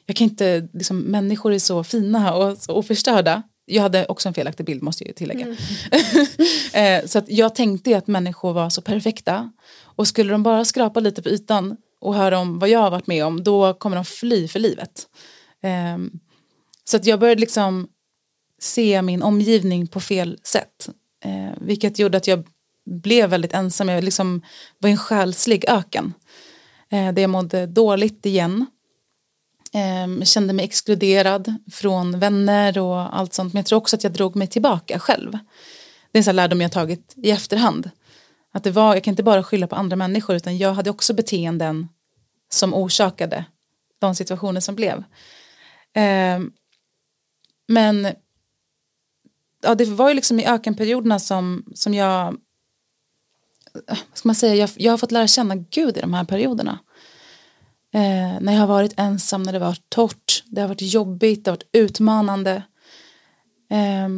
jag 0.07 0.17
kan 0.17 0.25
inte, 0.25 0.69
liksom, 0.73 0.99
människor 0.99 1.53
är 1.53 1.59
så 1.59 1.85
fina 1.85 2.35
och 2.35 2.59
så 2.59 2.73
oförstörda. 2.73 3.43
Jag 3.65 3.83
hade 3.83 4.07
också 4.07 4.29
en 4.29 4.35
felaktig 4.35 4.67
bild 4.67 4.83
måste 4.83 5.05
jag 5.05 5.09
ju 5.09 5.15
tillägga. 5.15 5.45
Mm. 5.45 5.57
Eh, 6.73 7.07
så 7.07 7.19
att 7.19 7.29
jag 7.29 7.55
tänkte 7.55 7.99
att 7.99 8.07
människor 8.07 8.53
var 8.53 8.71
så 8.71 8.83
perfekta. 8.83 9.53
Och 9.83 10.09
skulle 10.09 10.33
de 10.33 10.43
bara 10.43 10.65
skrapa 10.65 11.01
lite 11.01 11.23
på 11.23 11.29
ytan 11.29 11.77
och 12.01 12.15
höra 12.15 12.39
om 12.39 12.59
vad 12.59 12.69
jag 12.69 12.79
har 12.79 12.91
varit 12.91 13.07
med 13.07 13.25
om 13.25 13.45
då 13.45 13.75
kommer 13.75 13.97
de 13.97 14.05
fly 14.05 14.49
för 14.49 14.59
livet. 14.59 15.07
Um, 15.95 16.21
så 16.85 16.97
att 16.97 17.07
jag 17.07 17.21
började 17.21 17.41
liksom 17.41 17.89
se 18.61 19.03
min 19.03 19.23
omgivning 19.23 19.87
på 19.87 20.01
fel 20.01 20.39
sätt. 20.43 20.89
Eh, 21.25 21.53
vilket 21.61 21.99
gjorde 21.99 22.19
att 22.19 22.27
jag 22.27 22.47
blev 22.87 23.31
väldigt 23.31 23.53
ensam. 23.53 23.89
Jag 23.89 24.05
liksom 24.05 24.43
var 24.79 24.89
i 24.89 24.93
en 24.93 24.99
själslig 24.99 25.65
öken. 25.69 26.15
Eh, 26.93 27.13
där 27.13 27.23
jag 27.23 27.31
mådde 27.31 27.67
dåligt 27.67 28.27
igen. 28.27 28.67
Eh, 29.73 30.25
kände 30.25 30.53
mig 30.53 30.65
exkluderad 30.65 31.55
från 31.73 32.19
vänner 32.19 32.79
och 32.79 33.17
allt 33.17 33.35
sånt. 33.35 33.53
Men 33.53 33.61
jag 33.61 33.67
tror 33.67 33.79
också 33.79 33.97
att 33.97 34.05
jag 34.05 34.13
drog 34.13 34.37
mig 34.37 34.47
tillbaka 34.47 34.99
själv. 34.99 35.33
Det 36.13 36.19
är 36.19 36.21
en 36.21 36.25
sån 36.25 36.37
lärdom 36.37 36.61
jag 36.61 36.73
tagit 36.73 37.15
i 37.17 37.31
efterhand. 37.31 37.91
Att 38.53 38.65
det 38.65 38.71
var, 38.71 38.95
jag 38.95 39.05
kan 39.05 39.13
inte 39.13 39.23
bara 39.23 39.43
skylla 39.43 39.67
på 39.67 39.77
andra 39.77 39.97
människor 39.97 40.37
utan 40.37 40.59
jag 40.59 40.75
hade 40.75 40.91
också 40.91 41.15
beteenden 41.15 41.89
som 42.51 42.75
orsakade 42.75 43.45
de 43.99 44.15
situationer 44.15 44.61
som 44.61 44.75
blev. 44.75 45.05
Eh, 45.95 46.41
men 47.69 48.09
ja, 49.63 49.75
det 49.75 49.85
var 49.85 50.09
ju 50.09 50.15
liksom 50.15 50.41
i 50.41 50.47
ökenperioderna 50.47 51.19
som, 51.19 51.65
som 51.75 51.95
jag, 51.95 52.37
Eh, 53.89 53.99
ska 54.15 54.29
man 54.29 54.35
säga, 54.35 54.55
jag, 54.55 54.71
jag 54.77 54.93
har 54.93 54.99
fått 54.99 55.13
lära 55.13 55.27
känna 55.27 55.57
Gud 55.57 55.97
i 55.97 56.01
de 56.01 56.15
här 56.15 56.25
perioderna. 56.25 56.79
Eh, 57.95 58.41
när 58.41 58.53
jag 58.53 58.61
har 58.61 58.67
varit 58.67 58.95
ensam, 58.97 59.43
när 59.43 59.53
det 59.53 59.59
var 59.59 59.77
torrt, 59.89 60.45
det 60.47 60.61
har 60.61 60.69
varit 60.69 60.83
jobbigt, 60.83 61.45
det 61.45 61.51
har 61.51 61.57
varit 61.57 61.69
utmanande. 61.73 62.63
Eh, 63.71 64.09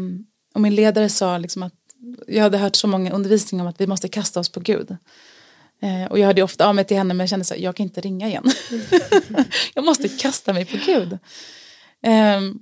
och 0.55 0.61
min 0.61 0.75
ledare 0.75 1.09
sa 1.09 1.39
liksom 1.39 1.63
att 1.63 1.75
jag 2.27 2.43
hade 2.43 2.59
hört 2.59 2.77
så 2.77 2.87
många 2.87 3.13
undervisningar 3.13 3.65
om 3.65 3.71
att 3.71 3.81
vi 3.81 3.87
måste 3.87 4.09
kasta 4.09 4.41
oss 4.41 4.49
på 4.49 4.61
Gud. 4.61 4.97
Eh, 5.83 6.05
och 6.11 6.19
jag 6.19 6.27
hörde 6.27 6.43
ofta 6.43 6.69
av 6.69 6.75
mig 6.75 6.85
till 6.85 6.97
henne 6.97 7.15
men 7.15 7.21
jag 7.21 7.29
kände 7.29 7.45
så 7.45 7.55
här, 7.55 7.61
jag 7.61 7.77
kan 7.77 7.85
inte 7.85 8.01
ringa 8.01 8.29
igen. 8.29 8.45
jag 9.75 9.85
måste 9.85 10.09
kasta 10.09 10.53
mig 10.53 10.65
på 10.65 10.77
Gud. 10.87 11.19
Ehm, 12.03 12.59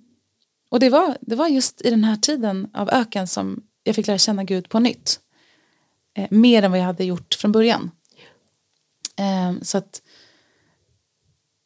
och 0.71 0.81
det 0.81 0.91
var, 0.91 1.17
det 1.21 1.37
var 1.37 1.49
just 1.49 1.81
i 1.81 1.91
den 1.91 2.05
här 2.05 2.17
tiden 2.17 2.71
av 2.75 2.91
öken 2.91 3.27
som 3.27 3.63
jag 3.83 3.95
fick 3.95 4.07
lära 4.07 4.19
känna 4.19 4.45
Gud 4.45 4.69
på 4.69 4.79
nytt. 4.79 5.21
Eh, 6.17 6.27
mer 6.31 6.63
än 6.63 6.71
vad 6.71 6.81
jag 6.81 6.85
hade 6.85 7.05
gjort 7.05 7.35
från 7.35 7.53
början. 7.53 7.91
Eh, 9.19 9.63
så 9.63 9.79
att 9.79 10.03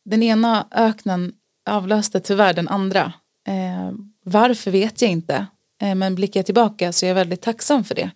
den 0.05 0.23
ena 0.23 0.67
öknen 0.71 1.33
avlöste 1.67 2.21
tyvärr 2.21 2.53
den 2.53 2.69
andra. 2.69 3.13
Eh, 3.49 3.93
varför 4.25 4.71
vet 4.71 5.03
jag 5.03 5.11
inte. 5.11 5.47
Eh, 5.83 5.95
men 5.95 6.15
blickar 6.15 6.41
jag 6.41 6.47
tillbaka 6.47 6.93
så 6.93 7.07
är 7.07 7.09
jag 7.09 7.15
väldigt 7.15 7.43
tacksam 7.43 7.85
för 7.85 7.95
det. 7.95 8.11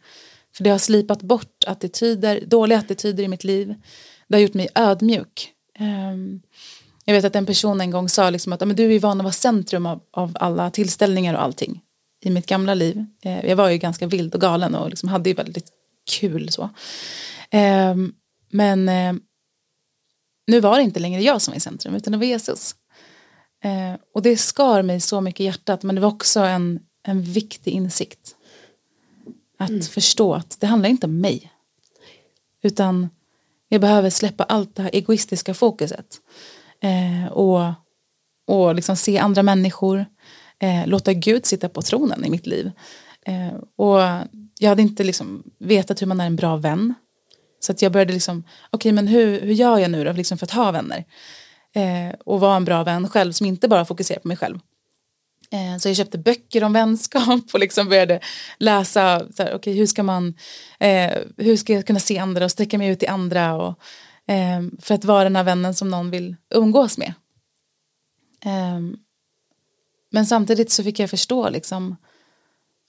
För 0.54 0.64
det 0.64 0.70
har 0.70 0.78
slipat 0.78 1.22
bort 1.22 1.64
attityder, 1.66 2.40
dåliga 2.46 2.78
attityder 2.78 3.24
i 3.24 3.28
mitt 3.28 3.44
liv. 3.44 3.74
Det 4.28 4.36
har 4.36 4.40
gjort 4.40 4.54
mig 4.54 4.68
ödmjuk. 4.74 5.52
Ehm, 5.78 6.40
jag 7.04 7.14
vet 7.14 7.24
att 7.24 7.36
en 7.36 7.46
person 7.46 7.80
en 7.80 7.90
gång 7.90 8.08
sa 8.08 8.30
liksom 8.30 8.52
att 8.52 8.60
men 8.60 8.76
du 8.76 8.94
är 8.94 9.00
van 9.00 9.20
att 9.20 9.24
vara 9.24 9.32
centrum 9.32 9.86
av, 9.86 10.00
av 10.10 10.36
alla 10.40 10.70
tillställningar 10.70 11.34
och 11.34 11.42
allting. 11.42 11.80
I 12.24 12.30
mitt 12.30 12.46
gamla 12.46 12.74
liv. 12.74 13.06
Eh, 13.22 13.46
jag 13.46 13.56
var 13.56 13.70
ju 13.70 13.78
ganska 13.78 14.06
vild 14.06 14.34
och 14.34 14.40
galen 14.40 14.74
och 14.74 14.90
liksom 14.90 15.08
hade 15.08 15.30
ju 15.30 15.34
väldigt 15.34 15.79
kul 16.10 16.52
så. 16.52 16.62
Eh, 17.50 17.94
men 18.50 18.88
eh, 18.88 19.12
nu 20.46 20.60
var 20.60 20.76
det 20.76 20.82
inte 20.82 21.00
längre 21.00 21.22
jag 21.22 21.42
som 21.42 21.52
var 21.52 21.56
i 21.56 21.60
centrum 21.60 21.94
utan 21.94 22.12
det 22.12 22.18
var 22.18 22.24
Jesus. 22.24 22.74
Eh, 23.64 24.00
och 24.14 24.22
det 24.22 24.36
skar 24.36 24.82
mig 24.82 25.00
så 25.00 25.20
mycket 25.20 25.40
i 25.40 25.44
hjärtat 25.44 25.82
men 25.82 25.94
det 25.94 26.00
var 26.00 26.08
också 26.08 26.40
en, 26.40 26.80
en 27.02 27.22
viktig 27.22 27.70
insikt. 27.70 28.36
Att 29.58 29.70
mm. 29.70 29.82
förstå 29.82 30.34
att 30.34 30.60
det 30.60 30.66
handlar 30.66 30.88
inte 30.88 31.06
om 31.06 31.20
mig. 31.20 31.52
Utan 32.62 33.08
jag 33.68 33.80
behöver 33.80 34.10
släppa 34.10 34.44
allt 34.44 34.76
det 34.76 34.82
här 34.82 34.90
egoistiska 34.92 35.54
fokuset. 35.54 36.20
Eh, 36.80 37.32
och 37.32 37.74
och 38.50 38.74
liksom 38.74 38.96
se 38.96 39.18
andra 39.18 39.42
människor. 39.42 40.06
Eh, 40.58 40.86
låta 40.86 41.12
Gud 41.12 41.46
sitta 41.46 41.68
på 41.68 41.82
tronen 41.82 42.24
i 42.24 42.30
mitt 42.30 42.46
liv. 42.46 42.70
Eh, 43.26 43.54
och 43.76 44.00
jag 44.60 44.68
hade 44.68 44.82
inte 44.82 45.04
liksom 45.04 45.42
vetat 45.58 46.02
hur 46.02 46.06
man 46.06 46.20
är 46.20 46.26
en 46.26 46.36
bra 46.36 46.56
vän. 46.56 46.94
Så 47.60 47.72
att 47.72 47.82
jag 47.82 47.92
började 47.92 48.12
liksom, 48.12 48.40
okej 48.40 48.76
okay, 48.76 48.92
men 48.92 49.08
hur, 49.08 49.40
hur 49.40 49.52
gör 49.52 49.78
jag 49.78 49.90
nu 49.90 50.04
då 50.04 50.12
liksom 50.12 50.38
för 50.38 50.46
att 50.46 50.50
ha 50.50 50.70
vänner? 50.70 51.04
Eh, 51.74 52.14
och 52.24 52.40
vara 52.40 52.56
en 52.56 52.64
bra 52.64 52.84
vän 52.84 53.08
själv 53.08 53.32
som 53.32 53.46
inte 53.46 53.68
bara 53.68 53.84
fokuserar 53.84 54.20
på 54.20 54.28
mig 54.28 54.36
själv. 54.36 54.58
Eh, 55.50 55.78
så 55.78 55.88
jag 55.88 55.96
köpte 55.96 56.18
böcker 56.18 56.64
om 56.64 56.72
vänskap 56.72 57.44
och 57.52 57.60
liksom 57.60 57.88
började 57.88 58.20
läsa, 58.58 59.22
så 59.32 59.42
här, 59.42 59.54
okay, 59.54 59.74
hur, 59.74 59.86
ska 59.86 60.02
man, 60.02 60.34
eh, 60.80 61.18
hur 61.36 61.56
ska 61.56 61.72
jag 61.72 61.86
kunna 61.86 62.00
se 62.00 62.18
andra 62.18 62.44
och 62.44 62.50
sträcka 62.50 62.78
mig 62.78 62.88
ut 62.88 62.98
till 62.98 63.08
andra 63.08 63.54
och 63.54 63.80
Eh, 64.30 64.62
för 64.78 64.94
att 64.94 65.04
vara 65.04 65.24
den 65.24 65.36
här 65.36 65.44
vännen 65.44 65.74
som 65.74 65.88
någon 65.88 66.10
vill 66.10 66.36
umgås 66.54 66.98
med. 66.98 67.14
Eh, 68.44 68.80
men 70.10 70.26
samtidigt 70.26 70.70
så 70.70 70.84
fick 70.84 70.98
jag 70.98 71.10
förstå 71.10 71.48
liksom 71.48 71.96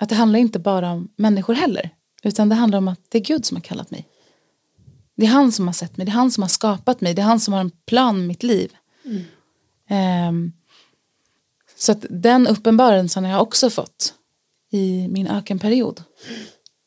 att 0.02 0.10
det 0.10 0.16
handlar 0.16 0.40
inte 0.40 0.60
bara 0.60 0.92
om 0.92 1.10
människor 1.16 1.54
heller. 1.54 1.90
Utan 2.24 2.50
det 2.50 2.56
handlar 2.56 2.78
om 2.78 2.88
att 2.88 3.00
det 3.10 3.18
är 3.18 3.22
Gud 3.22 3.46
som 3.46 3.58
har 3.58 3.62
kallat 3.62 3.92
mig. 3.92 4.08
Det 5.18 5.26
är 5.26 5.30
han 5.30 5.52
som 5.52 5.68
har 5.68 5.74
sett 5.74 5.98
mig, 5.98 6.06
det 6.06 6.12
är 6.12 6.14
han 6.14 6.32
som 6.32 6.44
har 6.44 6.50
skapat 6.50 7.02
mig, 7.02 7.14
det 7.14 7.22
är 7.22 7.26
han 7.26 7.40
som 7.40 7.54
har 7.54 7.62
en 7.62 7.72
plan 7.86 8.18
med 8.18 8.28
mitt 8.28 8.44
liv. 8.44 8.72
Mm. 9.06 10.30
Um, 10.30 10.54
så 11.76 11.92
att 11.92 12.06
den 12.10 12.48
uppenbarelsen 12.48 13.24
har 13.24 13.32
jag 13.32 13.42
också 13.42 13.70
fått 13.70 14.14
i 14.72 15.08
min 15.08 15.28
ökenperiod. 15.28 16.04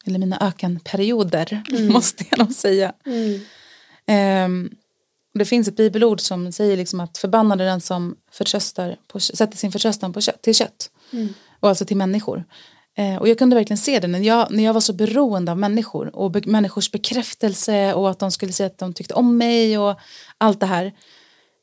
Eller 0.06 0.18
mina 0.18 0.38
ökenperioder, 0.40 1.62
mm. 1.70 1.92
måste 1.92 2.24
jag 2.30 2.38
nog 2.38 2.52
säga. 2.52 2.92
Mm. 3.06 4.44
Um, 4.46 4.76
det 5.34 5.44
finns 5.44 5.68
ett 5.68 5.76
bibelord 5.76 6.20
som 6.20 6.52
säger 6.52 6.76
liksom 6.76 7.00
att 7.00 7.18
förbannad 7.18 7.60
är 7.60 7.64
den 7.64 7.80
som 7.80 8.16
på, 9.08 9.20
sätter 9.20 9.56
sin 9.56 9.72
förtröstan 9.72 10.12
på 10.12 10.20
kött, 10.20 10.42
till 10.42 10.54
kött. 10.54 10.90
Mm. 11.12 11.34
Och 11.60 11.68
alltså 11.68 11.84
till 11.84 11.96
människor. 11.96 12.44
Eh, 12.96 13.16
och 13.16 13.28
jag 13.28 13.38
kunde 13.38 13.56
verkligen 13.56 13.78
se 13.78 14.00
det 14.00 14.08
när 14.08 14.18
jag, 14.18 14.50
när 14.50 14.64
jag 14.64 14.72
var 14.72 14.80
så 14.80 14.92
beroende 14.92 15.52
av 15.52 15.58
människor 15.58 16.16
och 16.16 16.30
be, 16.30 16.42
människors 16.44 16.90
bekräftelse 16.90 17.94
och 17.94 18.10
att 18.10 18.18
de 18.18 18.30
skulle 18.30 18.52
säga 18.52 18.66
att 18.66 18.78
de 18.78 18.92
tyckte 18.92 19.14
om 19.14 19.36
mig 19.36 19.78
och 19.78 19.98
allt 20.38 20.60
det 20.60 20.66
här. 20.66 20.86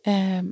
Eh, 0.05 0.43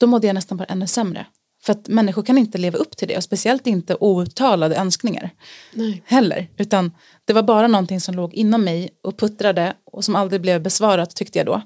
då 0.00 0.06
mådde 0.06 0.26
jag 0.26 0.34
nästan 0.34 0.58
bara 0.58 0.64
ännu 0.64 0.86
sämre. 0.86 1.26
För 1.62 1.72
att 1.72 1.88
människor 1.88 2.22
kan 2.22 2.38
inte 2.38 2.58
leva 2.58 2.78
upp 2.78 2.96
till 2.96 3.08
det 3.08 3.16
och 3.16 3.24
speciellt 3.24 3.66
inte 3.66 3.96
outtalade 4.00 4.76
önskningar. 4.76 5.30
Nej. 5.74 6.02
Heller. 6.06 6.48
Utan 6.56 6.92
det 7.24 7.32
var 7.32 7.42
bara 7.42 7.68
någonting 7.68 8.00
som 8.00 8.14
låg 8.14 8.34
inom 8.34 8.64
mig 8.64 8.90
och 9.02 9.18
puttrade 9.18 9.74
och 9.84 10.04
som 10.04 10.16
aldrig 10.16 10.40
blev 10.40 10.62
besvarat 10.62 11.16
tyckte 11.16 11.38
jag 11.38 11.46
då. 11.46 11.62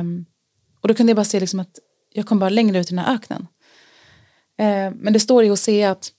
Um, 0.00 0.26
och 0.80 0.88
då 0.88 0.94
kunde 0.94 1.10
jag 1.10 1.16
bara 1.16 1.24
se 1.24 1.40
liksom 1.40 1.60
att 1.60 1.78
jag 2.12 2.26
kom 2.26 2.38
bara 2.38 2.50
längre 2.50 2.78
ut 2.78 2.86
i 2.86 2.94
den 2.94 3.04
här 3.04 3.14
öknen. 3.14 3.46
Uh, 4.60 4.96
men 5.00 5.12
det 5.12 5.20
står 5.20 5.44
i 5.44 5.48
Hosea 5.48 5.90
att 5.90 6.12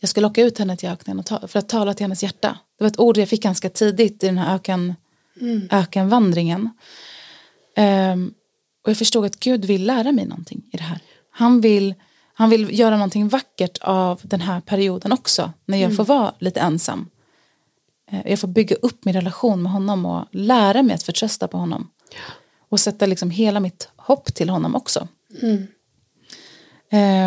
jag 0.00 0.10
ska 0.10 0.20
locka 0.20 0.42
ut 0.42 0.58
henne 0.58 0.76
till 0.76 0.88
öknen 0.88 1.24
ta, 1.24 1.48
för 1.48 1.58
att 1.58 1.68
tala 1.68 1.94
till 1.94 2.04
hennes 2.04 2.22
hjärta. 2.22 2.58
Det 2.78 2.84
var 2.84 2.88
ett 2.88 2.98
ord 2.98 3.18
jag 3.18 3.28
fick 3.28 3.42
ganska 3.42 3.70
tidigt 3.70 4.24
i 4.24 4.26
den 4.26 4.38
här 4.38 4.54
öken, 4.54 4.94
mm. 5.40 5.68
ökenvandringen. 5.70 6.70
Um, 8.12 8.34
och 8.84 8.90
jag 8.90 8.98
förstod 8.98 9.24
att 9.24 9.40
Gud 9.40 9.64
vill 9.64 9.86
lära 9.86 10.12
mig 10.12 10.26
någonting 10.26 10.62
i 10.72 10.76
det 10.76 10.82
här. 10.82 11.00
Han 11.30 11.60
vill, 11.60 11.94
han 12.34 12.50
vill 12.50 12.78
göra 12.78 12.96
någonting 12.96 13.28
vackert 13.28 13.78
av 13.80 14.20
den 14.22 14.40
här 14.40 14.60
perioden 14.60 15.12
också. 15.12 15.52
När 15.64 15.78
jag 15.78 15.84
mm. 15.84 15.96
får 15.96 16.04
vara 16.04 16.34
lite 16.38 16.60
ensam. 16.60 17.08
Eh, 18.10 18.20
jag 18.30 18.38
får 18.38 18.48
bygga 18.48 18.76
upp 18.76 19.04
min 19.04 19.14
relation 19.14 19.62
med 19.62 19.72
honom 19.72 20.06
och 20.06 20.24
lära 20.32 20.82
mig 20.82 20.94
att 20.94 21.02
förtrösta 21.02 21.48
på 21.48 21.58
honom. 21.58 21.90
Och 22.68 22.80
sätta 22.80 23.06
liksom 23.06 23.30
hela 23.30 23.60
mitt 23.60 23.88
hopp 23.96 24.34
till 24.34 24.50
honom 24.50 24.74
också. 24.74 25.08
Mm. 25.42 25.66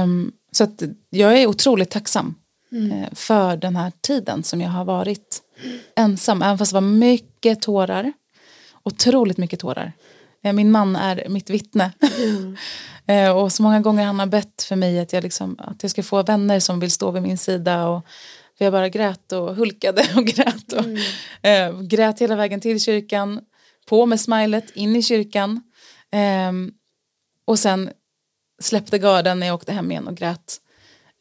Um, 0.04 0.32
så 0.52 0.64
att 0.64 0.84
jag 1.10 1.42
är 1.42 1.48
otroligt 1.48 1.90
tacksam 1.90 2.36
mm. 2.72 2.92
uh, 2.92 3.08
för 3.14 3.58
den 3.58 3.76
här 3.76 3.92
tiden 4.02 4.44
som 4.44 4.62
jag 4.62 4.70
har 4.70 4.86
varit 4.86 5.42
ensam. 5.96 6.42
Även 6.42 6.58
fast 6.58 6.72
det 6.72 6.76
var 6.76 6.82
mycket 6.82 7.62
tårar. 7.62 8.14
Otroligt 8.84 9.38
mycket 9.38 9.60
tårar. 9.60 9.94
Eh, 10.44 10.54
min 10.54 10.72
man 10.72 10.96
är 10.96 11.30
mitt 11.30 11.50
vittne. 11.50 11.92
Mm. 12.18 12.58
Eh, 13.06 13.32
och 13.32 13.52
så 13.52 13.64
många 13.64 13.80
gånger 13.80 14.06
han 14.06 14.20
har 14.20 14.26
bett 14.26 14.64
för 14.64 14.76
mig 14.76 15.00
att 15.00 15.14
jag, 15.14 15.24
liksom, 15.24 15.56
att 15.60 15.84
jag 15.84 15.92
ska 15.92 16.04
få 16.04 16.24
vänner 16.24 16.60
som 16.60 16.80
vill 16.80 16.92
stå 16.92 17.12
vid 17.12 17.24
min 17.24 17.38
sida. 17.38 17.88
Och, 17.88 18.06
för 18.58 18.66
jag 18.66 18.72
bara 18.72 18.90
grät 18.90 19.32
och 19.32 19.56
hulkade 19.56 20.06
och 20.16 20.26
grät. 20.26 20.74
Och, 20.74 20.86
mm. 20.86 21.76
eh, 21.76 21.82
grät 21.82 22.20
hela 22.20 22.36
vägen 22.36 22.62
till 22.62 22.82
kyrkan, 22.82 23.42
på 23.88 24.06
med 24.06 24.20
smilet, 24.20 24.70
in 24.76 24.96
i 24.96 25.04
kyrkan. 25.04 25.62
Eh, 26.12 26.52
och 27.46 27.60
sen 27.60 27.90
släppte 28.62 28.98
garden 28.98 29.40
när 29.40 29.48
jag 29.48 29.54
åkte 29.54 29.74
hem 29.74 29.92
igen 29.92 30.08
och 30.08 30.18
grät. 30.18 30.58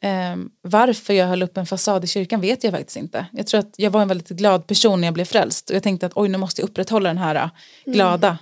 Eh, 0.01 0.35
varför 0.61 1.13
jag 1.13 1.27
höll 1.27 1.43
upp 1.43 1.57
en 1.57 1.65
fasad 1.65 2.03
i 2.03 2.07
kyrkan 2.07 2.41
vet 2.41 2.63
jag 2.63 2.73
faktiskt 2.73 2.97
inte. 2.97 3.25
Jag 3.31 3.47
tror 3.47 3.59
att 3.59 3.73
jag 3.77 3.91
var 3.91 4.01
en 4.01 4.07
väldigt 4.07 4.29
glad 4.29 4.67
person 4.67 5.01
när 5.01 5.07
jag 5.07 5.13
blev 5.13 5.25
frälst. 5.25 5.69
Och 5.69 5.75
jag 5.75 5.83
tänkte 5.83 6.05
att 6.05 6.11
oj 6.15 6.29
nu 6.29 6.37
måste 6.37 6.61
jag 6.61 6.69
upprätthålla 6.69 7.09
den 7.09 7.17
här 7.17 7.35
äh, 7.35 7.49
glada. 7.85 8.27
Mm. 8.27 8.39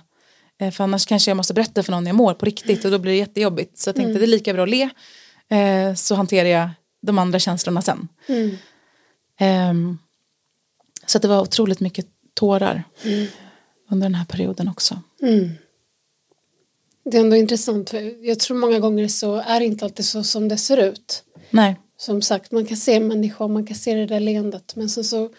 Eh, 0.60 0.70
för 0.70 0.84
annars 0.84 1.06
kanske 1.06 1.30
jag 1.30 1.36
måste 1.36 1.54
berätta 1.54 1.82
för 1.82 1.92
någon 1.92 2.06
jag 2.06 2.16
mår 2.16 2.34
på 2.34 2.46
riktigt 2.46 2.84
och 2.84 2.90
då 2.90 2.98
blir 2.98 3.12
det 3.12 3.18
jättejobbigt. 3.18 3.78
Så 3.78 3.88
jag 3.88 3.96
tänkte 3.96 4.10
mm. 4.10 4.20
det 4.20 4.24
är 4.24 4.28
lika 4.28 4.52
bra 4.52 4.62
att 4.62 4.68
le 4.68 4.88
eh, 5.50 5.94
så 5.94 6.14
hanterar 6.14 6.48
jag 6.48 6.70
de 7.02 7.18
andra 7.18 7.38
känslorna 7.38 7.82
sen. 7.82 8.08
Mm. 8.28 8.58
Eh, 9.40 9.98
så 11.06 11.18
det 11.18 11.28
var 11.28 11.40
otroligt 11.40 11.80
mycket 11.80 12.06
tårar 12.34 12.84
mm. 13.04 13.26
under 13.90 14.04
den 14.04 14.14
här 14.14 14.24
perioden 14.24 14.68
också. 14.68 15.02
Mm. 15.22 15.50
Det 17.04 17.16
är 17.16 17.20
ändå 17.20 17.36
intressant 17.36 17.90
för 17.90 18.26
jag 18.26 18.38
tror 18.38 18.56
många 18.56 18.78
gånger 18.78 19.08
så 19.08 19.36
är 19.36 19.60
det 19.60 19.66
inte 19.66 19.84
alltid 19.84 20.06
så 20.06 20.24
som 20.24 20.48
det 20.48 20.56
ser 20.56 20.76
ut. 20.76 21.24
Nej. 21.50 21.76
Som 21.98 22.22
sagt, 22.22 22.52
man 22.52 22.66
kan 22.66 22.76
se 22.76 23.00
människor, 23.00 23.48
man 23.48 23.66
kan 23.66 23.76
se 23.76 23.94
det 23.94 24.06
där 24.06 24.20
leendet 24.20 24.76
men 24.76 24.88
sen 24.88 25.04
så 25.04 25.30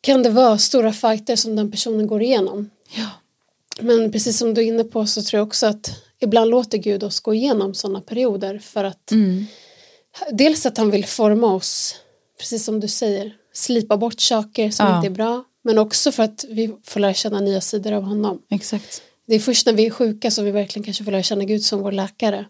kan 0.00 0.22
det 0.22 0.30
vara 0.30 0.58
stora 0.58 0.92
fighter 0.92 1.36
som 1.36 1.56
den 1.56 1.70
personen 1.70 2.06
går 2.06 2.22
igenom. 2.22 2.70
Ja. 2.94 3.08
Men 3.80 4.12
precis 4.12 4.38
som 4.38 4.54
du 4.54 4.60
är 4.60 4.66
inne 4.66 4.84
på 4.84 5.06
så 5.06 5.22
tror 5.22 5.38
jag 5.38 5.46
också 5.46 5.66
att 5.66 5.90
ibland 6.20 6.50
låter 6.50 6.78
Gud 6.78 7.02
oss 7.04 7.20
gå 7.20 7.34
igenom 7.34 7.74
sådana 7.74 8.00
perioder 8.00 8.58
för 8.58 8.84
att 8.84 9.10
mm. 9.10 9.46
dels 10.32 10.66
att 10.66 10.78
han 10.78 10.90
vill 10.90 11.04
forma 11.04 11.54
oss, 11.54 11.96
precis 12.38 12.64
som 12.64 12.80
du 12.80 12.88
säger, 12.88 13.34
slipa 13.52 13.96
bort 13.96 14.20
saker 14.20 14.70
som 14.70 14.86
ja. 14.86 14.96
inte 14.96 15.08
är 15.08 15.10
bra, 15.10 15.44
men 15.62 15.78
också 15.78 16.12
för 16.12 16.22
att 16.22 16.44
vi 16.48 16.74
får 16.84 17.00
lära 17.00 17.14
känna 17.14 17.40
nya 17.40 17.60
sidor 17.60 17.92
av 17.92 18.02
honom. 18.02 18.42
Exakt. 18.50 19.02
Det 19.26 19.34
är 19.34 19.40
först 19.40 19.66
när 19.66 19.72
vi 19.72 19.86
är 19.86 19.90
sjuka 19.90 20.30
som 20.30 20.44
vi 20.44 20.50
verkligen 20.50 20.84
kanske 20.84 21.04
får 21.04 21.12
lära 21.12 21.22
känna 21.22 21.44
Gud 21.44 21.64
som 21.64 21.80
vår 21.80 21.92
läkare. 21.92 22.44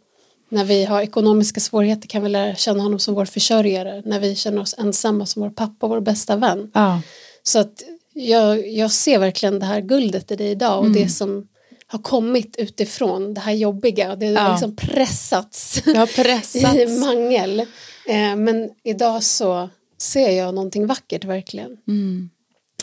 När 0.49 0.65
vi 0.65 0.85
har 0.85 1.01
ekonomiska 1.01 1.61
svårigheter 1.61 2.09
kan 2.09 2.23
vi 2.23 2.29
lära 2.29 2.55
känna 2.55 2.83
honom 2.83 2.99
som 2.99 3.15
vår 3.15 3.25
försörjare. 3.25 4.03
När 4.05 4.21
vi 4.21 4.35
känner 4.35 4.63
oss 4.63 4.75
ensamma 4.79 5.27
som 5.27 5.43
vår 5.43 5.51
pappa 5.51 5.87
och 5.87 5.91
vår 5.91 6.01
bästa 6.01 6.37
vän. 6.37 6.71
Ja. 6.75 7.01
Så 7.43 7.59
att 7.59 7.83
jag, 8.13 8.69
jag 8.69 8.93
ser 8.93 9.19
verkligen 9.19 9.59
det 9.59 9.67
här 9.67 9.81
guldet 9.81 10.31
i 10.31 10.37
dig 10.37 10.51
idag 10.51 10.79
och 10.79 10.87
mm. 10.87 11.03
det 11.03 11.09
som 11.09 11.49
har 11.87 11.99
kommit 11.99 12.57
utifrån 12.59 13.35
det 13.35 13.41
här 13.41 13.53
jobbiga. 13.53 14.17
Det 14.17 14.27
har 14.27 14.33
ja. 14.33 14.51
liksom 14.51 14.77
pressats, 14.77 15.83
det 15.85 15.99
har 15.99 16.07
pressats. 16.25 16.77
i 16.77 16.99
mangel. 17.01 17.61
Eh, 18.07 18.37
men 18.37 18.71
idag 18.85 19.23
så 19.23 19.69
ser 19.99 20.31
jag 20.31 20.55
någonting 20.55 20.87
vackert 20.87 21.25
verkligen. 21.25 21.77
Mm. 21.89 22.31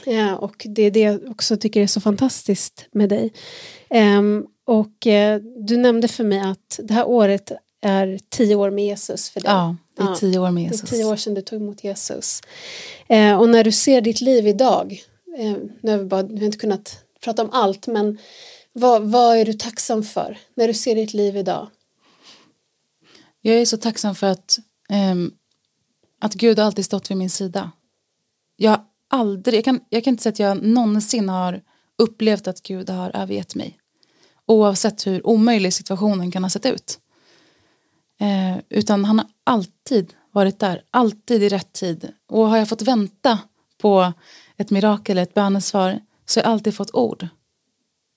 Eh, 0.06 0.34
och 0.34 0.66
det 0.70 0.82
är 0.84 0.92
det 0.92 1.00
jag 1.00 1.30
också 1.30 1.58
tycker 1.58 1.82
är 1.82 1.88
så 1.88 2.02
fantastiskt 2.02 2.86
med 2.92 3.10
dig. 3.10 3.34
Eh, 3.90 4.22
och 4.66 5.08
eh, 5.08 5.42
du 5.58 5.78
nämnde 5.78 6.08
för 6.08 6.24
mig 6.24 6.40
att 6.40 6.80
det 6.84 6.94
här 6.94 7.08
året 7.08 7.52
är 7.82 8.20
tio 8.30 8.56
år 8.56 8.72
med 8.72 8.86
Jesus 8.86 9.30
för 9.30 9.42
dig. 9.42 9.52
Ja, 9.52 9.76
det 9.98 10.04
är 10.04 10.16
tio 10.16 10.40
år 10.40 10.52
med 10.52 10.64
Jesus. 10.64 10.82
Det 10.82 10.96
är 10.96 10.98
tio 10.98 11.06
år 11.06 11.16
sedan 11.16 11.34
du 11.34 11.42
tog 11.42 11.62
emot 11.62 11.84
Jesus. 11.84 12.42
Eh, 13.08 13.40
och 13.40 13.50
när 13.50 13.64
du 13.64 13.72
ser 13.72 14.02
ditt 14.02 14.22
liv 14.22 14.48
idag, 14.48 15.04
eh, 15.38 15.56
nu 15.82 15.92
har 15.92 15.98
vi, 15.98 16.06
bara, 16.06 16.24
vi 16.24 16.38
har 16.38 16.46
inte 16.46 16.58
kunnat 16.58 17.04
prata 17.24 17.44
om 17.44 17.50
allt, 17.52 17.88
men 17.88 18.18
vad, 18.74 19.04
vad 19.12 19.38
är 19.38 19.46
du 19.46 19.54
tacksam 19.54 20.04
för 20.04 20.38
när 20.56 20.68
du 20.68 20.74
ser 20.74 20.96
ditt 20.96 21.14
liv 21.14 21.38
idag? 21.38 21.70
Jag 23.42 23.56
är 23.56 23.66
så 23.66 23.78
tacksam 23.78 24.16
för 24.16 24.28
att, 24.28 24.60
eh, 24.90 25.16
att 26.20 26.34
Gud 26.34 26.60
alltid 26.60 26.86
stått 26.86 27.12
vid 27.12 27.18
min 27.18 27.30
sida. 27.30 27.72
Jag, 28.56 28.86
aldrig, 29.10 29.58
jag, 29.58 29.66
kan, 29.66 29.80
jag 29.90 30.04
kan 30.04 30.12
inte 30.12 30.24
säga 30.24 30.32
att 30.32 30.40
jag 30.40 30.64
någonsin 30.64 31.30
har 31.30 31.62
upplevt 31.98 32.48
att 32.48 32.62
Gud 32.62 32.90
har 32.90 33.16
övergett 33.16 33.56
mig. 33.56 33.78
Oavsett 34.48 35.08
hur 35.08 35.28
omöjlig 35.28 35.74
situationen 35.74 36.32
kan 36.32 36.44
ha 36.44 36.50
sett 36.50 36.66
ut. 36.66 37.00
Eh, 38.20 38.58
utan 38.70 39.06
han 39.06 39.20
har 39.20 39.28
alltid 39.44 40.14
varit 40.32 40.60
där, 40.60 40.82
alltid 40.92 41.44
i 41.44 41.50
rätt 41.50 41.74
tid. 41.74 42.12
Och 42.30 42.50
har 42.50 42.58
jag 42.58 42.70
fått 42.70 42.82
vänta 42.82 43.40
på 43.82 44.14
ett 44.58 44.72
mirakel, 44.72 45.18
ett 45.18 45.34
bönesvar, 45.34 46.00
så 46.26 46.40
har 46.40 46.44
jag 46.44 46.52
alltid 46.52 46.76
fått 46.76 46.94
ord. 46.94 47.28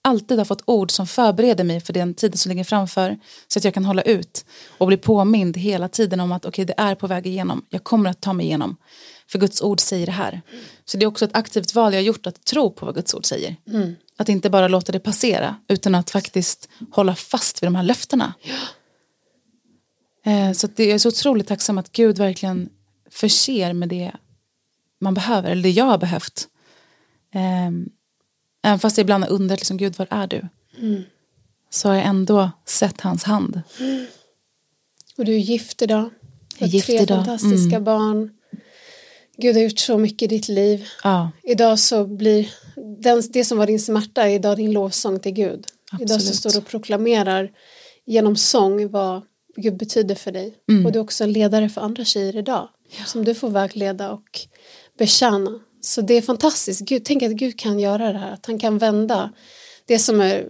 Alltid 0.02 0.38
har 0.38 0.44
fått 0.44 0.62
ord 0.66 0.90
som 0.90 1.06
förbereder 1.06 1.64
mig 1.64 1.80
för 1.80 1.92
den 1.92 2.14
tiden 2.14 2.38
som 2.38 2.48
ligger 2.48 2.64
framför. 2.64 3.18
Så 3.48 3.58
att 3.58 3.64
jag 3.64 3.74
kan 3.74 3.84
hålla 3.84 4.02
ut 4.02 4.44
och 4.78 4.86
bli 4.86 4.96
påmind 4.96 5.56
hela 5.56 5.88
tiden 5.88 6.20
om 6.20 6.32
att 6.32 6.44
okej, 6.44 6.48
okay, 6.48 6.64
det 6.64 6.82
är 6.82 6.94
på 6.94 7.06
väg 7.06 7.26
igenom. 7.26 7.66
Jag 7.68 7.84
kommer 7.84 8.10
att 8.10 8.20
ta 8.20 8.32
mig 8.32 8.46
igenom. 8.46 8.76
För 9.28 9.38
Guds 9.38 9.62
ord 9.62 9.80
säger 9.80 10.06
det 10.06 10.12
här. 10.12 10.42
Så 10.84 10.96
det 10.96 11.04
är 11.04 11.06
också 11.06 11.24
ett 11.24 11.36
aktivt 11.36 11.74
val 11.74 11.92
jag 11.92 12.00
har 12.00 12.04
gjort 12.04 12.26
att 12.26 12.44
tro 12.44 12.70
på 12.70 12.86
vad 12.86 12.94
Guds 12.94 13.14
ord 13.14 13.26
säger. 13.26 13.56
Mm. 13.66 13.94
Att 14.16 14.28
inte 14.28 14.50
bara 14.50 14.68
låta 14.68 14.92
det 14.92 15.00
passera 15.00 15.56
utan 15.68 15.94
att 15.94 16.10
faktiskt 16.10 16.68
hålla 16.90 17.14
fast 17.14 17.62
vid 17.62 17.66
de 17.66 17.74
här 17.74 17.82
löftena. 17.82 18.34
Ja. 18.42 18.54
Eh, 20.32 20.52
så 20.52 20.66
det, 20.66 20.84
jag 20.84 20.94
är 20.94 20.98
så 20.98 21.08
otroligt 21.08 21.46
tacksam 21.46 21.78
att 21.78 21.92
Gud 21.92 22.18
verkligen 22.18 22.68
förser 23.10 23.72
med 23.72 23.88
det 23.88 24.12
man 24.98 25.14
behöver, 25.14 25.50
eller 25.50 25.62
det 25.62 25.70
jag 25.70 25.84
har 25.84 25.98
behövt. 25.98 26.48
Eh, 27.34 27.70
även 28.62 28.78
fast 28.78 28.98
jag 28.98 29.04
ibland 29.04 29.24
har 29.24 29.30
undrat, 29.30 29.58
liksom, 29.58 29.76
Gud 29.76 29.98
var 29.98 30.06
är 30.10 30.26
du? 30.26 30.48
Mm. 30.78 31.02
Så 31.70 31.88
har 31.88 31.94
jag 31.94 32.04
ändå 32.06 32.50
sett 32.64 33.00
hans 33.00 33.24
hand. 33.24 33.62
Mm. 33.80 34.06
Och 35.16 35.24
du 35.24 35.34
är 35.34 35.38
gift 35.38 35.82
idag. 35.82 36.10
Du 36.58 36.64
har 36.64 36.80
tre 36.80 37.00
idag. 37.02 37.24
fantastiska 37.26 37.76
mm. 37.76 37.84
barn. 37.84 38.35
Gud 39.38 39.56
har 39.56 39.62
gjort 39.62 39.78
så 39.78 39.98
mycket 39.98 40.32
i 40.32 40.36
ditt 40.36 40.48
liv. 40.48 40.86
Ja. 41.04 41.30
Idag 41.42 41.78
så 41.78 42.04
blir 42.04 42.50
den, 43.02 43.22
det 43.30 43.44
som 43.44 43.58
var 43.58 43.66
din 43.66 43.80
smärta 43.80 44.28
idag 44.28 44.56
din 44.56 44.72
lovsång 44.72 45.20
till 45.20 45.32
Gud. 45.32 45.66
Absolut. 45.92 46.10
Idag 46.10 46.22
så 46.22 46.34
står 46.34 46.50
du 46.50 46.58
och 46.58 46.66
proklamerar 46.66 47.50
genom 48.06 48.36
sång 48.36 48.90
vad 48.90 49.22
Gud 49.56 49.76
betyder 49.76 50.14
för 50.14 50.32
dig. 50.32 50.54
Mm. 50.68 50.86
Och 50.86 50.92
du 50.92 50.98
är 50.98 51.02
också 51.02 51.24
en 51.24 51.32
ledare 51.32 51.68
för 51.68 51.80
andra 51.80 52.04
tjejer 52.04 52.36
idag. 52.36 52.68
Ja. 52.98 53.04
Som 53.04 53.24
du 53.24 53.34
får 53.34 53.50
vägleda 53.50 54.10
och 54.10 54.40
betjäna. 54.98 55.60
Så 55.80 56.00
det 56.00 56.14
är 56.14 56.22
fantastiskt. 56.22 56.80
Gud, 56.80 57.04
tänk 57.04 57.22
att 57.22 57.32
Gud 57.32 57.58
kan 57.58 57.78
göra 57.78 58.12
det 58.12 58.18
här. 58.18 58.32
Att 58.32 58.46
han 58.46 58.58
kan 58.58 58.78
vända 58.78 59.32
det 59.86 59.98
som 59.98 60.20
är 60.20 60.46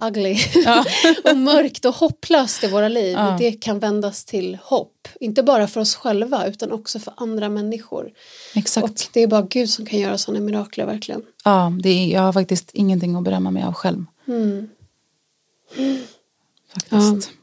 ugly 0.00 0.36
ja. 0.54 0.84
och 1.24 1.36
mörkt 1.36 1.84
och 1.84 1.94
hopplöst 1.94 2.64
i 2.64 2.68
våra 2.68 2.88
liv. 2.88 3.12
Ja. 3.12 3.36
Det 3.38 3.52
kan 3.52 3.78
vändas 3.78 4.24
till 4.24 4.58
hopp. 4.62 5.08
Inte 5.20 5.42
bara 5.42 5.66
för 5.66 5.80
oss 5.80 5.94
själva 5.94 6.46
utan 6.46 6.72
också 6.72 6.98
för 6.98 7.14
andra 7.16 7.48
människor. 7.48 8.12
Exakt. 8.54 8.84
Och 8.84 9.08
det 9.12 9.20
är 9.20 9.26
bara 9.26 9.42
Gud 9.42 9.70
som 9.70 9.86
kan 9.86 9.98
göra 9.98 10.18
sådana 10.18 10.44
mirakler 10.44 10.86
verkligen. 10.86 11.22
Ja, 11.44 11.72
det 11.82 11.88
är, 11.88 12.06
jag 12.06 12.20
har 12.20 12.32
faktiskt 12.32 12.70
ingenting 12.72 13.16
att 13.16 13.24
berömma 13.24 13.50
mig 13.50 13.62
av 13.62 13.72
själv. 13.72 14.04
Mm. 14.28 14.68
Faktiskt. 16.72 16.90
Ja. 16.90 17.34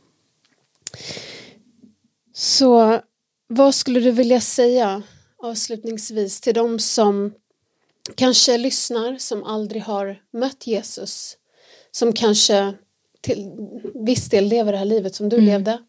Så 2.34 3.02
vad 3.48 3.76
skulle 3.76 4.00
du 4.00 4.12
vilja 4.12 4.42
säga 4.42 5.04
avslutningsvis 5.44 6.42
till 6.42 6.54
de 6.54 6.80
som 6.80 7.34
kanske 8.16 8.58
lyssnar 8.58 9.18
som 9.18 9.44
aldrig 9.44 9.82
har 9.82 10.22
mött 10.34 10.68
Jesus 10.68 11.38
som 11.98 12.14
kanske 12.14 12.74
till 13.22 13.52
viss 14.06 14.30
del 14.30 14.46
lever 14.46 14.72
det 14.72 14.78
här 14.78 14.86
livet 14.86 15.16
som 15.16 15.30
du 15.30 15.36
mm. 15.36 15.46
levde 15.46 15.80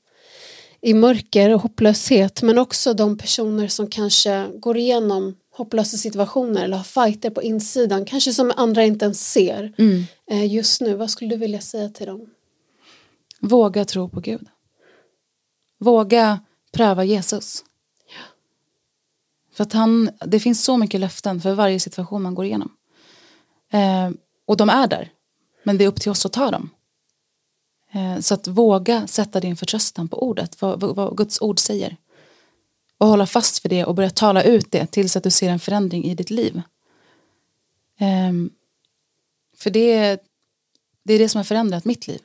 i 0.81 0.95
mörker 0.95 1.55
och 1.55 1.61
hopplöshet 1.61 2.43
men 2.43 2.59
också 2.59 2.95
de 2.95 3.19
personer 3.19 3.69
som 3.69 3.87
kanske 3.87 4.49
går 4.55 4.77
igenom 4.77 5.37
hopplösa 5.51 5.97
situationer 5.97 6.65
eller 6.65 6.77
har 6.77 6.85
fighter 6.85 7.31
på 7.31 7.43
insidan 7.43 8.05
kanske 8.05 8.33
som 8.33 8.53
andra 8.57 8.85
inte 8.85 9.05
ens 9.05 9.33
ser 9.33 9.75
mm. 9.79 10.05
Eh, 10.31 10.55
just 10.55 10.81
nu. 10.81 10.95
Vad 10.95 11.11
skulle 11.11 11.31
du 11.31 11.37
vilja 11.37 11.61
säga 11.61 11.89
till 11.89 12.07
dem? 12.07 12.31
Våga 13.41 13.85
tro 13.85 14.09
på 14.09 14.21
Gud. 14.21 14.47
Våga 15.79 16.41
pröva 16.73 17.05
Jesus. 17.05 17.65
Ja. 18.07 18.25
För 19.55 19.63
att 19.63 19.73
han, 19.73 20.11
det 20.27 20.41
finns 20.41 20.65
så 20.65 20.77
mycket 20.77 21.01
löften 21.01 21.41
för 21.41 21.55
varje 21.55 21.81
situation 21.81 22.23
man 22.23 22.35
går 22.35 22.45
igenom. 22.45 22.73
Eh, 23.73 24.11
och 24.47 24.57
de 24.57 24.69
är 24.69 24.87
där. 24.87 25.13
Men 25.69 25.79
det 25.79 25.85
är 25.85 25.89
upp 25.89 26.01
till 26.01 26.11
oss 26.11 26.27
att 26.27 26.33
ta 26.33 26.51
dem. 26.51 26.71
Eh, 27.93 28.21
så 28.21 28.35
att 28.35 28.47
våga 28.47 29.07
sätta 29.07 29.41
din 29.41 29.57
förtröstan 29.57 30.09
på 30.09 30.23
ordet, 30.23 30.63
vad, 30.63 30.81
vad, 30.81 31.17
Guds 31.17 31.41
ord 31.41 31.59
säger. 31.59 31.97
Och 32.99 33.07
hålla 33.07 33.27
fast 33.27 33.65
vid 33.65 33.71
det 33.71 33.85
och 33.85 33.95
börja 33.95 34.11
tala 34.11 34.43
ut 34.43 34.73
det 34.73 34.87
tills 34.87 35.17
att 35.17 35.23
du 35.23 35.31
ser 35.31 35.49
en 35.49 35.59
förändring 35.59 36.05
i 36.05 36.15
ditt 36.15 36.31
liv. 36.31 36.63
Eh, 37.99 38.33
för 39.57 39.71
det, 39.71 40.23
det 41.03 41.15
är 41.15 41.19
det 41.19 41.29
som 41.29 41.39
har 41.39 41.45
förändrat 41.45 41.85
mitt 41.85 42.07
liv. 42.07 42.21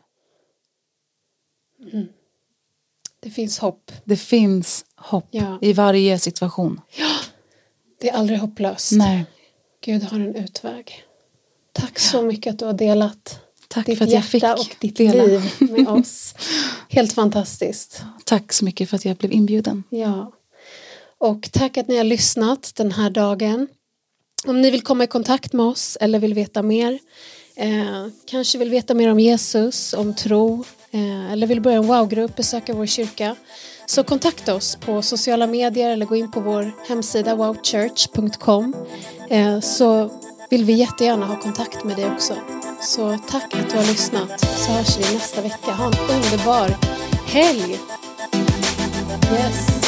Mm. 1.94 2.08
Det 3.20 3.30
finns 3.30 3.60
hopp. 3.60 3.92
Det 4.04 4.18
finns 4.18 4.86
hopp 4.96 5.28
ja. 5.32 5.60
i 5.62 5.74
varje 5.74 6.20
situation. 6.20 6.82
Ja, 6.98 7.20
det 8.00 8.10
är 8.10 8.14
aldrig 8.14 8.40
hopplöst. 8.40 8.92
Nej. 8.92 9.26
Gud 9.82 10.04
har 10.04 10.20
en 10.20 10.36
utväg. 10.36 11.06
Tack 11.74 12.00
så 12.00 12.22
mycket 12.22 12.54
att 12.54 12.60
du 12.60 12.66
har 12.66 12.74
delat. 12.74 13.40
Tack 13.68 13.86
ditt 13.86 13.98
för 13.98 14.06
att 14.06 14.12
jag 14.12 14.26
fick 14.26 14.44
och 14.44 14.76
ditt 14.80 14.98
dela. 14.98 15.24
liv 15.24 15.42
med 15.60 15.88
oss. 16.00 16.36
Helt 16.90 17.14
fantastiskt. 17.14 18.02
Tack 18.26 18.54
så 18.54 18.66
mycket 18.66 18.90
för 18.90 18.96
att 18.96 19.06
jag 19.06 19.18
blev 19.18 19.32
inbjuden. 19.32 19.84
Ja. 19.90 20.32
Och 21.18 21.50
tack 21.52 21.78
att 21.78 21.88
ni 21.88 21.98
har 21.98 22.04
lyssnat 22.04 22.72
den 22.76 22.92
här 22.92 23.10
dagen. 23.10 23.68
Om 24.46 24.62
ni 24.62 24.72
vill 24.72 24.82
komma 24.82 25.04
i 25.04 25.08
kontakt 25.08 25.54
med 25.54 25.66
oss 25.66 25.98
eller 26.02 26.20
vill 26.20 26.34
veta 26.34 26.62
mer, 26.62 27.00
eh, 27.56 28.08
kanske 28.26 28.58
vill 28.58 28.70
veta 28.70 28.94
mer 28.94 29.12
om 29.12 29.20
Jesus, 29.20 29.94
om 29.94 30.16
tro 30.16 30.64
eh, 30.92 31.32
eller 31.32 31.48
vill 31.48 31.62
börja 31.62 31.78
en 31.78 31.88
wow-grupp, 31.88 32.36
besöka 32.36 32.74
vår 32.74 32.86
kyrka, 32.86 33.36
så 33.86 34.04
kontakta 34.04 34.56
oss 34.56 34.76
på 34.76 35.02
sociala 35.02 35.48
medier 35.48 35.90
eller 35.90 36.06
gå 36.06 36.16
in 36.16 36.32
på 36.32 36.40
vår 36.40 36.72
hemsida 36.88 37.36
wowchurch.com 37.36 38.76
eh, 39.30 39.60
så 39.60 40.10
vill 40.54 40.66
vi 40.66 40.74
jättegärna 40.74 41.26
ha 41.26 41.40
kontakt 41.40 41.84
med 41.84 41.96
dig 41.96 42.06
också. 42.06 42.36
Så 42.82 43.18
tack 43.28 43.54
att 43.54 43.70
du 43.70 43.78
har 43.78 43.84
lyssnat 43.84 44.40
så 44.40 44.72
hörs 44.72 44.98
vi 44.98 45.14
nästa 45.14 45.42
vecka. 45.42 45.72
Ha 45.72 45.86
en 45.86 45.94
underbar 46.16 46.78
helg! 47.26 47.80
Yes. 49.32 49.83